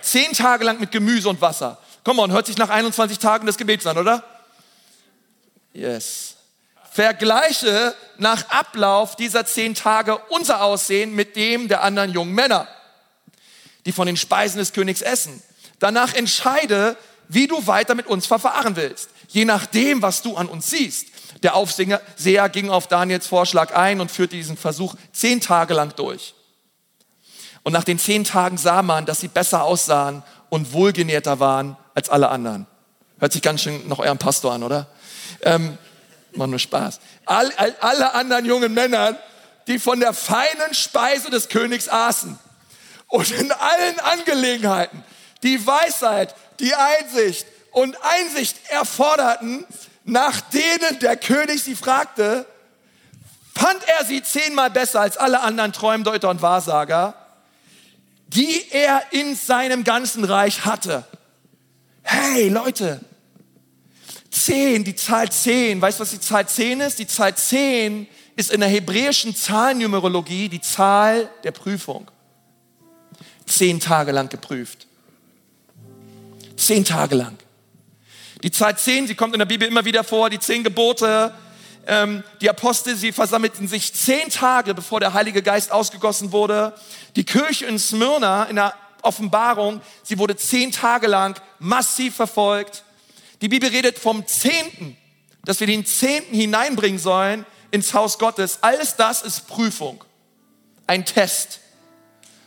zehn 0.00 0.32
Tage 0.32 0.64
lang 0.64 0.80
mit 0.80 0.90
Gemüse 0.90 1.28
und 1.28 1.42
Wasser. 1.42 1.76
Komm 2.02 2.18
on, 2.18 2.32
hört 2.32 2.46
sich 2.46 2.56
nach 2.56 2.70
21 2.70 3.18
Tagen 3.18 3.44
des 3.44 3.58
Gebets 3.58 3.86
an, 3.86 3.98
oder? 3.98 4.24
Yes. 5.74 6.36
Vergleiche 6.90 7.94
nach 8.16 8.48
Ablauf 8.48 9.16
dieser 9.16 9.44
zehn 9.44 9.74
Tage 9.74 10.16
unser 10.30 10.62
Aussehen 10.62 11.14
mit 11.14 11.36
dem 11.36 11.68
der 11.68 11.82
anderen 11.82 12.10
jungen 12.10 12.34
Männer, 12.34 12.66
die 13.84 13.92
von 13.92 14.06
den 14.06 14.16
Speisen 14.16 14.58
des 14.58 14.72
Königs 14.72 15.02
essen. 15.02 15.42
Danach 15.78 16.14
entscheide, 16.14 16.96
wie 17.28 17.46
du 17.46 17.66
weiter 17.66 17.94
mit 17.94 18.06
uns 18.06 18.26
verfahren 18.26 18.76
willst, 18.76 19.10
je 19.28 19.44
nachdem, 19.44 20.02
was 20.02 20.22
du 20.22 20.36
an 20.36 20.48
uns 20.48 20.70
siehst. 20.70 21.08
Der 21.42 21.54
Aufseher 21.54 22.48
ging 22.48 22.70
auf 22.70 22.86
Daniels 22.86 23.26
Vorschlag 23.26 23.74
ein 23.74 24.00
und 24.00 24.10
führte 24.10 24.34
diesen 24.34 24.56
Versuch 24.56 24.94
zehn 25.12 25.40
Tage 25.40 25.74
lang 25.74 25.94
durch. 25.94 26.34
Und 27.62 27.72
nach 27.72 27.84
den 27.84 27.98
zehn 27.98 28.24
Tagen 28.24 28.56
sah 28.56 28.82
man, 28.82 29.04
dass 29.04 29.20
sie 29.20 29.28
besser 29.28 29.62
aussahen 29.62 30.22
und 30.48 30.72
wohlgenährter 30.72 31.38
waren 31.38 31.76
als 31.94 32.08
alle 32.08 32.30
anderen. 32.30 32.66
Hört 33.18 33.32
sich 33.32 33.42
ganz 33.42 33.62
schön 33.62 33.86
nach 33.88 33.98
eurem 33.98 34.18
Pastor 34.18 34.52
an, 34.52 34.62
oder? 34.62 34.86
Ähm, 35.42 35.76
macht 36.32 36.50
nur 36.50 36.58
Spaß. 36.58 37.00
All, 37.26 37.52
all, 37.56 37.76
alle 37.80 38.14
anderen 38.14 38.46
jungen 38.46 38.72
Männer, 38.72 39.18
die 39.66 39.78
von 39.78 40.00
der 40.00 40.14
feinen 40.14 40.72
Speise 40.72 41.30
des 41.30 41.48
Königs 41.48 41.88
aßen 41.88 42.38
und 43.08 43.30
in 43.32 43.52
allen 43.52 44.00
Angelegenheiten 44.00 45.04
die 45.42 45.66
Weisheit, 45.66 46.34
die 46.60 46.74
Einsicht 46.74 47.46
und 47.72 47.96
Einsicht 48.02 48.56
erforderten, 48.70 49.64
nach 50.04 50.40
denen 50.40 50.98
der 51.00 51.16
König 51.16 51.62
sie 51.62 51.76
fragte, 51.76 52.46
fand 53.54 53.80
er 53.86 54.04
sie 54.04 54.22
zehnmal 54.22 54.70
besser 54.70 55.00
als 55.00 55.16
alle 55.16 55.40
anderen 55.40 55.72
Träumdeuter 55.72 56.30
und 56.30 56.42
Wahrsager, 56.42 57.14
die 58.28 58.66
er 58.70 59.02
in 59.10 59.34
seinem 59.34 59.84
ganzen 59.84 60.24
Reich 60.24 60.64
hatte. 60.64 61.04
Hey 62.02 62.48
Leute, 62.48 63.00
zehn, 64.30 64.84
die 64.84 64.94
Zahl 64.94 65.30
zehn, 65.30 65.80
weißt 65.80 65.98
du, 65.98 66.02
was 66.02 66.10
die 66.10 66.20
Zahl 66.20 66.48
zehn 66.48 66.80
ist? 66.80 66.98
Die 66.98 67.06
Zahl 67.06 67.34
zehn 67.34 68.06
ist 68.36 68.50
in 68.50 68.60
der 68.60 68.68
hebräischen 68.68 69.34
Zahlnumerologie 69.34 70.48
die 70.48 70.60
Zahl 70.60 71.28
der 71.44 71.52
Prüfung. 71.52 72.10
Zehn 73.46 73.80
Tage 73.80 74.12
lang 74.12 74.28
geprüft. 74.28 74.87
Zehn 76.58 76.84
Tage 76.84 77.14
lang. 77.14 77.38
Die 78.42 78.50
Zahl 78.50 78.76
zehn, 78.76 79.06
sie 79.06 79.14
kommt 79.14 79.34
in 79.34 79.38
der 79.38 79.46
Bibel 79.46 79.66
immer 79.66 79.84
wieder 79.84 80.04
vor, 80.04 80.28
die 80.28 80.38
zehn 80.38 80.64
Gebote. 80.64 81.32
Ähm, 81.86 82.22
die 82.40 82.50
Apostel, 82.50 82.96
sie 82.96 83.12
versammelten 83.12 83.66
sich 83.66 83.94
zehn 83.94 84.28
Tage, 84.28 84.74
bevor 84.74 85.00
der 85.00 85.14
Heilige 85.14 85.42
Geist 85.42 85.72
ausgegossen 85.72 86.32
wurde. 86.32 86.74
Die 87.16 87.24
Kirche 87.24 87.66
in 87.66 87.78
Smyrna, 87.78 88.44
in 88.44 88.56
der 88.56 88.74
Offenbarung, 89.02 89.80
sie 90.02 90.18
wurde 90.18 90.36
zehn 90.36 90.72
Tage 90.72 91.06
lang 91.06 91.40
massiv 91.58 92.16
verfolgt. 92.16 92.84
Die 93.40 93.48
Bibel 93.48 93.70
redet 93.70 93.98
vom 93.98 94.26
Zehnten, 94.26 94.96
dass 95.44 95.60
wir 95.60 95.66
den 95.68 95.86
Zehnten 95.86 96.34
hineinbringen 96.34 96.98
sollen 96.98 97.46
ins 97.70 97.94
Haus 97.94 98.18
Gottes. 98.18 98.58
Alles 98.62 98.96
das 98.96 99.22
ist 99.22 99.46
Prüfung, 99.46 100.02
ein 100.86 101.04
Test, 101.04 101.60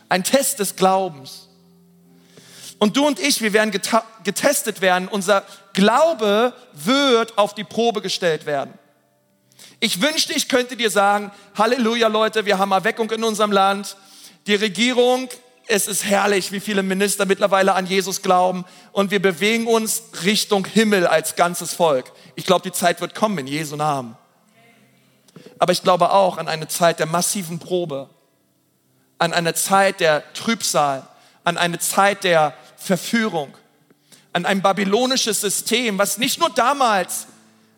ein 0.08 0.22
Test 0.22 0.58
des 0.58 0.76
Glaubens. 0.76 1.41
Und 2.82 2.96
du 2.96 3.06
und 3.06 3.20
ich, 3.20 3.40
wir 3.40 3.52
werden 3.52 3.70
getestet 4.24 4.80
werden. 4.80 5.06
Unser 5.06 5.44
Glaube 5.72 6.52
wird 6.72 7.38
auf 7.38 7.54
die 7.54 7.62
Probe 7.62 8.02
gestellt 8.02 8.44
werden. 8.44 8.74
Ich 9.78 10.02
wünschte, 10.02 10.32
ich 10.32 10.48
könnte 10.48 10.76
dir 10.76 10.90
sagen, 10.90 11.30
Halleluja 11.56 12.08
Leute, 12.08 12.44
wir 12.44 12.58
haben 12.58 12.72
Erweckung 12.72 13.08
in 13.12 13.22
unserem 13.22 13.52
Land. 13.52 13.96
Die 14.48 14.56
Regierung, 14.56 15.28
es 15.68 15.86
ist 15.86 16.04
herrlich, 16.04 16.50
wie 16.50 16.58
viele 16.58 16.82
Minister 16.82 17.24
mittlerweile 17.24 17.74
an 17.74 17.86
Jesus 17.86 18.20
glauben. 18.20 18.64
Und 18.90 19.12
wir 19.12 19.22
bewegen 19.22 19.68
uns 19.68 20.02
Richtung 20.24 20.64
Himmel 20.64 21.06
als 21.06 21.36
ganzes 21.36 21.74
Volk. 21.74 22.10
Ich 22.34 22.46
glaube, 22.46 22.62
die 22.68 22.72
Zeit 22.72 23.00
wird 23.00 23.14
kommen 23.14 23.38
in 23.38 23.46
Jesu 23.46 23.76
Namen. 23.76 24.16
Aber 25.60 25.72
ich 25.72 25.84
glaube 25.84 26.10
auch 26.10 26.36
an 26.36 26.48
eine 26.48 26.66
Zeit 26.66 26.98
der 26.98 27.06
massiven 27.06 27.60
Probe, 27.60 28.10
an 29.18 29.32
eine 29.32 29.54
Zeit 29.54 30.00
der 30.00 30.24
Trübsal, 30.32 31.06
an 31.44 31.58
eine 31.58 31.78
Zeit 31.78 32.24
der 32.24 32.54
Verführung, 32.82 33.56
an 34.32 34.46
ein 34.46 34.62
babylonisches 34.62 35.40
System, 35.40 35.98
was 35.98 36.18
nicht 36.18 36.40
nur 36.40 36.50
damals 36.50 37.26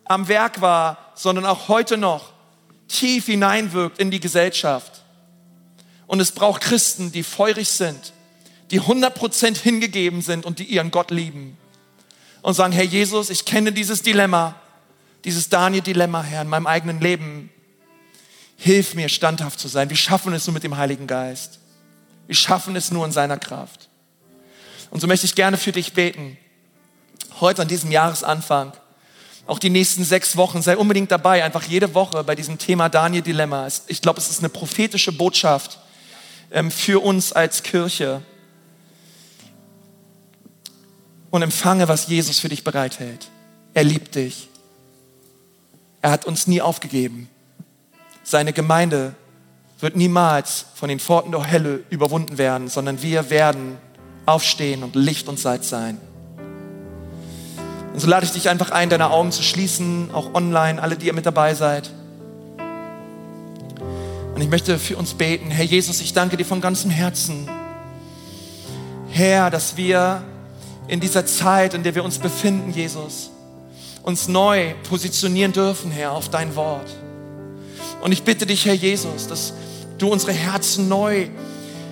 am 0.05 0.27
Werk 0.27 0.61
war, 0.61 1.11
sondern 1.15 1.45
auch 1.45 1.67
heute 1.67 1.97
noch 1.97 2.33
tief 2.87 3.25
hineinwirkt 3.25 3.99
in 3.99 4.11
die 4.11 4.19
Gesellschaft. 4.19 5.03
Und 6.07 6.19
es 6.19 6.31
braucht 6.31 6.61
Christen, 6.61 7.11
die 7.11 7.23
feurig 7.23 7.69
sind, 7.69 8.13
die 8.71 8.81
100% 8.81 9.57
hingegeben 9.57 10.21
sind 10.21 10.45
und 10.45 10.59
die 10.59 10.65
ihren 10.65 10.91
Gott 10.91 11.11
lieben. 11.11 11.57
Und 12.41 12.53
sagen, 12.53 12.73
Herr 12.73 12.83
Jesus, 12.83 13.29
ich 13.29 13.45
kenne 13.45 13.71
dieses 13.71 14.03
Dilemma, 14.03 14.55
dieses 15.23 15.49
Daniel-Dilemma, 15.49 16.21
Herr, 16.21 16.43
in 16.43 16.47
meinem 16.47 16.67
eigenen 16.67 17.01
Leben. 17.01 17.49
Hilf 18.57 18.93
mir, 18.93 19.09
standhaft 19.09 19.59
zu 19.59 19.67
sein. 19.67 19.89
Wir 19.89 19.97
schaffen 19.97 20.31
es 20.33 20.45
nur 20.45 20.53
mit 20.53 20.63
dem 20.63 20.77
Heiligen 20.77 21.07
Geist. 21.07 21.59
Wir 22.27 22.35
schaffen 22.35 22.75
es 22.75 22.91
nur 22.91 23.05
in 23.05 23.11
seiner 23.11 23.37
Kraft. 23.37 23.89
Und 24.95 25.01
so 25.01 25.07
möchte 25.07 25.25
ich 25.25 25.35
gerne 25.35 25.57
für 25.57 25.73
dich 25.73 25.91
beten. 25.91 26.37
Heute 27.41 27.63
an 27.63 27.67
diesem 27.67 27.91
Jahresanfang. 27.91 28.71
Auch 29.45 29.59
die 29.59 29.69
nächsten 29.69 30.05
sechs 30.05 30.37
Wochen. 30.37 30.61
Sei 30.61 30.77
unbedingt 30.77 31.11
dabei. 31.11 31.43
Einfach 31.43 31.63
jede 31.63 31.93
Woche 31.93 32.23
bei 32.23 32.33
diesem 32.33 32.59
Thema 32.59 32.87
Daniel 32.87 33.21
Dilemma. 33.21 33.67
Ich 33.87 34.01
glaube, 34.01 34.19
es 34.19 34.29
ist 34.29 34.39
eine 34.39 34.47
prophetische 34.47 35.11
Botschaft 35.11 35.79
ähm, 36.49 36.71
für 36.71 37.03
uns 37.03 37.33
als 37.33 37.61
Kirche. 37.61 38.21
Und 41.29 41.41
empfange, 41.41 41.89
was 41.89 42.07
Jesus 42.07 42.39
für 42.39 42.47
dich 42.47 42.63
bereithält. 42.63 43.27
Er 43.73 43.83
liebt 43.83 44.15
dich. 44.15 44.47
Er 46.01 46.11
hat 46.11 46.23
uns 46.23 46.47
nie 46.47 46.61
aufgegeben. 46.61 47.29
Seine 48.23 48.53
Gemeinde 48.53 49.13
wird 49.81 49.97
niemals 49.97 50.67
von 50.73 50.87
den 50.87 51.01
Pforten 51.01 51.33
der 51.33 51.51
Hölle 51.51 51.83
überwunden 51.89 52.37
werden, 52.37 52.69
sondern 52.69 53.01
wir 53.01 53.29
werden 53.29 53.77
aufstehen 54.25 54.83
und 54.83 54.95
Licht 54.95 55.27
und 55.27 55.39
Salz 55.39 55.69
sein. 55.69 55.97
Und 57.93 57.99
so 57.99 58.07
lade 58.07 58.25
ich 58.25 58.31
dich 58.31 58.49
einfach 58.49 58.71
ein, 58.71 58.89
deine 58.89 59.09
Augen 59.11 59.31
zu 59.31 59.41
schließen, 59.41 60.09
auch 60.13 60.33
online, 60.33 60.81
alle, 60.81 60.97
die 60.97 61.07
ihr 61.07 61.13
mit 61.13 61.25
dabei 61.25 61.53
seid. 61.53 61.89
Und 64.35 64.41
ich 64.41 64.49
möchte 64.49 64.77
für 64.77 64.97
uns 64.97 65.13
beten. 65.13 65.49
Herr 65.49 65.63
Jesus, 65.63 66.01
ich 66.01 66.11
danke 66.11 66.35
dir 66.35 66.45
von 66.45 66.59
ganzem 66.59 66.91
Herzen. 66.91 67.49
Herr, 69.11 69.49
dass 69.49 69.77
wir 69.77 70.23
in 70.89 70.99
dieser 70.99 71.25
Zeit, 71.25 71.73
in 71.73 71.83
der 71.83 71.95
wir 71.95 72.03
uns 72.03 72.19
befinden, 72.19 72.71
Jesus, 72.71 73.29
uns 74.03 74.27
neu 74.27 74.73
positionieren 74.89 75.53
dürfen, 75.53 75.89
Herr, 75.89 76.11
auf 76.11 76.27
dein 76.27 76.53
Wort. 76.57 76.89
Und 78.01 78.11
ich 78.11 78.23
bitte 78.23 78.45
dich, 78.45 78.65
Herr 78.65 78.73
Jesus, 78.73 79.27
dass 79.27 79.53
du 79.97 80.09
unsere 80.09 80.33
Herzen 80.33 80.89
neu 80.89 81.29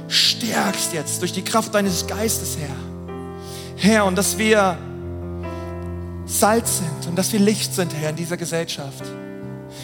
stärkst 0.08 0.94
jetzt 0.94 1.22
durch 1.22 1.34
die 1.34 1.44
Kraft 1.44 1.74
deines 1.74 2.06
Geistes, 2.08 2.58
Herr. 2.60 2.76
Herr, 3.76 4.06
und 4.06 4.18
dass 4.18 4.38
wir 4.38 4.78
Salz 6.26 6.78
sind 6.78 7.10
und 7.10 7.18
dass 7.18 7.34
wir 7.34 7.40
Licht 7.40 7.74
sind, 7.74 7.94
Herr, 7.94 8.12
in 8.12 8.16
dieser 8.16 8.38
Gesellschaft. 8.38 9.04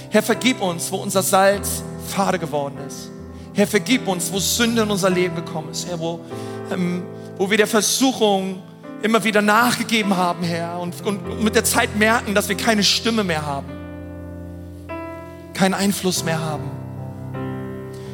Herr, 0.10 0.24
vergib 0.24 0.62
uns, 0.62 0.92
wo 0.92 0.98
unser 0.98 1.22
Salz 1.22 1.84
fade 2.08 2.40
geworden 2.40 2.78
ist. 2.88 3.10
Herr, 3.54 3.68
vergib 3.68 4.08
uns, 4.08 4.32
wo 4.32 4.40
Sünde 4.40 4.84
in 4.84 4.92
unser 4.92 5.10
Leben 5.10 5.36
gekommen 5.36 5.72
ist, 5.72 5.88
Herr, 5.88 6.00
wo, 6.00 6.22
ähm, 6.72 7.04
wo 7.38 7.50
wir 7.50 7.58
der 7.58 7.68
Versuchung 7.68 8.62
immer 9.02 9.24
wieder 9.24 9.42
nachgegeben 9.42 10.16
haben, 10.16 10.44
Herr, 10.44 10.80
und, 10.80 11.06
und 11.06 11.44
mit 11.44 11.56
der 11.56 11.64
Zeit 11.64 11.96
merken, 11.98 12.36
dass 12.36 12.50
wir 12.50 12.58
keine 12.58 12.84
Stimme 12.84 13.24
mehr 13.24 13.46
haben, 13.46 13.68
keinen 15.54 15.74
Einfluss 15.74 16.24
mehr 16.24 16.40
haben. 16.40 16.79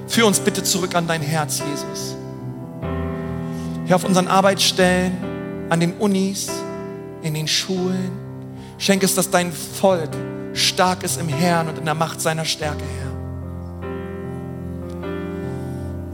Führ 0.08 0.28
uns 0.28 0.39
bitte 0.39 0.64
zurück 0.64 0.95
an 0.95 1.08
dein 1.08 1.22
Herz, 1.22 1.60
Jesus. 1.60 2.16
Hier 3.86 3.95
auf 3.95 4.03
unseren 4.03 4.28
Arbeitsstellen, 4.28 5.14
an 5.70 5.80
den 5.80 5.93
Unis, 5.93 6.49
in 7.22 7.34
den 7.34 7.47
Schulen, 7.47 8.26
Schenk 8.78 9.03
es, 9.03 9.16
dass 9.16 9.30
dein 9.30 9.51
Volk 9.51 10.10
stark 10.53 11.03
ist 11.03 11.20
im 11.20 11.30
Herrn 11.30 11.68
und 11.70 11.78
in 11.78 11.86
der 11.86 11.93
Macht 11.93 12.22
seiner 12.22 12.45
Stärke, 12.45 12.84
Herr. 12.84 13.06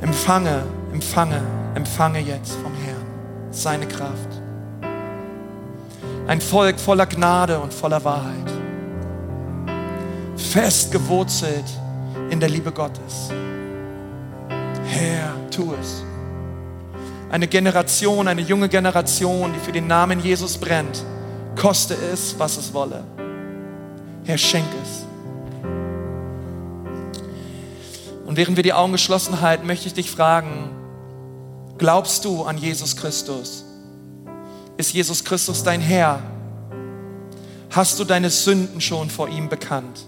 Empfange, 0.02 0.64
empfange, 0.94 1.42
empfange 1.76 2.20
jetzt 2.20 2.54
vom 2.54 2.74
Herrn 2.86 3.06
seine 3.52 3.88
Kraft. 3.88 4.42
Ein 6.28 6.39
Volk 6.39 6.80
voller 6.80 7.08
Gnade 7.08 7.60
und 7.60 7.74
voller 7.74 8.04
Wahrheit. 8.04 8.52
Fest 10.38 10.92
gewurzelt 10.92 11.66
in 12.30 12.39
der 12.39 12.50
Liebe 12.50 12.72
Gottes. 12.72 13.32
Herr, 14.92 15.34
tu 15.50 15.74
es. 15.80 16.04
Eine 17.30 17.48
Generation, 17.48 18.28
eine 18.28 18.42
junge 18.42 18.68
Generation, 18.68 19.54
die 19.54 19.60
für 19.60 19.72
den 19.72 19.88
Namen 19.88 20.20
Jesus 20.20 20.58
brennt, 20.58 21.06
koste 21.56 21.96
es, 21.96 22.38
was 22.38 22.58
es 22.58 22.74
wolle. 22.74 23.06
Herr, 24.26 24.38
schenk 24.38 24.68
es. 24.84 25.06
Und 28.26 28.36
während 28.36 28.58
wir 28.58 28.64
die 28.64 28.74
Augen 28.74 28.92
geschlossen 28.92 29.39
halten, 29.39 29.66
möchte 29.66 29.88
ich 29.88 29.94
dich 29.94 30.12
fragen, 30.12 30.72
glaubst 31.78 32.26
du 32.26 32.44
an 32.44 32.58
Jesus 32.58 32.98
Christus? 32.98 33.64
Ist 34.76 34.94
Jesus 34.94 35.24
Christus 35.24 35.64
dein 35.64 35.80
Herr? 35.80 36.22
Hast 37.70 37.98
du 37.98 38.04
deine 38.04 38.30
Sünden 38.30 38.82
schon 38.82 39.10
vor 39.10 39.30
ihm 39.30 39.48
bekannt? 39.48 40.06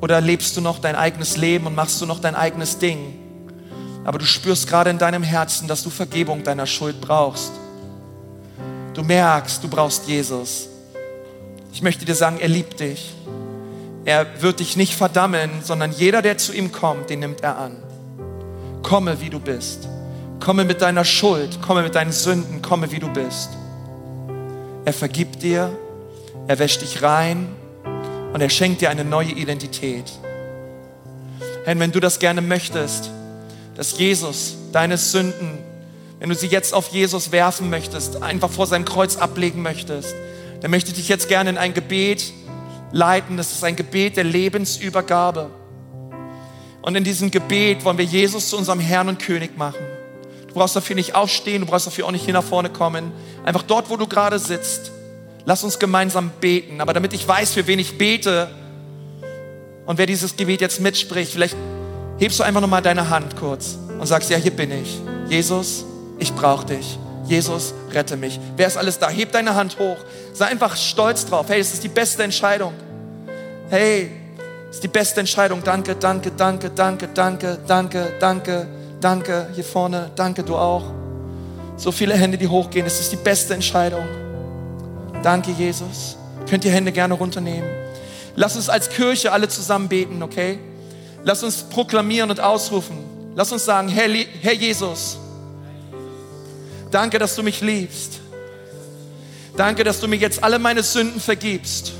Oder 0.00 0.20
lebst 0.20 0.56
du 0.56 0.60
noch 0.60 0.80
dein 0.80 0.96
eigenes 0.96 1.36
Leben 1.36 1.66
und 1.68 1.76
machst 1.76 2.00
du 2.00 2.06
noch 2.06 2.18
dein 2.18 2.34
eigenes 2.34 2.78
Ding? 2.78 3.27
Aber 4.04 4.18
du 4.18 4.24
spürst 4.24 4.68
gerade 4.68 4.90
in 4.90 4.98
deinem 4.98 5.22
Herzen, 5.22 5.68
dass 5.68 5.82
du 5.82 5.90
Vergebung 5.90 6.42
deiner 6.42 6.66
Schuld 6.66 7.00
brauchst. 7.00 7.52
Du 8.94 9.02
merkst, 9.02 9.62
du 9.62 9.68
brauchst 9.68 10.08
Jesus. 10.08 10.68
Ich 11.72 11.82
möchte 11.82 12.04
dir 12.04 12.14
sagen, 12.14 12.38
er 12.40 12.48
liebt 12.48 12.80
dich. 12.80 13.14
Er 14.04 14.42
wird 14.42 14.60
dich 14.60 14.76
nicht 14.76 14.94
verdammen, 14.94 15.50
sondern 15.62 15.92
jeder, 15.92 16.22
der 16.22 16.38
zu 16.38 16.52
ihm 16.52 16.72
kommt, 16.72 17.10
den 17.10 17.20
nimmt 17.20 17.42
er 17.42 17.58
an. 17.58 17.76
Komme, 18.82 19.20
wie 19.20 19.30
du 19.30 19.38
bist. 19.38 19.86
Komme 20.40 20.64
mit 20.64 20.80
deiner 20.80 21.04
Schuld, 21.04 21.60
komme 21.60 21.82
mit 21.82 21.94
deinen 21.94 22.12
Sünden, 22.12 22.62
komme, 22.62 22.90
wie 22.90 23.00
du 23.00 23.08
bist. 23.12 23.50
Er 24.84 24.92
vergibt 24.92 25.42
dir, 25.42 25.76
er 26.46 26.58
wäscht 26.58 26.80
dich 26.80 27.02
rein 27.02 27.48
und 28.32 28.40
er 28.40 28.48
schenkt 28.48 28.80
dir 28.80 28.88
eine 28.88 29.04
neue 29.04 29.32
Identität. 29.32 30.10
Herr, 31.64 31.78
wenn 31.78 31.92
du 31.92 32.00
das 32.00 32.18
gerne 32.18 32.40
möchtest, 32.40 33.10
dass 33.78 33.96
Jesus 33.96 34.56
deine 34.72 34.98
Sünden, 34.98 35.56
wenn 36.18 36.28
du 36.28 36.34
sie 36.34 36.48
jetzt 36.48 36.74
auf 36.74 36.88
Jesus 36.88 37.30
werfen 37.30 37.70
möchtest, 37.70 38.20
einfach 38.20 38.50
vor 38.50 38.66
seinem 38.66 38.84
Kreuz 38.84 39.16
ablegen 39.16 39.62
möchtest, 39.62 40.16
dann 40.60 40.72
möchte 40.72 40.90
ich 40.90 40.96
dich 40.96 41.08
jetzt 41.08 41.28
gerne 41.28 41.50
in 41.50 41.58
ein 41.58 41.74
Gebet 41.74 42.32
leiten. 42.90 43.36
Das 43.36 43.52
ist 43.52 43.62
ein 43.62 43.76
Gebet 43.76 44.16
der 44.16 44.24
Lebensübergabe. 44.24 45.48
Und 46.82 46.96
in 46.96 47.04
diesem 47.04 47.30
Gebet 47.30 47.84
wollen 47.84 47.98
wir 47.98 48.04
Jesus 48.04 48.48
zu 48.48 48.58
unserem 48.58 48.80
Herrn 48.80 49.08
und 49.08 49.20
König 49.20 49.56
machen. 49.56 49.78
Du 50.48 50.54
brauchst 50.54 50.74
dafür 50.74 50.96
nicht 50.96 51.14
aufstehen, 51.14 51.60
du 51.60 51.68
brauchst 51.68 51.86
dafür 51.86 52.06
auch 52.06 52.10
nicht 52.10 52.24
hier 52.24 52.34
nach 52.34 52.42
vorne 52.42 52.70
kommen. 52.70 53.12
Einfach 53.44 53.62
dort, 53.62 53.90
wo 53.90 53.96
du 53.96 54.08
gerade 54.08 54.40
sitzt, 54.40 54.90
lass 55.44 55.62
uns 55.62 55.78
gemeinsam 55.78 56.32
beten. 56.40 56.80
Aber 56.80 56.94
damit 56.94 57.12
ich 57.12 57.28
weiß, 57.28 57.52
für 57.52 57.68
wen 57.68 57.78
ich 57.78 57.96
bete 57.96 58.50
und 59.86 59.98
wer 59.98 60.06
dieses 60.06 60.36
Gebet 60.36 60.60
jetzt 60.62 60.80
mitspricht, 60.80 61.30
vielleicht 61.30 61.56
hebst 62.18 62.38
du 62.38 62.44
einfach 62.44 62.60
nochmal 62.60 62.82
deine 62.82 63.08
Hand 63.08 63.36
kurz 63.36 63.78
und 63.98 64.06
sagst, 64.06 64.30
ja, 64.30 64.36
hier 64.36 64.50
bin 64.50 64.70
ich. 64.70 65.00
Jesus, 65.28 65.84
ich 66.18 66.32
brauche 66.34 66.66
dich. 66.66 66.98
Jesus, 67.24 67.74
rette 67.92 68.16
mich. 68.16 68.40
Wer 68.56 68.66
ist 68.66 68.76
alles 68.76 68.98
da? 68.98 69.10
Heb 69.10 69.32
deine 69.32 69.54
Hand 69.54 69.78
hoch. 69.78 69.98
Sei 70.32 70.46
einfach 70.46 70.76
stolz 70.76 71.26
drauf. 71.26 71.46
Hey, 71.48 71.60
es 71.60 71.74
ist 71.74 71.84
die 71.84 71.88
beste 71.88 72.22
Entscheidung. 72.22 72.72
Hey, 73.68 74.10
es 74.70 74.76
ist 74.76 74.84
die 74.84 74.88
beste 74.88 75.20
Entscheidung. 75.20 75.62
Danke, 75.62 75.94
danke, 75.94 76.30
danke, 76.30 76.70
danke, 76.70 77.08
danke, 77.14 77.58
danke, 77.66 78.12
danke, 78.18 78.66
danke. 79.00 79.46
Hier 79.54 79.64
vorne, 79.64 80.10
danke 80.16 80.42
du 80.42 80.56
auch. 80.56 80.84
So 81.76 81.92
viele 81.92 82.14
Hände, 82.14 82.38
die 82.38 82.48
hochgehen. 82.48 82.86
Es 82.86 82.98
ist 82.98 83.12
die 83.12 83.16
beste 83.16 83.54
Entscheidung. 83.54 84.06
Danke, 85.22 85.50
Jesus. 85.50 86.16
Könnt 86.48 86.64
ihr 86.64 86.72
Hände 86.72 86.92
gerne 86.92 87.14
runternehmen. 87.14 87.68
Lass 88.36 88.56
uns 88.56 88.68
als 88.68 88.88
Kirche 88.88 89.32
alle 89.32 89.48
zusammen 89.48 89.88
beten, 89.88 90.22
okay? 90.22 90.58
Lass 91.24 91.42
uns 91.42 91.62
proklamieren 91.62 92.30
und 92.30 92.40
ausrufen. 92.40 92.98
Lass 93.34 93.52
uns 93.52 93.64
sagen, 93.64 93.88
Herr, 93.88 94.08
Herr 94.08 94.54
Jesus, 94.54 95.18
Danke, 96.90 97.18
dass 97.18 97.36
du 97.36 97.42
mich 97.42 97.60
liebst. 97.60 98.20
Danke, 99.56 99.84
dass 99.84 100.00
du 100.00 100.08
mir 100.08 100.16
jetzt 100.16 100.42
alle 100.42 100.58
meine 100.58 100.82
Sünden 100.82 101.20
vergibst. 101.20 101.92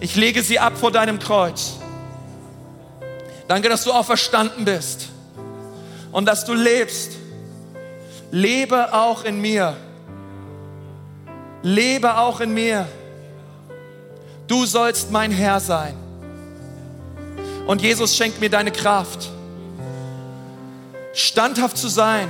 Ich 0.00 0.16
lege 0.16 0.42
sie 0.42 0.58
ab 0.58 0.74
vor 0.78 0.90
deinem 0.90 1.18
Kreuz. 1.18 1.74
Danke, 3.48 3.68
dass 3.68 3.84
du 3.84 3.92
auch 3.92 4.06
verstanden 4.06 4.64
bist 4.64 5.08
und 6.10 6.26
dass 6.26 6.44
du 6.44 6.54
lebst. 6.54 7.12
Lebe 8.30 8.94
auch 8.94 9.24
in 9.24 9.40
mir. 9.40 9.76
Lebe 11.62 12.16
auch 12.16 12.40
in 12.40 12.54
mir. 12.54 12.88
Du 14.46 14.64
sollst 14.64 15.10
mein 15.10 15.30
Herr 15.30 15.60
sein. 15.60 15.94
Und 17.66 17.80
Jesus 17.80 18.16
schenkt 18.16 18.40
mir 18.40 18.50
deine 18.50 18.72
Kraft, 18.72 19.30
standhaft 21.12 21.76
zu 21.76 21.88
sein 21.88 22.28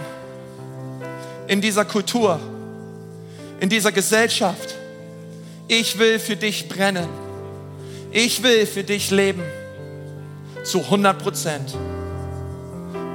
in 1.49 1.61
dieser 1.61 1.85
Kultur, 1.85 2.39
in 3.61 3.69
dieser 3.69 3.93
Gesellschaft. 3.93 4.75
Ich 5.69 5.99
will 5.99 6.19
für 6.19 6.37
dich 6.37 6.69
brennen. 6.69 7.09
Ich 8.11 8.43
will 8.43 8.67
für 8.67 8.85
dich 8.85 9.11
leben. 9.11 9.43
Zu 10.65 10.81
100 10.81 11.19
Prozent. 11.19 11.75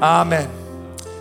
Amen. 0.01 0.47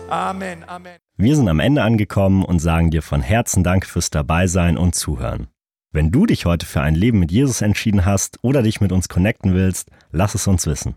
Amen. 0.09 0.63
Amen. 0.67 0.95
Wir 1.17 1.35
sind 1.35 1.47
am 1.47 1.59
Ende 1.59 1.83
angekommen 1.83 2.43
und 2.43 2.59
sagen 2.59 2.91
dir 2.91 3.01
von 3.01 3.21
Herzen 3.21 3.63
Dank 3.63 3.85
fürs 3.85 4.09
Dabeisein 4.09 4.77
und 4.77 4.95
Zuhören. 4.95 5.47
Wenn 5.91 6.11
du 6.11 6.25
dich 6.25 6.45
heute 6.45 6.65
für 6.65 6.81
ein 6.81 6.95
Leben 6.95 7.19
mit 7.19 7.31
Jesus 7.31 7.61
entschieden 7.61 8.05
hast 8.05 8.39
oder 8.41 8.61
dich 8.61 8.81
mit 8.81 8.91
uns 8.91 9.09
connecten 9.09 9.53
willst, 9.53 9.89
lass 10.11 10.35
es 10.35 10.47
uns 10.47 10.65
wissen. 10.65 10.95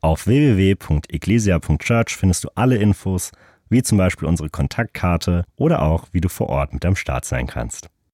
Auf 0.00 0.26
www.ecclesia.church 0.26 2.16
findest 2.16 2.44
du 2.44 2.48
alle 2.54 2.76
Infos 2.76 3.32
wie 3.68 3.82
zum 3.82 3.98
Beispiel 3.98 4.26
unsere 4.26 4.50
Kontaktkarte 4.50 5.44
oder 5.56 5.82
auch, 5.82 6.08
wie 6.12 6.20
du 6.20 6.28
vor 6.28 6.48
Ort 6.48 6.72
mit 6.72 6.84
am 6.84 6.96
Start 6.96 7.24
sein 7.24 7.46
kannst. 7.46 7.88